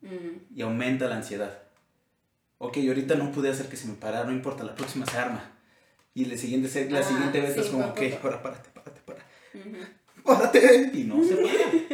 Mm. 0.00 0.54
Y 0.56 0.62
aumenta 0.62 1.08
la 1.08 1.16
ansiedad. 1.16 1.60
Ok, 2.58 2.78
ahorita 2.86 3.16
no 3.16 3.32
pude 3.32 3.50
hacer 3.50 3.68
que 3.68 3.76
se 3.76 3.88
me 3.88 3.94
parara, 3.94 4.26
no 4.26 4.32
importa, 4.32 4.62
la 4.62 4.76
próxima 4.76 5.06
se 5.06 5.18
arma. 5.18 5.50
Y 6.14 6.26
la 6.26 6.36
siguiente, 6.36 6.88
la 6.88 7.00
ah, 7.00 7.02
siguiente 7.02 7.40
vez 7.40 7.56
es 7.56 7.66
como, 7.66 7.86
ok, 7.86 8.00
ahora 8.22 8.42
párate, 8.42 8.68
párate, 8.72 9.00
párate 9.00 9.24
párate, 10.24 10.90
y 10.94 11.04
no 11.04 11.22
se 11.22 11.36
puede. 11.36 11.86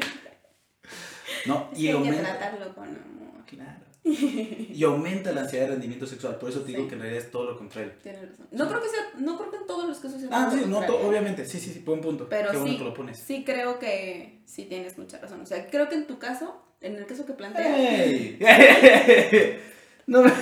No, 1.46 1.70
y 1.74 1.88
hay 1.88 2.02
que 2.02 2.12
tratarlo 2.12 2.74
con 2.74 2.88
amor. 2.88 3.44
Claro. 3.46 3.80
Y 4.04 4.82
aumenta 4.84 5.32
la 5.32 5.42
ansiedad 5.42 5.66
de 5.66 5.72
rendimiento 5.72 6.06
sexual, 6.06 6.36
por 6.36 6.48
eso 6.50 6.60
te 6.62 6.68
digo 6.72 6.88
que 6.88 6.94
en 6.94 7.00
realidad 7.00 7.24
es 7.24 7.30
todo 7.30 7.44
lo 7.50 7.58
contrario. 7.58 7.92
Tienes 8.02 8.30
razón. 8.30 8.46
No 8.50 8.68
creo 8.68 8.80
que 8.80 8.88
sea, 8.88 9.00
no 9.18 9.36
creo 9.36 9.50
que 9.50 9.56
en 9.58 9.66
todos 9.66 9.86
los 9.86 9.98
casos 9.98 10.20
sea 10.20 10.28
Ah, 10.32 10.50
sí, 10.50 10.64
no, 10.66 10.78
obviamente, 10.78 11.44
sí, 11.44 11.58
sí, 11.60 11.72
sí, 11.72 11.80
buen 11.80 12.00
punto. 12.00 12.28
Pero 12.28 12.50
Qué 12.50 12.58
sí, 12.58 12.78
lo 12.78 12.94
pones. 12.94 13.18
sí 13.18 13.44
creo 13.44 13.78
que 13.78 14.40
sí 14.46 14.64
tienes 14.64 14.96
mucha 14.98 15.18
razón. 15.18 15.40
O 15.42 15.46
sea, 15.46 15.68
creo 15.68 15.88
que 15.88 15.94
en 15.96 16.06
tu 16.06 16.18
caso, 16.18 16.62
en 16.80 16.96
el 16.96 17.06
caso 17.06 17.26
que 17.26 17.34
planteas. 17.34 17.78
¡Ey! 17.78 18.38
no 20.06 20.22
me... 20.22 20.32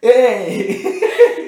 ¡Ey! 0.00 0.82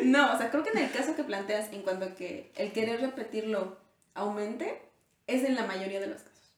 no, 0.04 0.34
o 0.34 0.38
sea, 0.38 0.50
creo 0.50 0.62
que 0.62 0.70
en 0.70 0.78
el 0.78 0.90
caso 0.92 1.16
que 1.16 1.24
planteas, 1.24 1.72
en 1.72 1.82
cuanto 1.82 2.04
a 2.06 2.14
que 2.14 2.52
el 2.56 2.72
querer 2.72 3.00
repetirlo 3.00 3.76
aumente, 4.14 4.80
es 5.30 5.44
en 5.44 5.54
la 5.54 5.66
mayoría 5.66 6.00
de 6.00 6.08
los 6.08 6.22
casos. 6.22 6.52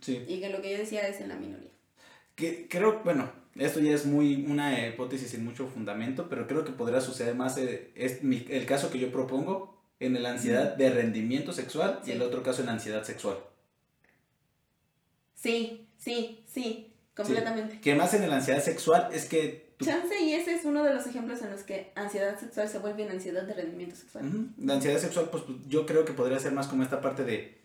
sí. 0.00 0.24
Y 0.28 0.40
que 0.40 0.48
lo 0.48 0.62
que 0.62 0.72
yo 0.72 0.78
decía 0.78 1.06
es 1.08 1.20
en 1.20 1.28
la 1.28 1.36
minoría. 1.36 1.70
Que 2.34 2.68
creo, 2.68 3.00
bueno, 3.02 3.30
esto 3.56 3.80
ya 3.80 3.92
es 3.92 4.06
muy 4.06 4.46
una 4.48 4.86
hipótesis 4.86 5.30
sin 5.30 5.44
mucho 5.44 5.66
fundamento, 5.66 6.28
pero 6.28 6.46
creo 6.46 6.64
que 6.64 6.72
podría 6.72 7.00
suceder 7.00 7.34
más, 7.34 7.58
eh, 7.58 7.90
es 7.94 8.20
el 8.22 8.66
caso 8.66 8.90
que 8.90 8.98
yo 8.98 9.10
propongo 9.10 9.78
en 10.00 10.22
la 10.22 10.30
ansiedad 10.30 10.76
de 10.76 10.90
rendimiento 10.90 11.52
sexual 11.52 12.00
y 12.06 12.12
el 12.12 12.22
otro 12.22 12.42
caso 12.42 12.60
en 12.60 12.66
la 12.66 12.72
ansiedad 12.72 13.02
sexual. 13.02 13.38
Sí, 15.34 15.88
sí, 15.98 16.44
sí, 16.46 16.92
completamente. 17.14 17.80
Que 17.80 17.94
más 17.94 18.14
en 18.14 18.28
la 18.28 18.36
ansiedad 18.36 18.62
sexual 18.62 19.08
es 19.12 19.24
que... 19.26 19.68
Chance 19.80 20.20
y 20.20 20.34
ese 20.34 20.54
es 20.54 20.64
uno 20.64 20.82
de 20.82 20.92
los 20.92 21.06
ejemplos 21.06 21.40
en 21.42 21.50
los 21.50 21.62
que 21.62 21.92
ansiedad 21.94 22.38
sexual 22.38 22.68
se 22.68 22.78
vuelve 22.78 23.04
en 23.04 23.12
ansiedad 23.12 23.44
de 23.44 23.54
rendimiento 23.54 23.94
sexual. 23.94 24.50
La 24.58 24.74
ansiedad 24.74 24.98
sexual, 24.98 25.28
pues 25.30 25.44
yo 25.68 25.86
creo 25.86 26.04
que 26.04 26.12
podría 26.12 26.40
ser 26.40 26.52
más 26.52 26.66
como 26.66 26.82
esta 26.82 27.00
parte 27.00 27.24
de 27.24 27.57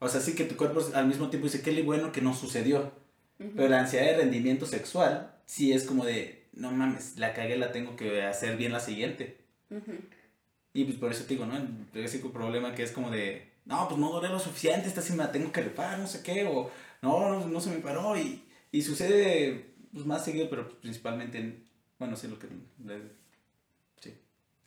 o 0.00 0.08
sea, 0.08 0.20
sí 0.20 0.34
que 0.34 0.44
tu 0.44 0.56
cuerpo 0.56 0.80
al 0.94 1.06
mismo 1.06 1.28
tiempo 1.30 1.46
dice, 1.46 1.62
qué 1.62 1.82
bueno 1.82 2.12
que 2.12 2.22
no 2.22 2.34
sucedió. 2.34 2.92
Pero 3.38 3.68
la 3.68 3.80
ansiedad 3.80 4.06
de 4.06 4.16
rendimiento 4.16 4.66
sexual 4.66 5.32
sí 5.46 5.72
es 5.72 5.84
como 5.84 6.04
de, 6.04 6.48
no 6.52 6.72
mames, 6.72 7.16
la 7.18 7.34
cagué, 7.34 7.56
la 7.56 7.70
tengo 7.70 7.94
que 7.94 8.22
hacer 8.22 8.56
bien 8.56 8.72
la 8.72 8.80
siguiente. 8.80 9.38
Y 10.72 10.84
pues 10.84 10.96
por 10.96 11.12
eso 11.12 11.24
te 11.24 11.34
digo, 11.34 11.46
¿no? 11.46 11.56
El 11.56 11.68
clásico 11.92 12.32
problema 12.32 12.74
que 12.74 12.82
es 12.82 12.92
como 12.92 13.10
de, 13.10 13.48
no, 13.64 13.86
pues 13.88 14.00
no 14.00 14.12
duré 14.12 14.28
lo 14.28 14.40
suficiente, 14.40 14.88
esta 14.88 15.02
sí 15.02 15.12
me 15.12 15.18
la 15.18 15.32
tengo 15.32 15.52
que 15.52 15.62
reparar, 15.62 15.98
no 15.98 16.06
sé 16.06 16.22
qué, 16.22 16.44
o 16.44 16.70
no, 17.02 17.46
no, 17.46 17.60
se 17.60 17.70
me 17.70 17.78
paró. 17.78 18.16
Y, 18.16 18.44
y 18.72 18.82
sucede 18.82 19.72
pues, 19.92 20.04
más 20.04 20.24
seguido, 20.24 20.50
pero 20.50 20.68
principalmente 20.80 21.38
en, 21.38 21.64
bueno, 21.98 22.16
sí, 22.16 22.28
lo 22.28 22.38
que... 22.38 22.48
sí. 24.00 24.14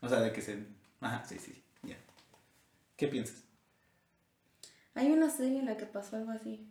O 0.02 0.08
sea, 0.08 0.22
de 0.22 0.32
que 0.32 0.42
se... 0.42 0.60
Ajá, 1.02 1.26
sí, 1.26 1.38
sí, 1.40 1.62
ya. 1.84 1.98
¿Qué 2.96 3.08
piensas? 3.08 3.44
Hay 4.96 5.12
una 5.12 5.30
serie 5.30 5.60
en 5.60 5.66
la 5.66 5.78
que 5.78 5.86
pasó 5.86 6.18
algo 6.18 6.32
así. 6.32 6.68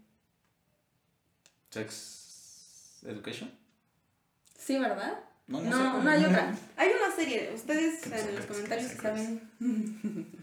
Sex. 1.71 3.01
Education? 3.05 3.51
Sí, 4.59 4.79
¿verdad? 4.79 5.19
No, 5.47 5.61
no, 5.63 6.03
no, 6.03 6.11
hay 6.11 6.25
otra. 6.25 6.55
Hay 6.77 6.91
una 6.91 7.15
serie. 7.15 7.51
Ustedes 7.53 8.07
en 8.07 8.37
los 8.37 8.47
comentarios 8.47 8.93
saben. 8.93 9.51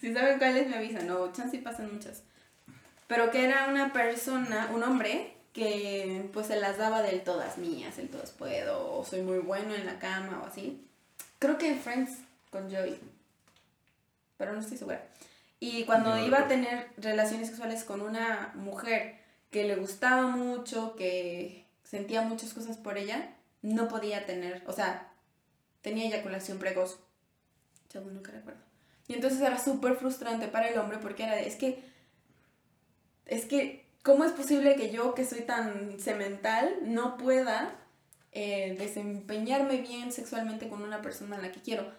si 0.00 0.12
saben 0.12 0.38
cuáles 0.38 0.68
me 0.68 0.76
avisan. 0.76 1.06
No, 1.06 1.32
chance 1.32 1.56
y 1.56 1.60
pasan 1.60 1.92
muchas. 1.92 2.24
Pero 3.06 3.30
que 3.30 3.44
era 3.44 3.68
una 3.68 3.92
persona, 3.92 4.70
un 4.74 4.82
hombre, 4.82 5.36
que 5.52 6.28
pues 6.32 6.48
se 6.48 6.56
las 6.58 6.78
daba 6.78 7.02
del 7.02 7.22
todas 7.22 7.58
mías, 7.58 7.98
el 7.98 8.08
todas 8.08 8.30
puedo, 8.32 8.98
o 8.98 9.04
soy 9.04 9.22
muy 9.22 9.38
bueno 9.38 9.74
en 9.74 9.86
la 9.86 9.98
cama 9.98 10.42
o 10.42 10.46
así. 10.46 10.84
Creo 11.38 11.56
que 11.58 11.74
Friends 11.74 12.18
con 12.50 12.70
Joey. 12.70 12.98
Pero 14.38 14.52
no 14.52 14.60
estoy 14.60 14.78
segura. 14.78 15.06
Y 15.60 15.84
cuando 15.84 16.18
iba 16.18 16.40
a 16.40 16.48
tener 16.48 16.88
relaciones 16.96 17.48
sexuales 17.48 17.84
con 17.84 18.00
una 18.00 18.52
mujer 18.54 19.20
que 19.50 19.64
le 19.64 19.76
gustaba 19.76 20.26
mucho, 20.28 20.96
que 20.96 21.66
sentía 21.84 22.22
muchas 22.22 22.54
cosas 22.54 22.78
por 22.78 22.96
ella, 22.96 23.34
no 23.60 23.86
podía 23.86 24.24
tener, 24.24 24.62
o 24.66 24.72
sea, 24.72 25.12
tenía 25.82 26.06
eyaculación 26.06 26.58
precoz. 26.58 26.98
Ya 27.92 28.00
nunca 28.00 28.32
recuerdo. 28.32 28.60
Y 29.06 29.14
entonces 29.14 29.40
era 29.40 29.58
súper 29.58 29.96
frustrante 29.96 30.48
para 30.48 30.68
el 30.68 30.78
hombre 30.78 30.98
porque 30.98 31.24
era 31.24 31.34
de, 31.34 31.46
es 31.46 31.56
que, 31.56 31.82
es 33.26 33.44
que, 33.44 33.84
¿cómo 34.02 34.24
es 34.24 34.32
posible 34.32 34.76
que 34.76 34.90
yo, 34.90 35.14
que 35.14 35.26
soy 35.26 35.40
tan 35.40 36.00
semental, 36.00 36.76
no 36.82 37.18
pueda 37.18 37.74
eh, 38.32 38.76
desempeñarme 38.78 39.78
bien 39.78 40.12
sexualmente 40.12 40.68
con 40.68 40.82
una 40.82 41.02
persona 41.02 41.36
a 41.36 41.42
la 41.42 41.52
que 41.52 41.60
quiero? 41.60 41.92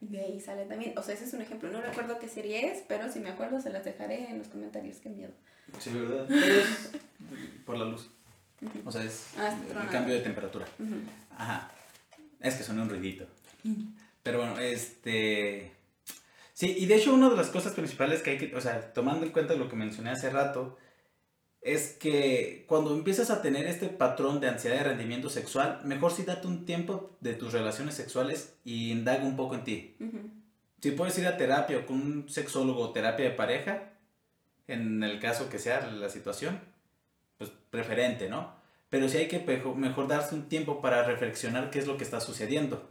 De 0.00 0.20
ahí 0.20 0.40
sale 0.40 0.64
también, 0.66 0.96
o 0.96 1.02
sea, 1.02 1.14
ese 1.14 1.24
es 1.24 1.32
un 1.32 1.42
ejemplo. 1.42 1.70
No 1.70 1.80
recuerdo 1.80 2.18
qué 2.18 2.28
serie 2.28 2.70
es, 2.70 2.84
pero 2.86 3.10
si 3.10 3.18
me 3.18 3.30
acuerdo 3.30 3.60
se 3.60 3.70
las 3.70 3.84
dejaré 3.84 4.30
en 4.30 4.38
los 4.38 4.48
comentarios. 4.48 4.98
Qué 4.98 5.08
miedo. 5.08 5.32
Sí, 5.78 5.90
¿verdad? 5.90 6.30
es 6.30 6.90
por 7.66 7.76
la 7.76 7.84
luz. 7.84 8.10
O 8.84 8.92
sea, 8.92 9.04
es 9.04 9.26
ah, 9.38 9.56
el 9.82 9.88
cambio 9.88 10.14
de 10.14 10.20
temperatura. 10.20 10.66
Ajá. 11.36 11.70
Es 12.40 12.54
que 12.54 12.62
suena 12.62 12.82
un 12.82 12.90
ruidito. 12.90 13.26
Pero 14.22 14.38
bueno, 14.38 14.58
este... 14.58 15.72
Sí, 16.52 16.74
y 16.76 16.86
de 16.86 16.96
hecho 16.96 17.14
una 17.14 17.30
de 17.30 17.36
las 17.36 17.50
cosas 17.50 17.72
principales 17.72 18.20
que 18.20 18.30
hay 18.30 18.38
que, 18.38 18.56
o 18.56 18.60
sea, 18.60 18.92
tomando 18.92 19.24
en 19.24 19.32
cuenta 19.32 19.54
lo 19.54 19.68
que 19.68 19.76
mencioné 19.76 20.10
hace 20.10 20.28
rato, 20.30 20.76
es 21.60 21.92
que 21.94 22.64
cuando 22.68 22.94
empiezas 22.94 23.30
a 23.30 23.42
tener 23.42 23.66
este 23.66 23.88
patrón 23.88 24.40
de 24.40 24.48
ansiedad 24.48 24.76
de 24.76 24.84
rendimiento 24.84 25.28
sexual, 25.28 25.80
mejor 25.84 26.12
si 26.12 26.22
date 26.22 26.46
un 26.46 26.64
tiempo 26.64 27.16
de 27.20 27.34
tus 27.34 27.52
relaciones 27.52 27.94
sexuales 27.94 28.54
y 28.64 28.92
indaga 28.92 29.24
un 29.24 29.36
poco 29.36 29.54
en 29.54 29.64
ti. 29.64 29.96
Si 30.80 30.92
puedes 30.92 31.18
ir 31.18 31.26
a 31.26 31.36
terapia 31.36 31.78
o 31.78 31.86
con 31.86 32.00
un 32.00 32.28
sexólogo 32.28 32.80
o 32.80 32.92
terapia 32.92 33.26
de 33.26 33.34
pareja, 33.34 33.92
en 34.68 35.02
el 35.02 35.18
caso 35.18 35.48
que 35.48 35.58
sea 35.58 35.90
la 35.90 36.08
situación, 36.08 36.60
pues 37.38 37.50
preferente, 37.70 38.28
¿no? 38.28 38.56
Pero 38.90 39.08
sí 39.08 39.18
hay 39.18 39.28
que 39.28 39.40
mejor 39.76 40.08
darse 40.08 40.34
un 40.34 40.48
tiempo 40.48 40.80
para 40.80 41.02
reflexionar 41.02 41.70
qué 41.70 41.78
es 41.78 41.86
lo 41.86 41.96
que 41.96 42.04
está 42.04 42.20
sucediendo. 42.20 42.90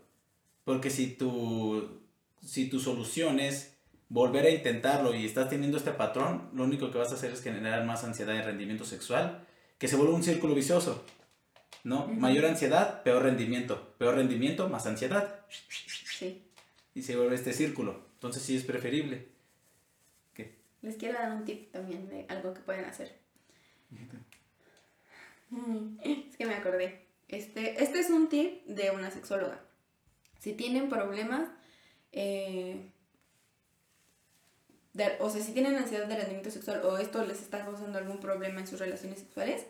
Porque 0.64 0.90
si 0.90 1.08
tu, 1.08 2.02
si 2.46 2.70
tu 2.70 2.80
solución 2.80 3.40
es 3.40 3.77
volver 4.10 4.46
a 4.46 4.50
intentarlo 4.50 5.14
y 5.14 5.26
estás 5.26 5.50
teniendo 5.50 5.78
este 5.78 5.92
patrón, 5.92 6.50
lo 6.54 6.64
único 6.64 6.92
que 6.92 6.98
vas 6.98 7.12
a 7.12 7.16
hacer 7.16 7.32
es 7.32 7.42
generar 7.42 7.86
más 7.86 8.04
ansiedad 8.04 8.34
y 8.36 8.42
rendimiento 8.42 8.86
sexual, 8.86 9.46
que 9.78 9.88
se 9.88 9.96
vuelve 9.96 10.14
un 10.14 10.24
círculo 10.24 10.56
vicioso. 10.56 11.04
¿No? 11.84 12.08
Mayor 12.08 12.46
ansiedad, 12.46 13.04
peor 13.04 13.24
rendimiento. 13.24 13.96
Peor 13.98 14.16
rendimiento, 14.16 14.68
más 14.68 14.86
ansiedad. 14.88 15.46
Sí. 16.18 16.44
Y 16.94 17.04
se 17.04 17.16
vuelve 17.16 17.36
este 17.36 17.54
círculo. 17.54 18.08
Entonces 18.16 18.44
sí 18.44 18.58
es 18.58 18.64
preferible. 18.64 19.28
¿Qué? 20.34 20.56
Les 20.82 20.96
quiero 20.96 21.18
dar 21.18 21.32
un 21.32 21.46
tip 21.46 21.72
también 21.72 22.10
de 22.10 22.26
algo 22.30 22.54
que 22.54 22.62
pueden 22.62 22.86
hacer. 22.86 23.16
Es 26.04 26.36
que 26.36 26.46
me 26.46 26.56
acordé. 26.56 27.06
Este, 27.28 27.82
este 27.82 28.00
es 28.00 28.10
un 28.10 28.28
tip 28.28 28.66
de 28.66 28.92
una 28.92 29.12
sexóloga. 29.12 29.62
Si 30.40 30.54
tienen 30.54 30.90
problemas, 30.90 31.50
eh, 32.12 32.92
o 35.20 35.30
sea, 35.30 35.42
si 35.42 35.52
tienen 35.52 35.76
ansiedad 35.76 36.08
de 36.08 36.16
rendimiento 36.16 36.52
sexual 36.52 36.82
o 36.84 36.98
esto 36.98 37.24
les 37.26 37.42
está 37.42 37.64
causando 37.64 37.98
algún 37.98 38.20
problema 38.20 38.60
en 38.60 38.68
sus 38.68 38.80
relaciones 38.80 39.20
sexuales, 39.20 39.66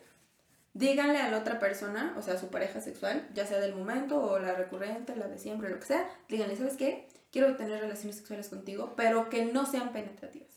díganle 0.73 1.19
a 1.19 1.30
la 1.30 1.39
otra 1.39 1.59
persona, 1.59 2.15
o 2.17 2.21
sea, 2.21 2.36
a 2.36 2.39
su 2.39 2.47
pareja 2.47 2.82
sexual, 2.82 3.28
ya 3.34 3.45
sea 3.45 3.59
del 3.59 3.75
momento 3.75 4.21
o 4.21 4.39
la 4.39 4.53
recurrente, 4.53 5.15
la 5.15 5.28
de 5.28 5.39
siempre, 5.39 5.69
lo 5.69 5.80
que 5.80 5.86
sea, 5.86 6.09
díganle, 6.30 6.55
¿sabes 6.55 6.78
qué? 6.78 7.07
Quiero 7.32 7.55
tener 7.55 7.82
relaciones 7.82 8.15
sexuales 8.15 8.49
contigo, 8.49 8.93
pero 8.95 9.30
que 9.30 9.45
no 9.45 9.65
sean 9.65 9.91
penetrativas. 9.91 10.47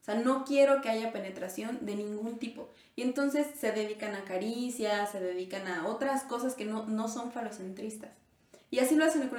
O 0.00 0.04
sea, 0.04 0.16
no 0.16 0.44
quiero 0.44 0.82
que 0.82 0.90
haya 0.90 1.12
penetración 1.12 1.78
de 1.86 1.94
ningún 1.94 2.40
tipo. 2.40 2.70
Y 2.96 3.02
entonces 3.02 3.46
se 3.56 3.70
dedican 3.70 4.16
a 4.16 4.24
caricias, 4.24 5.12
se 5.12 5.20
dedican 5.20 5.68
a 5.68 5.86
otras 5.86 6.24
cosas 6.24 6.54
que 6.54 6.64
no, 6.64 6.86
no 6.86 7.08
son 7.08 7.30
falocentristas. 7.30 8.10
Y 8.68 8.80
así 8.80 8.96
lo 8.96 9.04
hacen, 9.04 9.30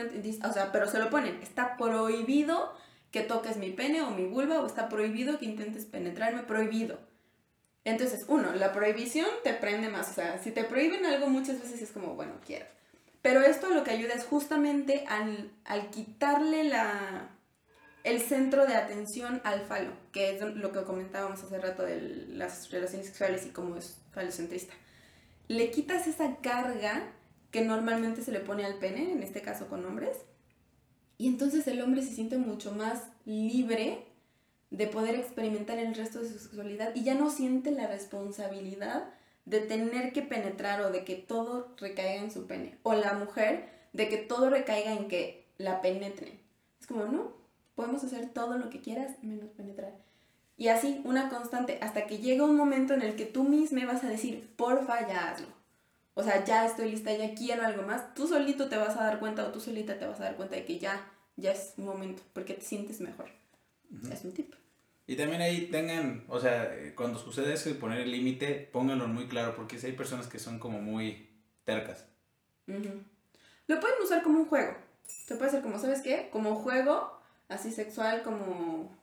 o 0.44 0.54
sea, 0.54 0.72
pero 0.72 0.88
se 0.88 1.00
lo 1.00 1.10
ponen, 1.10 1.42
está 1.42 1.76
prohibido 1.76 2.72
que 3.14 3.22
toques 3.22 3.58
mi 3.58 3.70
pene 3.70 4.02
o 4.02 4.10
mi 4.10 4.26
vulva 4.26 4.60
o 4.60 4.66
está 4.66 4.90
prohibido 4.90 5.38
que 5.38 5.46
intentes 5.46 5.86
penetrarme, 5.86 6.42
prohibido. 6.42 6.98
Entonces, 7.86 8.26
uno, 8.28 8.54
la 8.56 8.74
prohibición 8.74 9.28
te 9.44 9.54
prende 9.54 9.88
más, 9.88 10.10
o 10.10 10.14
sea, 10.14 10.42
si 10.42 10.50
te 10.50 10.64
prohíben 10.64 11.06
algo 11.06 11.28
muchas 11.28 11.62
veces 11.62 11.80
es 11.84 11.92
como, 11.92 12.16
bueno, 12.16 12.34
quiero. 12.44 12.66
Pero 13.22 13.42
esto 13.42 13.70
lo 13.70 13.84
que 13.84 13.92
ayuda 13.92 14.16
es 14.16 14.26
justamente 14.26 15.06
al, 15.08 15.52
al 15.64 15.92
quitarle 15.92 16.64
la, 16.64 17.30
el 18.04 18.20
centro 18.20 18.66
de 18.66 18.76
atención 18.76 19.42
al 19.44 19.62
falo, 19.62 19.92
que 20.12 20.36
es 20.36 20.42
lo 20.42 20.72
que 20.72 20.84
comentábamos 20.84 21.44
hace 21.44 21.60
rato 21.60 21.84
de 21.84 22.02
las 22.30 22.72
relaciones 22.72 23.06
sexuales 23.06 23.46
y 23.46 23.50
cómo 23.50 23.78
es 23.78 24.02
falocentrista. 24.12 24.74
Le 25.48 25.70
quitas 25.70 26.08
esa 26.08 26.38
carga 26.38 27.12
que 27.52 27.62
normalmente 27.62 28.24
se 28.24 28.32
le 28.32 28.40
pone 28.40 28.66
al 28.66 28.80
pene, 28.80 29.12
en 29.12 29.22
este 29.22 29.44
caso 29.44 29.68
con 29.68 29.86
hombres, 29.86 30.18
y 31.18 31.28
entonces 31.28 31.68
el 31.68 31.82
hombre 31.82 32.02
se 32.02 32.14
siente 32.14 32.38
mucho 32.38 32.72
más 32.72 33.04
libre 33.26 34.06
de 34.72 34.88
poder 34.88 35.16
experimentar 35.16 35.78
el 35.78 35.94
resto 35.94 36.20
de 36.20 36.30
su 36.30 36.40
sexualidad 36.40 36.96
y 36.96 37.04
ya 37.04 37.14
no 37.14 37.30
siente 37.30 37.72
la 37.72 37.88
responsabilidad 37.88 39.06
de 39.46 39.60
tener 39.60 40.14
que 40.14 40.22
penetrar 40.22 40.82
o 40.82 40.92
de 40.92 41.04
que 41.04 41.16
todo 41.16 41.68
recaiga 41.78 42.24
en 42.24 42.32
su 42.32 42.48
pene. 42.48 42.78
O 42.84 42.94
la 42.94 43.14
mujer 43.14 43.70
de 43.94 44.10
que 44.10 44.18
todo 44.18 44.50
recaiga 44.50 44.94
en 44.94 45.08
que 45.08 45.46
la 45.58 45.82
penetren. 45.82 46.40
Es 46.80 46.88
como, 46.88 47.06
no, 47.06 47.34
podemos 47.76 48.04
hacer 48.04 48.30
todo 48.30 48.58
lo 48.58 48.70
que 48.70 48.82
quieras 48.82 49.12
menos 49.22 49.52
penetrar. 49.52 49.94
Y 50.58 50.70
así, 50.70 51.02
una 51.04 51.30
constante, 51.30 51.78
hasta 51.82 52.08
que 52.08 52.20
llega 52.20 52.44
un 52.44 52.56
momento 52.56 52.94
en 52.94 53.02
el 53.02 53.16
que 53.16 53.26
tú 53.26 53.44
misma 53.44 53.86
vas 53.86 54.04
a 54.04 54.10
decir, 54.10 54.50
porfa, 54.56 55.08
ya 55.08 55.32
hazlo. 55.32 55.48
O 56.16 56.24
sea, 56.24 56.44
ya 56.46 56.66
estoy 56.66 56.92
lista, 56.92 57.12
ya 57.12 57.34
quiero 57.34 57.64
algo 57.64 57.84
más. 57.84 58.14
Tú 58.14 58.28
solito 58.28 58.70
te 58.70 58.78
vas 58.78 58.96
a 58.98 59.04
dar 59.04 59.20
cuenta 59.20 59.46
o 59.46 59.52
tú 59.52 59.60
solita 59.60 59.98
te 59.98 60.06
vas 60.06 60.20
a 60.20 60.26
dar 60.26 60.36
cuenta 60.36 60.56
de 60.56 60.66
que 60.66 60.80
ya 60.80 61.10
ya 61.36 61.52
es 61.52 61.78
momento, 61.78 62.22
porque 62.34 62.54
te 62.54 62.62
sientes 62.62 63.02
mejor. 63.02 63.30
Es 64.12 64.24
un 64.24 64.34
tip. 64.34 64.54
Y 65.06 65.16
también 65.16 65.42
ahí 65.42 65.68
tengan, 65.68 66.24
o 66.30 66.40
sea, 66.40 66.72
cuando 66.96 67.20
sucede 67.20 67.54
eso 67.54 67.70
de 67.70 67.76
poner 67.76 68.02
el 68.02 68.12
límite, 68.12 68.70
pónganlo 68.72 69.08
muy 69.08 69.28
claro, 69.28 69.56
porque 69.56 69.78
si 69.78 69.88
hay 69.88 69.94
personas 69.94 70.28
que 70.28 70.40
son 70.40 70.60
como 70.60 70.82
muy 70.82 71.30
tercas. 71.66 72.06
Lo 72.66 73.80
pueden 73.80 74.02
usar 74.02 74.24
como 74.24 74.40
un 74.40 74.46
juego. 74.46 74.76
Se 75.06 75.36
puede 75.36 75.50
hacer 75.50 75.62
como, 75.62 75.80
¿sabes 75.80 76.02
qué? 76.02 76.30
Como 76.32 76.56
juego, 76.56 77.20
así 77.50 77.72
sexual, 77.72 78.24
como... 78.24 78.96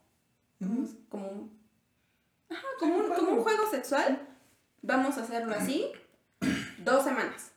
Como 1.08 1.28
un... 1.28 1.61
Ajá, 2.48 2.66
como 2.78 2.96
un, 2.96 3.12
como 3.12 3.32
un 3.32 3.42
juego 3.42 3.70
sexual. 3.70 4.26
Vamos 4.82 5.18
a 5.18 5.22
hacerlo 5.22 5.54
así 5.54 5.92
dos 6.84 7.04
semanas. 7.04 7.52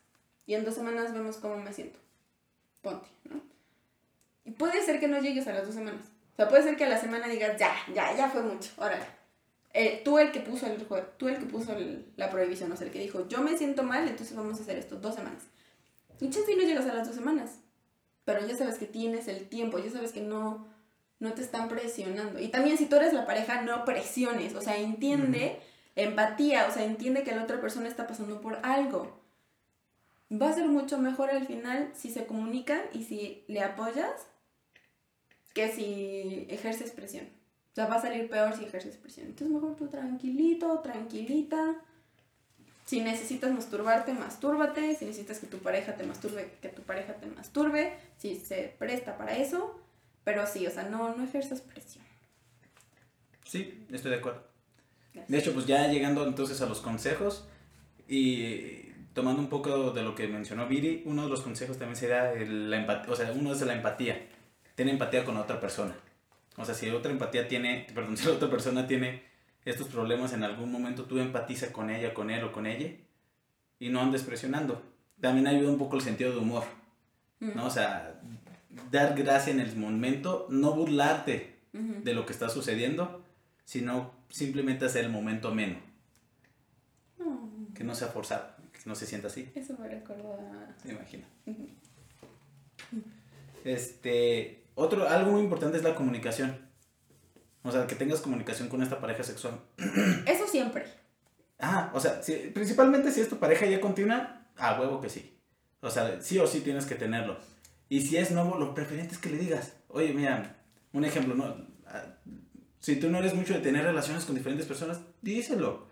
Y 0.46 0.56
en 0.56 0.66
dos 0.66 0.76
semanas 0.76 1.14
vemos 1.14 1.38
cómo 1.38 1.58
me 1.58 1.74
siento. 1.74 2.00
Ponte, 2.82 3.08
¿no? 3.30 3.42
Y 4.46 4.52
puede 4.52 4.84
ser 4.84 5.00
que 5.00 5.08
no 5.08 5.20
llegues 5.20 5.48
a 5.48 5.54
las 5.54 5.66
dos 5.66 5.76
semanas. 5.76 6.06
O 6.34 6.36
sea, 6.36 6.50
puede 6.50 6.64
ser 6.64 6.76
que 6.76 6.86
a 6.86 6.90
la 6.90 7.00
semana 7.00 7.28
digas, 7.28 7.58
ya, 7.58 7.74
ya, 7.94 8.16
ya 8.16 8.30
fue 8.30 8.42
mucho, 8.42 8.72
órale. 8.78 9.06
Eh, 9.74 10.02
tú 10.04 10.20
el 10.20 10.32
que 10.32 10.40
puso 10.40 10.68
el 10.68 10.86
tú 11.18 11.28
el 11.28 11.38
que 11.38 11.46
puso 11.46 11.76
la 12.16 12.30
prohibición, 12.30 12.72
o 12.72 12.78
sea, 12.78 12.86
el 12.86 12.94
que 12.94 13.00
dijo, 13.00 13.28
yo 13.28 13.42
me 13.42 13.58
siento 13.58 13.84
mal, 13.84 14.08
entonces 14.08 14.36
vamos 14.36 14.60
a 14.60 14.64
hacer 14.64 14.78
esto, 14.78 14.98
dos 14.98 15.16
semanas. 15.16 15.44
Y 16.20 16.30
chance 16.30 16.56
no 16.56 16.64
llegas 16.64 16.86
a 16.86 16.94
las 16.94 17.08
dos 17.08 17.16
semanas, 17.16 17.60
pero 18.24 18.46
ya 18.46 18.56
sabes 18.56 18.78
que 18.78 18.86
tienes 18.86 19.28
el 19.28 19.50
tiempo, 19.50 19.80
ya 19.80 19.92
sabes 19.92 20.12
que 20.12 20.22
no, 20.22 20.68
no 21.20 21.34
te 21.34 21.42
están 21.42 21.70
presionando. 21.70 22.40
Y 22.40 22.50
también 22.50 22.78
si 22.78 22.86
tú 22.86 22.98
eres 22.98 23.14
la 23.14 23.26
pareja, 23.26 23.62
no 23.64 23.84
presiones, 23.84 24.56
o 24.56 24.62
sea, 24.62 24.78
entiende, 24.78 25.60
empatía, 25.96 26.68
o 26.68 26.72
sea, 26.72 26.84
entiende 26.84 27.24
que 27.24 27.36
la 27.36 27.44
otra 27.44 27.62
persona 27.62 27.88
está 27.88 28.08
pasando 28.08 28.42
por 28.42 28.60
algo. 28.64 29.22
Va 30.32 30.50
a 30.50 30.54
ser 30.54 30.68
mucho 30.68 30.98
mejor 30.98 31.30
al 31.30 31.46
final 31.46 31.92
si 31.94 32.10
se 32.10 32.26
comunican 32.26 32.82
y 32.94 33.04
si 33.04 33.44
le 33.48 33.62
apoyas 33.62 34.28
que 35.54 35.70
si 35.70 36.48
ejerces 36.50 36.92
presión. 36.92 37.26
O 37.72 37.76
sea, 37.76 37.88
va 37.88 37.96
a 37.96 38.02
salir 38.02 38.30
peor 38.30 38.56
si 38.56 38.66
ejerces 38.66 38.98
presión. 38.98 39.28
Entonces, 39.28 39.50
mejor 39.50 39.76
tú 39.76 39.88
tranquilito, 39.88 40.80
tranquilita. 40.80 41.76
Si 42.86 43.02
necesitas 43.02 43.52
masturbarte, 43.52 44.14
mastúrbate. 44.14 44.96
Si 44.96 45.06
necesitas 45.06 45.40
que 45.40 45.48
tu 45.48 45.60
pareja 45.60 45.96
te 45.96 46.04
masturbe, 46.04 46.52
que 46.62 46.70
tu 46.70 46.82
pareja 46.84 47.14
te 47.14 47.28
masturbe. 47.28 47.98
Si 48.18 48.40
se 48.40 48.76
presta 48.78 49.18
para 49.18 49.38
eso. 49.38 49.80
Pero 50.24 50.46
sí, 50.48 50.66
o 50.68 50.72
sea, 50.72 50.84
no, 50.84 51.16
no 51.16 51.24
ejerzas 51.24 51.62
presión. 51.62 52.04
Sí, 53.44 53.86
estoy 53.92 54.12
de 54.12 54.18
acuerdo. 54.18 54.53
De 55.28 55.38
hecho, 55.38 55.54
pues 55.54 55.66
ya 55.66 55.88
llegando 55.88 56.26
entonces 56.26 56.62
a 56.62 56.66
los 56.66 56.82
consejos, 56.82 57.48
Y 58.08 58.92
tomando 59.14 59.42
un 59.42 59.48
poco 59.48 59.92
de 59.92 60.04
lo 60.04 60.16
que 60.16 60.28
mencionó 60.28 60.68
Viri, 60.68 61.04
uno 61.06 61.24
de 61.24 61.30
los 61.30 61.42
consejos 61.42 61.78
también 61.78 61.96
sería 61.96 62.34
la 62.34 62.78
empatía, 62.78 63.14
o 63.14 63.16
sea, 63.16 63.32
uno 63.32 63.54
es 63.54 63.62
la 63.62 63.74
empatía. 63.74 64.28
Ten 64.76 64.90
empatía 64.90 65.24
con 65.24 65.36
la 65.36 65.42
otra 65.42 65.60
persona. 65.60 65.96
O 66.58 66.66
sea, 66.66 66.76
si 66.76 66.90
otra 66.90 67.12
empatía 67.12 67.48
tiene, 67.48 67.88
perdón, 67.94 68.18
si 68.18 68.26
la 68.26 68.34
otra 68.34 68.50
persona 68.50 68.88
tiene 68.88 69.24
estos 69.66 69.88
problemas 69.88 70.34
en 70.34 70.44
algún 70.44 70.72
momento, 70.72 71.06
tú 71.06 71.20
empatiza 71.20 71.72
con 71.72 71.90
ella, 71.90 72.14
con 72.14 72.30
él 72.30 72.44
o 72.44 72.52
con 72.52 72.66
ella 72.66 72.92
y 73.80 73.90
no 73.90 74.02
andes 74.02 74.24
presionando. 74.24 74.82
También 75.22 75.48
ayuda 75.48 75.70
un 75.70 75.78
poco 75.78 75.96
el 75.96 76.02
sentido 76.02 76.32
de 76.32 76.38
humor, 76.38 76.64
¿no? 77.40 77.66
O 77.66 77.70
sea, 77.70 78.20
dar 78.92 79.16
gracia 79.16 79.54
en 79.54 79.60
el 79.60 79.76
momento, 79.76 80.48
no 80.50 80.74
burlarte 80.74 81.56
de 81.72 82.14
lo 82.14 82.26
que 82.26 82.34
está 82.34 82.50
sucediendo, 82.50 83.23
sino 83.66 84.14
simplemente 84.30 84.86
hacer 84.86 85.06
el 85.06 85.12
momento 85.12 85.54
menos. 85.54 85.82
Que 87.74 87.84
no 87.84 87.96
sea 87.96 88.10
forzado, 88.10 88.54
que 88.72 88.80
no 88.86 88.96
se 88.96 89.08
sienta 89.08 89.28
así. 89.28 89.52
Eso 89.56 89.76
me 89.80 89.88
recuerda 89.88 90.36
a... 90.36 90.86
Me 90.86 90.94
imagino. 90.94 91.26
Este, 93.64 94.66
otro, 94.76 95.08
algo 95.08 95.32
muy 95.32 95.42
importante 95.42 95.78
es 95.78 95.84
la 95.84 95.96
comunicación. 95.96 96.70
O 97.64 97.72
sea, 97.72 97.88
que 97.88 97.96
tengas 97.96 98.20
comunicación 98.20 98.68
con 98.68 98.84
esta 98.84 99.00
pareja 99.00 99.24
sexual. 99.24 99.60
Eso 100.28 100.48
siempre. 100.48 100.86
Ah, 101.60 101.92
o 101.94 102.00
sea, 102.00 102.20
principalmente 102.54 103.12
si 103.12 103.22
es 103.22 103.30
tu 103.30 103.38
pareja 103.38 103.66
ya 103.66 103.80
continua, 103.80 104.48
a 104.58 104.80
huevo 104.80 105.00
que 105.00 105.10
sí. 105.10 105.40
O 105.82 105.90
sea, 105.90 106.22
sí 106.22 106.38
o 106.40 106.48
sí 106.48 106.62
tienes 106.62 106.86
que 106.86 106.96
tenerlo. 106.96 107.38
Y 107.90 108.02
si 108.02 108.18
es 108.18 108.32
nuevo, 108.32 108.58
lo 108.58 108.74
preferente 108.74 109.14
es 109.14 109.20
que 109.20 109.30
le 109.30 109.38
digas, 109.38 109.74
oye, 109.88 110.14
mira, 110.14 110.58
un 110.92 111.06
ejemplo, 111.06 111.36
¿no? 111.36 111.56
Si 112.84 112.98
tú 112.98 113.10
no 113.10 113.20
eres 113.20 113.34
mucho 113.34 113.54
de 113.54 113.62
tener 113.62 113.86
relaciones 113.86 114.26
con 114.26 114.36
diferentes 114.36 114.68
personas, 114.68 115.00
díselo. 115.22 115.88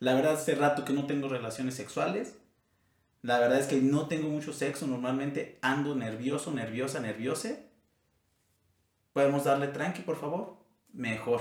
La 0.00 0.12
verdad, 0.12 0.34
hace 0.34 0.54
rato 0.54 0.84
que 0.84 0.92
no 0.92 1.06
tengo 1.06 1.30
relaciones 1.30 1.74
sexuales. 1.74 2.36
La 3.22 3.38
verdad 3.38 3.58
es 3.58 3.66
que 3.66 3.80
no 3.80 4.06
tengo 4.06 4.28
mucho 4.28 4.52
sexo. 4.52 4.86
Normalmente 4.86 5.58
ando 5.62 5.94
nervioso, 5.94 6.52
nerviosa, 6.52 7.00
nerviose. 7.00 7.70
¿Podemos 9.14 9.44
darle 9.44 9.68
tranqui, 9.68 10.02
por 10.02 10.16
favor? 10.16 10.58
Mejor. 10.92 11.40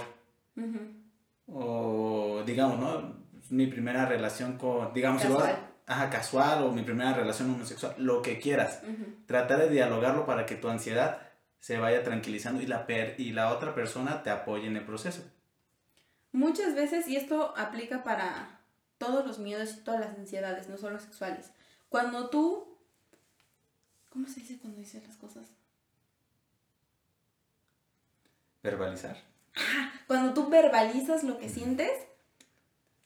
O 1.45 2.41
digamos, 2.45 2.79
¿no? 2.79 3.17
Mi 3.49 3.67
primera 3.67 4.05
relación 4.05 4.57
con, 4.57 4.93
digamos, 4.93 5.21
casual. 5.21 5.57
ajá, 5.87 6.09
casual 6.09 6.63
o 6.63 6.71
mi 6.71 6.83
primera 6.83 7.13
relación 7.13 7.49
homosexual, 7.53 7.95
lo 7.97 8.21
que 8.21 8.39
quieras. 8.39 8.81
Tratar 9.25 9.59
de 9.59 9.69
dialogarlo 9.69 10.25
para 10.25 10.45
que 10.45 10.55
tu 10.55 10.69
ansiedad 10.69 11.19
se 11.59 11.77
vaya 11.77 12.03
tranquilizando 12.03 12.61
y 12.61 12.67
la, 12.67 12.85
per 12.85 13.15
y 13.19 13.31
la 13.31 13.51
otra 13.51 13.73
persona 13.73 14.23
te 14.23 14.29
apoye 14.29 14.67
en 14.67 14.77
el 14.77 14.85
proceso. 14.85 15.23
Muchas 16.31 16.75
veces, 16.75 17.07
y 17.07 17.15
esto 17.15 17.53
aplica 17.57 18.03
para 18.03 18.59
todos 18.97 19.25
los 19.25 19.39
miedos 19.39 19.73
y 19.73 19.83
todas 19.83 20.01
las 20.01 20.17
ansiedades, 20.17 20.69
no 20.69 20.77
solo 20.77 20.99
sexuales. 20.99 21.51
Cuando 21.89 22.29
tú... 22.29 22.77
¿Cómo 24.09 24.27
se 24.27 24.41
dice 24.41 24.57
cuando 24.59 24.79
dices 24.79 25.05
las 25.07 25.17
cosas? 25.17 25.47
Verbalizar. 28.63 29.17
Cuando 30.07 30.33
tú 30.33 30.49
verbalizas 30.49 31.23
lo 31.23 31.37
que 31.37 31.49
sientes, 31.49 31.91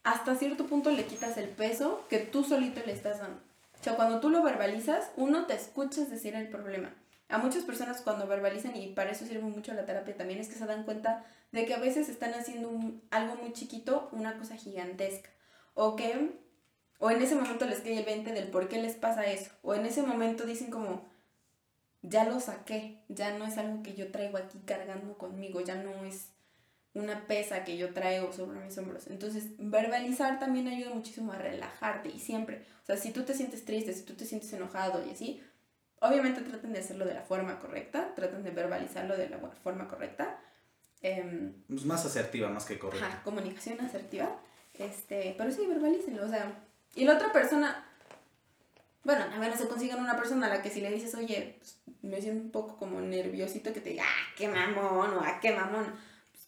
hasta 0.03 0.35
cierto 0.35 0.65
punto 0.65 0.91
le 0.91 1.05
quitas 1.05 1.37
el 1.37 1.49
peso 1.49 2.05
que 2.09 2.19
tú 2.19 2.43
solito 2.43 2.81
le 2.85 2.93
estás 2.93 3.19
dando. 3.19 3.41
O 3.79 3.83
sea, 3.83 3.95
cuando 3.95 4.19
tú 4.19 4.29
lo 4.29 4.43
verbalizas, 4.43 5.11
uno 5.15 5.45
te 5.45 5.53
escuchas 5.53 6.09
decir 6.09 6.35
el 6.35 6.49
problema. 6.49 6.93
A 7.29 7.37
muchas 7.37 7.63
personas 7.63 8.01
cuando 8.01 8.27
verbalizan, 8.27 8.75
y 8.75 8.87
para 8.87 9.11
eso 9.11 9.25
sirve 9.25 9.43
mucho 9.43 9.73
la 9.73 9.85
terapia 9.85 10.17
también, 10.17 10.39
es 10.39 10.49
que 10.49 10.55
se 10.55 10.65
dan 10.65 10.83
cuenta 10.83 11.23
de 11.51 11.65
que 11.65 11.75
a 11.75 11.79
veces 11.79 12.09
están 12.09 12.33
haciendo 12.33 12.71
algo 13.11 13.35
muy 13.35 13.53
chiquito, 13.53 14.09
una 14.11 14.37
cosa 14.37 14.55
gigantesca. 14.55 15.29
O 15.75 15.95
que, 15.95 16.31
o 16.97 17.11
en 17.11 17.21
ese 17.21 17.35
momento 17.35 17.65
les 17.65 17.81
cae 17.81 17.99
el 17.99 18.05
20 18.05 18.33
del 18.33 18.49
por 18.49 18.67
qué 18.67 18.81
les 18.81 18.95
pasa 18.95 19.25
eso. 19.27 19.51
O 19.61 19.75
en 19.75 19.85
ese 19.85 20.01
momento 20.01 20.45
dicen 20.45 20.71
como, 20.71 21.07
ya 22.01 22.25
lo 22.25 22.39
saqué, 22.39 23.03
ya 23.09 23.37
no 23.37 23.45
es 23.45 23.57
algo 23.57 23.83
que 23.83 23.93
yo 23.93 24.11
traigo 24.11 24.37
aquí 24.37 24.59
cargando 24.65 25.17
conmigo, 25.17 25.61
ya 25.61 25.75
no 25.75 26.05
es 26.05 26.29
una 26.93 27.27
pesa 27.27 27.63
que 27.63 27.77
yo 27.77 27.93
traigo 27.93 28.33
sobre 28.33 28.59
mis 28.59 28.77
hombros. 28.77 29.07
Entonces, 29.07 29.49
verbalizar 29.57 30.39
también 30.39 30.67
ayuda 30.67 30.93
muchísimo 30.93 31.31
a 31.31 31.37
relajarte 31.37 32.09
y 32.09 32.19
siempre, 32.19 32.63
o 32.83 32.85
sea, 32.85 32.97
si 32.97 33.11
tú 33.11 33.23
te 33.23 33.35
sientes 33.35 33.65
triste, 33.65 33.93
si 33.93 34.03
tú 34.03 34.15
te 34.15 34.25
sientes 34.25 34.51
enojado 34.53 35.05
y 35.05 35.11
así, 35.11 35.43
obviamente 36.01 36.41
traten 36.41 36.73
de 36.73 36.79
hacerlo 36.79 37.05
de 37.05 37.13
la 37.13 37.21
forma 37.21 37.59
correcta, 37.59 38.13
traten 38.15 38.43
de 38.43 38.51
verbalizarlo 38.51 39.17
de 39.17 39.29
la 39.29 39.37
forma 39.37 39.87
correcta. 39.87 40.39
Eh, 41.01 41.53
más 41.67 42.05
asertiva, 42.05 42.49
más 42.49 42.65
que 42.65 42.77
correcta. 42.77 43.07
Ajá, 43.07 43.23
comunicación 43.23 43.79
asertiva. 43.81 44.39
Este, 44.77 45.35
pero 45.37 45.51
sí, 45.51 45.65
verbalícenlo, 45.67 46.25
o 46.25 46.29
sea, 46.29 46.53
y 46.95 47.03
la 47.03 47.15
otra 47.15 47.31
persona, 47.31 47.85
bueno, 49.03 49.23
a 49.23 49.37
menos 49.37 49.59
se 49.59 49.67
consigan 49.67 49.99
una 49.99 50.15
persona 50.15 50.47
a 50.47 50.49
la 50.49 50.61
que 50.61 50.69
si 50.69 50.81
le 50.81 50.91
dices, 50.91 51.13
oye, 51.15 51.57
pues, 51.59 51.79
me 52.01 52.21
siento 52.21 52.43
un 52.43 52.51
poco 52.51 52.77
como 52.77 53.01
nerviosito 53.01 53.73
que 53.73 53.81
te 53.81 53.89
diga, 53.91 54.03
ah, 54.05 54.33
qué 54.37 54.47
mamón, 54.47 55.13
o 55.13 55.21
ah, 55.21 55.39
qué 55.41 55.53
mamón, 55.53 55.85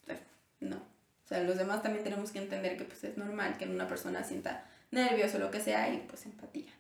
pues, 0.06 0.20
no. 0.62 0.78
O 0.78 1.28
sea, 1.28 1.44
los 1.44 1.58
demás 1.58 1.82
también 1.82 2.04
tenemos 2.04 2.32
que 2.32 2.40
entender 2.40 2.78
que 2.78 2.84
pues 2.84 3.04
es 3.04 3.18
normal 3.18 3.58
que 3.58 3.66
una 3.66 3.88
persona 3.88 4.24
sienta 4.24 4.66
nervioso 4.92 5.38
o 5.38 5.40
lo 5.40 5.52
que 5.52 5.62
sea 5.62 5.94
y 5.94 5.98
pues 6.00 6.26
empatía. 6.26 6.72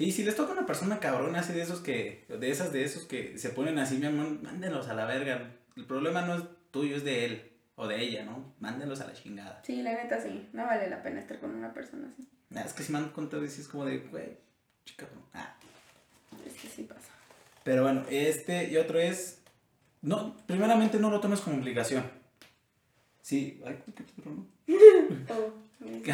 Sí, 0.00 0.12
si 0.12 0.24
les 0.24 0.34
toca 0.34 0.52
una 0.52 0.64
persona 0.64 0.98
cabrona 0.98 1.40
así 1.40 1.52
de 1.52 1.60
esos 1.60 1.80
que, 1.80 2.24
de 2.26 2.50
esas 2.50 2.72
de 2.72 2.84
esos 2.84 3.04
que 3.04 3.36
se 3.36 3.50
ponen 3.50 3.78
así, 3.78 3.98
mi 3.98 4.06
amor, 4.06 4.40
mándenlos 4.40 4.88
a 4.88 4.94
la 4.94 5.04
verga. 5.04 5.52
El 5.76 5.84
problema 5.84 6.22
no 6.22 6.36
es 6.36 6.44
tuyo, 6.70 6.96
es 6.96 7.04
de 7.04 7.26
él 7.26 7.52
o 7.74 7.86
de 7.86 8.00
ella, 8.00 8.24
¿no? 8.24 8.54
Mándenlos 8.60 9.02
a 9.02 9.08
la 9.08 9.12
chingada. 9.12 9.60
Sí, 9.62 9.82
la 9.82 9.92
neta 9.92 10.18
sí, 10.18 10.48
no 10.54 10.64
vale 10.64 10.88
la 10.88 11.02
pena 11.02 11.20
estar 11.20 11.38
con 11.38 11.54
una 11.54 11.74
persona 11.74 12.08
así. 12.08 12.26
es 12.48 12.72
que 12.72 12.82
si 12.82 12.92
mandan 12.92 13.12
con 13.12 13.28
todo 13.28 13.44
es 13.44 13.68
como 13.68 13.84
de, 13.84 13.98
güey, 13.98 14.38
chica, 14.86 15.06
ah. 15.34 15.54
Es 16.46 16.54
que 16.54 16.68
sí 16.68 16.84
pasa. 16.84 17.12
Pero 17.62 17.82
bueno, 17.82 18.02
este 18.08 18.70
y 18.70 18.78
otro 18.78 18.98
es, 18.98 19.42
no, 20.00 20.34
primeramente 20.46 20.98
no 20.98 21.10
lo 21.10 21.20
tomes 21.20 21.40
como 21.40 21.58
obligación. 21.58 22.04
Sí, 23.20 23.60
ay, 23.66 23.82
¿qué 23.84 23.92
te 23.92 24.04
no? 24.24 24.46
oh 25.82 26.10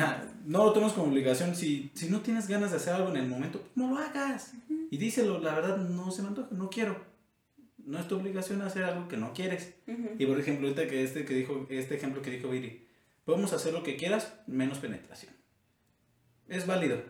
no 0.47 0.65
lo 0.65 0.73
tomes 0.73 0.93
como 0.93 1.11
obligación. 1.11 1.55
Si, 1.55 1.91
si 1.95 2.09
no 2.09 2.21
tienes 2.21 2.49
ganas 2.49 2.71
de 2.71 2.77
hacer 2.77 2.95
algo 2.95 3.11
en 3.11 3.17
el 3.17 3.29
momento, 3.29 3.63
no 3.75 3.91
lo 3.91 3.99
hagas. 3.99 4.53
Y 4.91 4.97
díselo, 4.97 5.41
la 5.41 5.55
verdad, 5.55 5.77
no 5.79 6.11
se 6.11 6.23
me 6.23 6.29
antoja, 6.29 6.49
no 6.53 6.71
quiero. 6.71 6.97
No 7.79 7.99
es 7.99 8.09
tu 8.09 8.17
obligación 8.17 8.63
hacer 8.63 8.85
algo 8.85 9.09
que 9.09 9.17
no 9.17 9.33
quieres. 9.33 9.75
Y 10.19 10.27
por 10.27 10.39
ejemplo, 10.39 10.69
ahorita 10.69 10.89
que 10.89 11.03
este 11.03 11.25
que 11.25 11.35
dijo, 11.35 11.67
este 11.71 11.97
ejemplo 11.97 12.23
que 12.23 12.31
dijo 12.31 12.49
Viri, 12.49 12.87
podemos 13.25 13.53
hacer 13.53 13.73
lo 13.73 13.83
que 13.83 13.97
quieras, 13.97 14.35
menos 14.47 14.79
penetración. 14.79 15.33
Es 16.49 16.67
válido. 16.67 17.01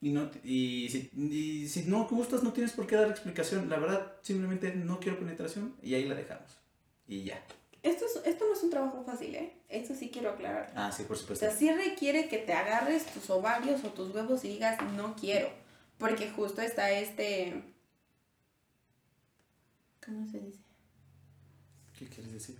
Y, 0.00 0.10
no, 0.10 0.30
y, 0.42 0.88
si, 0.90 1.10
y 1.16 1.66
si 1.68 1.84
no 1.84 2.06
gustas, 2.06 2.42
no 2.42 2.52
tienes 2.52 2.72
por 2.72 2.86
qué 2.86 2.96
dar 2.96 3.08
explicación. 3.08 3.70
La 3.70 3.78
verdad, 3.78 4.16
simplemente 4.20 4.74
no 4.74 5.00
quiero 5.00 5.18
penetración 5.18 5.74
y 5.82 5.94
ahí 5.94 6.06
la 6.06 6.14
dejamos. 6.14 6.58
Y 7.08 7.24
ya. 7.24 7.42
Esto, 7.84 8.06
esto 8.24 8.46
no 8.46 8.54
es 8.54 8.62
un 8.62 8.70
trabajo 8.70 9.04
fácil, 9.04 9.34
¿eh? 9.34 9.52
Esto 9.68 9.94
sí 9.94 10.08
quiero 10.10 10.30
aclarar. 10.30 10.72
Ah, 10.74 10.90
sí, 10.90 11.04
por 11.04 11.18
supuesto. 11.18 11.44
O 11.44 11.48
sea, 11.50 11.56
sí 11.56 11.70
requiere 11.70 12.28
que 12.28 12.38
te 12.38 12.54
agarres 12.54 13.04
tus 13.04 13.28
ovarios 13.28 13.84
o 13.84 13.90
tus 13.90 14.14
huevos 14.14 14.42
y 14.44 14.48
digas, 14.48 14.82
no 14.96 15.14
quiero. 15.14 15.50
Porque 15.98 16.30
justo 16.30 16.62
está 16.62 16.90
este... 16.90 17.62
¿Cómo 20.02 20.26
se 20.30 20.40
dice? 20.40 20.58
¿Qué 21.98 22.08
quieres 22.08 22.32
decir? 22.32 22.56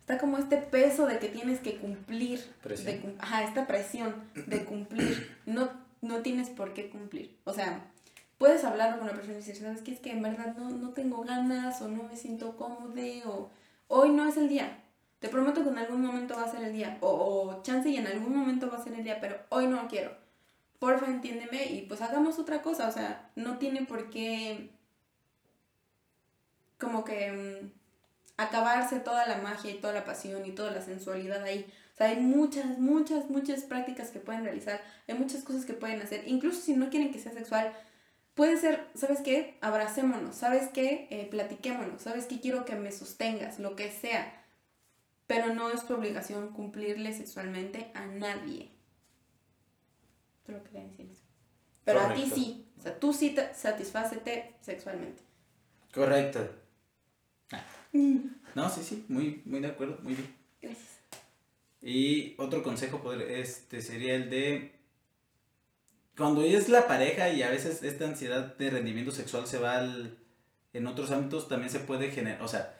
Está 0.00 0.18
como 0.18 0.38
este 0.38 0.58
peso 0.58 1.06
de 1.06 1.18
que 1.18 1.28
tienes 1.28 1.58
que 1.58 1.78
cumplir. 1.78 2.40
Presión. 2.62 3.16
ajá, 3.18 3.42
esta 3.42 3.66
presión 3.66 4.14
de 4.46 4.64
cumplir. 4.64 5.36
No, 5.46 5.68
no 6.00 6.22
tienes 6.22 6.48
por 6.48 6.74
qué 6.74 6.90
cumplir. 6.90 7.36
O 7.42 7.52
sea, 7.52 7.90
puedes 8.38 8.62
hablar 8.62 8.92
con 8.94 9.02
una 9.02 9.14
persona 9.14 9.34
y 9.34 9.38
decir, 9.38 9.56
¿sabes 9.56 9.82
qué? 9.82 9.90
Es 9.90 9.98
que 9.98 10.12
en 10.12 10.22
verdad 10.22 10.56
no, 10.56 10.70
no 10.70 10.90
tengo 10.90 11.24
ganas 11.24 11.82
o 11.82 11.88
no 11.88 12.04
me 12.04 12.16
siento 12.16 12.56
cómodo 12.56 12.94
o 13.26 13.50
hoy 13.88 14.10
no 14.10 14.28
es 14.28 14.36
el 14.36 14.48
día. 14.48 14.82
Te 15.18 15.28
prometo 15.28 15.62
que 15.62 15.70
en 15.70 15.78
algún 15.78 16.02
momento 16.02 16.34
va 16.36 16.44
a 16.44 16.50
ser 16.50 16.62
el 16.62 16.72
día. 16.72 16.98
O, 17.00 17.60
chance 17.62 17.88
y 17.88 17.96
en 17.96 18.06
algún 18.06 18.36
momento 18.36 18.70
va 18.70 18.78
a 18.78 18.84
ser 18.84 18.94
el 18.94 19.04
día, 19.04 19.18
pero 19.20 19.38
hoy 19.48 19.66
no 19.66 19.88
quiero. 19.88 20.12
Porfa, 20.78 21.06
entiéndeme 21.06 21.64
y 21.66 21.82
pues 21.82 22.02
hagamos 22.02 22.38
otra 22.38 22.62
cosa. 22.62 22.88
O 22.88 22.92
sea, 22.92 23.30
no 23.34 23.58
tiene 23.58 23.86
por 23.86 24.10
qué 24.10 24.70
como 26.78 27.04
que 27.04 27.32
mm, 27.32 27.70
acabarse 28.36 29.00
toda 29.00 29.26
la 29.26 29.38
magia 29.38 29.70
y 29.70 29.80
toda 29.80 29.94
la 29.94 30.04
pasión 30.04 30.44
y 30.44 30.52
toda 30.52 30.70
la 30.70 30.82
sensualidad 30.82 31.42
ahí. 31.42 31.66
O 31.94 31.96
sea, 31.96 32.08
hay 32.08 32.20
muchas, 32.20 32.78
muchas, 32.78 33.30
muchas 33.30 33.62
prácticas 33.62 34.10
que 34.10 34.18
pueden 34.20 34.44
realizar. 34.44 34.82
Hay 35.08 35.14
muchas 35.14 35.42
cosas 35.42 35.64
que 35.64 35.72
pueden 35.72 36.02
hacer. 36.02 36.24
Incluso 36.28 36.60
si 36.60 36.76
no 36.76 36.90
quieren 36.90 37.10
que 37.10 37.18
sea 37.18 37.32
sexual, 37.32 37.72
Puede 38.36 38.58
ser, 38.58 38.86
¿sabes 38.94 39.22
qué? 39.22 39.56
Abracémonos, 39.62 40.36
¿sabes 40.36 40.68
qué? 40.68 41.08
Eh, 41.10 41.26
platiquémonos, 41.30 42.02
¿sabes 42.02 42.26
qué? 42.26 42.38
Quiero 42.38 42.66
que 42.66 42.74
me 42.74 42.92
sostengas, 42.92 43.58
lo 43.58 43.76
que 43.76 43.90
sea. 43.90 44.44
Pero 45.26 45.54
no 45.54 45.70
es 45.70 45.86
tu 45.86 45.94
obligación 45.94 46.52
cumplirle 46.52 47.14
sexualmente 47.14 47.90
a 47.94 48.04
nadie. 48.04 48.68
Solo 50.44 50.62
quería 50.64 50.82
decir 50.82 51.08
eso. 51.10 51.22
Pero 51.84 52.00
a 52.00 52.12
ti 52.12 52.30
sí. 52.32 52.68
O 52.78 52.82
sea, 52.82 53.00
tú 53.00 53.14
sí 53.14 53.30
te 53.30 53.54
satisfácete 53.54 54.54
sexualmente. 54.60 55.22
Correcto. 55.94 56.46
Ah. 57.52 57.64
No, 58.54 58.68
sí, 58.68 58.82
sí, 58.82 59.06
muy, 59.08 59.40
muy 59.46 59.60
de 59.60 59.68
acuerdo, 59.68 59.98
muy 60.02 60.12
bien. 60.12 60.36
Gracias. 60.60 61.00
Y 61.80 62.34
otro 62.36 62.62
consejo 62.62 63.00
este 63.14 63.80
sería 63.80 64.14
el 64.14 64.28
de 64.28 64.75
cuando 66.16 66.42
es 66.42 66.68
la 66.68 66.86
pareja 66.86 67.28
y 67.28 67.42
a 67.42 67.50
veces 67.50 67.82
esta 67.82 68.06
ansiedad 68.06 68.56
de 68.56 68.70
rendimiento 68.70 69.12
sexual 69.12 69.46
se 69.46 69.58
va 69.58 69.78
al, 69.78 70.18
en 70.72 70.86
otros 70.86 71.10
ámbitos, 71.10 71.48
también 71.48 71.70
se 71.70 71.80
puede 71.80 72.10
generar, 72.10 72.42
o 72.42 72.48
sea, 72.48 72.74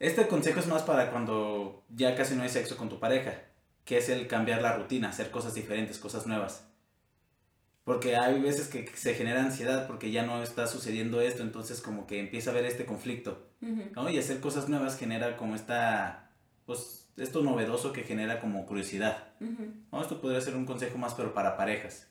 este 0.00 0.26
consejo 0.26 0.60
es 0.60 0.66
más 0.66 0.82
para 0.82 1.10
cuando 1.10 1.84
ya 1.90 2.14
casi 2.16 2.34
no 2.34 2.42
hay 2.42 2.48
sexo 2.48 2.76
con 2.76 2.88
tu 2.88 2.98
pareja, 2.98 3.42
que 3.84 3.98
es 3.98 4.08
el 4.08 4.26
cambiar 4.26 4.62
la 4.62 4.76
rutina, 4.76 5.10
hacer 5.10 5.30
cosas 5.30 5.54
diferentes, 5.54 5.98
cosas 5.98 6.26
nuevas. 6.26 6.66
Porque 7.84 8.16
hay 8.16 8.40
veces 8.40 8.68
que 8.68 8.86
se 8.94 9.14
genera 9.14 9.42
ansiedad 9.42 9.86
porque 9.86 10.10
ya 10.10 10.24
no 10.24 10.42
está 10.42 10.66
sucediendo 10.66 11.20
esto, 11.20 11.42
entonces 11.42 11.80
como 11.80 12.06
que 12.06 12.18
empieza 12.18 12.50
a 12.50 12.52
haber 12.52 12.64
este 12.64 12.86
conflicto. 12.86 13.46
Y 13.60 14.18
hacer 14.18 14.40
cosas 14.40 14.68
nuevas 14.68 14.98
genera 14.98 15.36
como 15.36 15.54
esta, 15.54 16.30
pues, 16.64 17.09
esto 17.20 17.42
novedoso 17.42 17.92
que 17.92 18.02
genera 18.02 18.40
como 18.40 18.66
curiosidad. 18.66 19.28
Esto 20.00 20.20
podría 20.20 20.40
ser 20.40 20.56
un 20.56 20.66
consejo 20.66 20.98
más, 20.98 21.14
pero 21.14 21.34
para 21.34 21.56
parejas. 21.56 22.08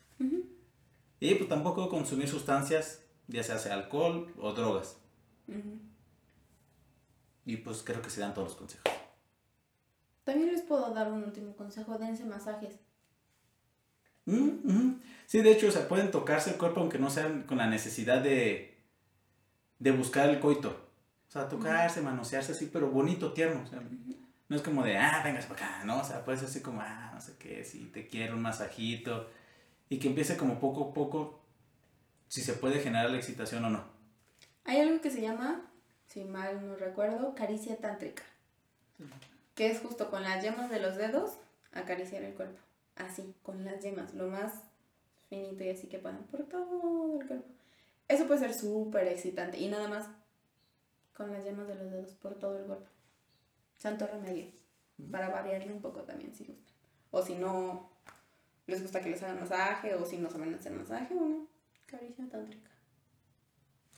Y 1.20 1.34
pues 1.34 1.48
tampoco 1.48 1.88
consumir 1.88 2.28
sustancias, 2.28 3.02
ya 3.28 3.42
sea, 3.42 3.58
sea 3.58 3.74
alcohol 3.74 4.32
o 4.38 4.52
drogas. 4.52 4.96
Y 7.44 7.56
pues 7.58 7.82
creo 7.82 8.00
que 8.00 8.10
se 8.10 8.20
dan 8.20 8.34
todos 8.34 8.48
los 8.48 8.56
consejos. 8.56 8.92
También 10.24 10.52
les 10.52 10.62
puedo 10.62 10.94
dar 10.94 11.10
un 11.10 11.24
último 11.24 11.56
consejo, 11.56 11.98
dense 11.98 12.24
masajes. 12.24 12.78
Mm, 14.26 15.00
sí, 15.26 15.40
de 15.40 15.50
hecho, 15.50 15.68
o 15.68 15.70
sea, 15.72 15.88
pueden 15.88 16.10
tocarse 16.10 16.50
el 16.50 16.56
cuerpo 16.56 16.80
aunque 16.80 16.98
no 16.98 17.10
sean 17.10 17.42
con 17.42 17.58
la 17.58 17.66
necesidad 17.66 18.22
de, 18.22 18.78
de 19.78 19.90
buscar 19.90 20.28
el 20.28 20.38
coito. 20.38 20.68
O 21.28 21.32
sea, 21.32 21.48
tocarse, 21.48 22.00
manosearse 22.00 22.52
así, 22.52 22.70
pero 22.72 22.90
bonito, 22.90 23.32
tierno. 23.32 23.62
O 23.62 23.66
sea, 23.66 23.82
no 24.50 24.56
es 24.56 24.62
como 24.62 24.82
de, 24.82 24.98
ah, 24.98 25.22
vengas 25.24 25.46
para 25.46 25.64
acá, 25.64 25.84
¿no? 25.84 26.00
O 26.00 26.04
sea, 26.04 26.24
puede 26.24 26.36
ser 26.36 26.48
así 26.48 26.60
como, 26.60 26.82
ah, 26.82 27.12
no 27.14 27.20
sé 27.20 27.36
qué, 27.38 27.64
si 27.64 27.86
te 27.86 28.08
quiero 28.08 28.34
un 28.34 28.42
masajito. 28.42 29.30
Y 29.88 29.98
que 29.98 30.08
empiece 30.08 30.36
como 30.36 30.60
poco 30.60 30.90
a 30.90 30.92
poco, 30.92 31.40
si 32.28 32.42
se 32.42 32.52
puede 32.54 32.80
generar 32.80 33.10
la 33.10 33.16
excitación 33.16 33.64
o 33.64 33.70
no. 33.70 33.84
Hay 34.64 34.80
algo 34.80 35.00
que 35.00 35.10
se 35.10 35.22
llama, 35.22 35.62
si 36.08 36.24
mal 36.24 36.66
no 36.66 36.76
recuerdo, 36.76 37.34
caricia 37.34 37.78
tántrica. 37.78 38.24
Que 39.54 39.70
es 39.70 39.80
justo 39.80 40.10
con 40.10 40.24
las 40.24 40.42
yemas 40.42 40.68
de 40.68 40.80
los 40.80 40.96
dedos 40.96 41.38
acariciar 41.72 42.24
el 42.24 42.34
cuerpo 42.34 42.58
así, 42.96 43.34
con 43.42 43.64
las 43.64 43.82
yemas, 43.82 44.14
lo 44.14 44.28
más 44.28 44.52
finito 45.28 45.62
y 45.64 45.70
así 45.70 45.86
que 45.86 45.98
puedan 45.98 46.24
por 46.24 46.42
todo 46.44 47.20
el 47.20 47.26
cuerpo. 47.26 47.46
Eso 48.08 48.26
puede 48.26 48.40
ser 48.40 48.54
súper 48.54 49.06
excitante 49.06 49.58
y 49.58 49.68
nada 49.68 49.88
más 49.88 50.08
con 51.16 51.32
las 51.32 51.44
yemas 51.44 51.68
de 51.68 51.76
los 51.76 51.90
dedos 51.90 52.10
por 52.14 52.34
todo 52.34 52.58
el 52.58 52.64
cuerpo. 52.64 52.86
Santo 53.80 54.06
remedio. 54.06 54.52
Para 55.10 55.30
variarle 55.30 55.72
un 55.72 55.80
poco 55.80 56.02
también 56.02 56.34
si 56.34 56.44
gustan. 56.44 56.74
O 57.10 57.22
si 57.22 57.34
no 57.34 57.90
les 58.66 58.82
gusta 58.82 59.00
que 59.00 59.08
les 59.08 59.22
hagan 59.22 59.40
masaje 59.40 59.94
o 59.94 60.04
si 60.04 60.18
no 60.18 60.30
saben 60.30 60.54
hacer 60.54 60.72
masaje, 60.72 61.14
una 61.14 61.46
caricia 61.86 62.28
tántrica. 62.28 62.70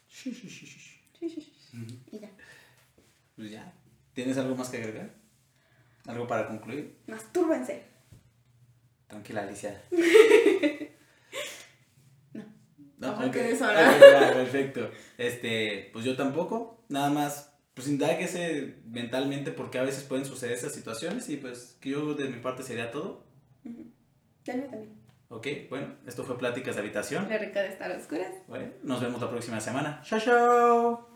Sí, 0.09 0.33
sí, 0.33 0.49
sí, 0.49 0.67
sí. 0.67 0.79
Sí, 1.19 1.29
sí, 1.29 1.41
sí. 1.41 2.05
Y 2.13 2.21
ya. 2.21 2.31
Pues 3.35 3.51
ya. 3.51 3.73
¿Tienes 4.15 4.39
algo 4.39 4.55
más 4.55 4.69
que 4.69 4.77
agregar? 4.77 5.11
¿Algo 6.07 6.29
para 6.29 6.47
concluir? 6.47 6.99
Mastúrbense. 7.09 7.83
Tranquila, 9.09 9.43
Alicia. 9.43 9.83
no. 12.35 12.45
No, 12.99 13.19
porque 13.19 13.51
eso 13.51 13.67
perfecto. 13.67 14.91
Este, 15.19 15.91
pues 15.93 16.05
yo 16.05 16.17
tampoco. 16.17 16.85
Nada 16.89 17.11
más, 17.11 17.52
pues 17.75 17.89
indáguese 17.89 18.77
mentalmente 18.87 19.51
porque 19.51 19.79
a 19.79 19.83
veces 19.83 20.05
pueden 20.05 20.25
suceder 20.25 20.55
esas 20.55 20.73
situaciones 20.73 21.29
y 21.29 21.37
pues 21.37 21.77
que 21.81 21.91
yo 21.91 22.15
de 22.15 22.29
mi 22.29 22.41
parte 22.41 22.63
sería 22.63 22.91
todo. 22.91 23.25
también. 24.45 25.03
Ok, 25.29 25.47
bueno, 25.71 25.95
esto 26.07 26.25
fue 26.25 26.37
Pláticas 26.37 26.75
de 26.75 26.83
Habitación. 26.83 27.27
La 27.29 27.39
rica 27.39 27.63
de 27.63 27.69
estar 27.69 27.91
oscuras. 27.91 28.33
Bueno, 28.49 28.71
nos 28.83 29.01
vemos 29.01 29.21
la 29.21 29.31
próxima 29.31 29.61
semana. 29.61 30.03
Chao, 30.05 30.21
chao. 30.21 31.09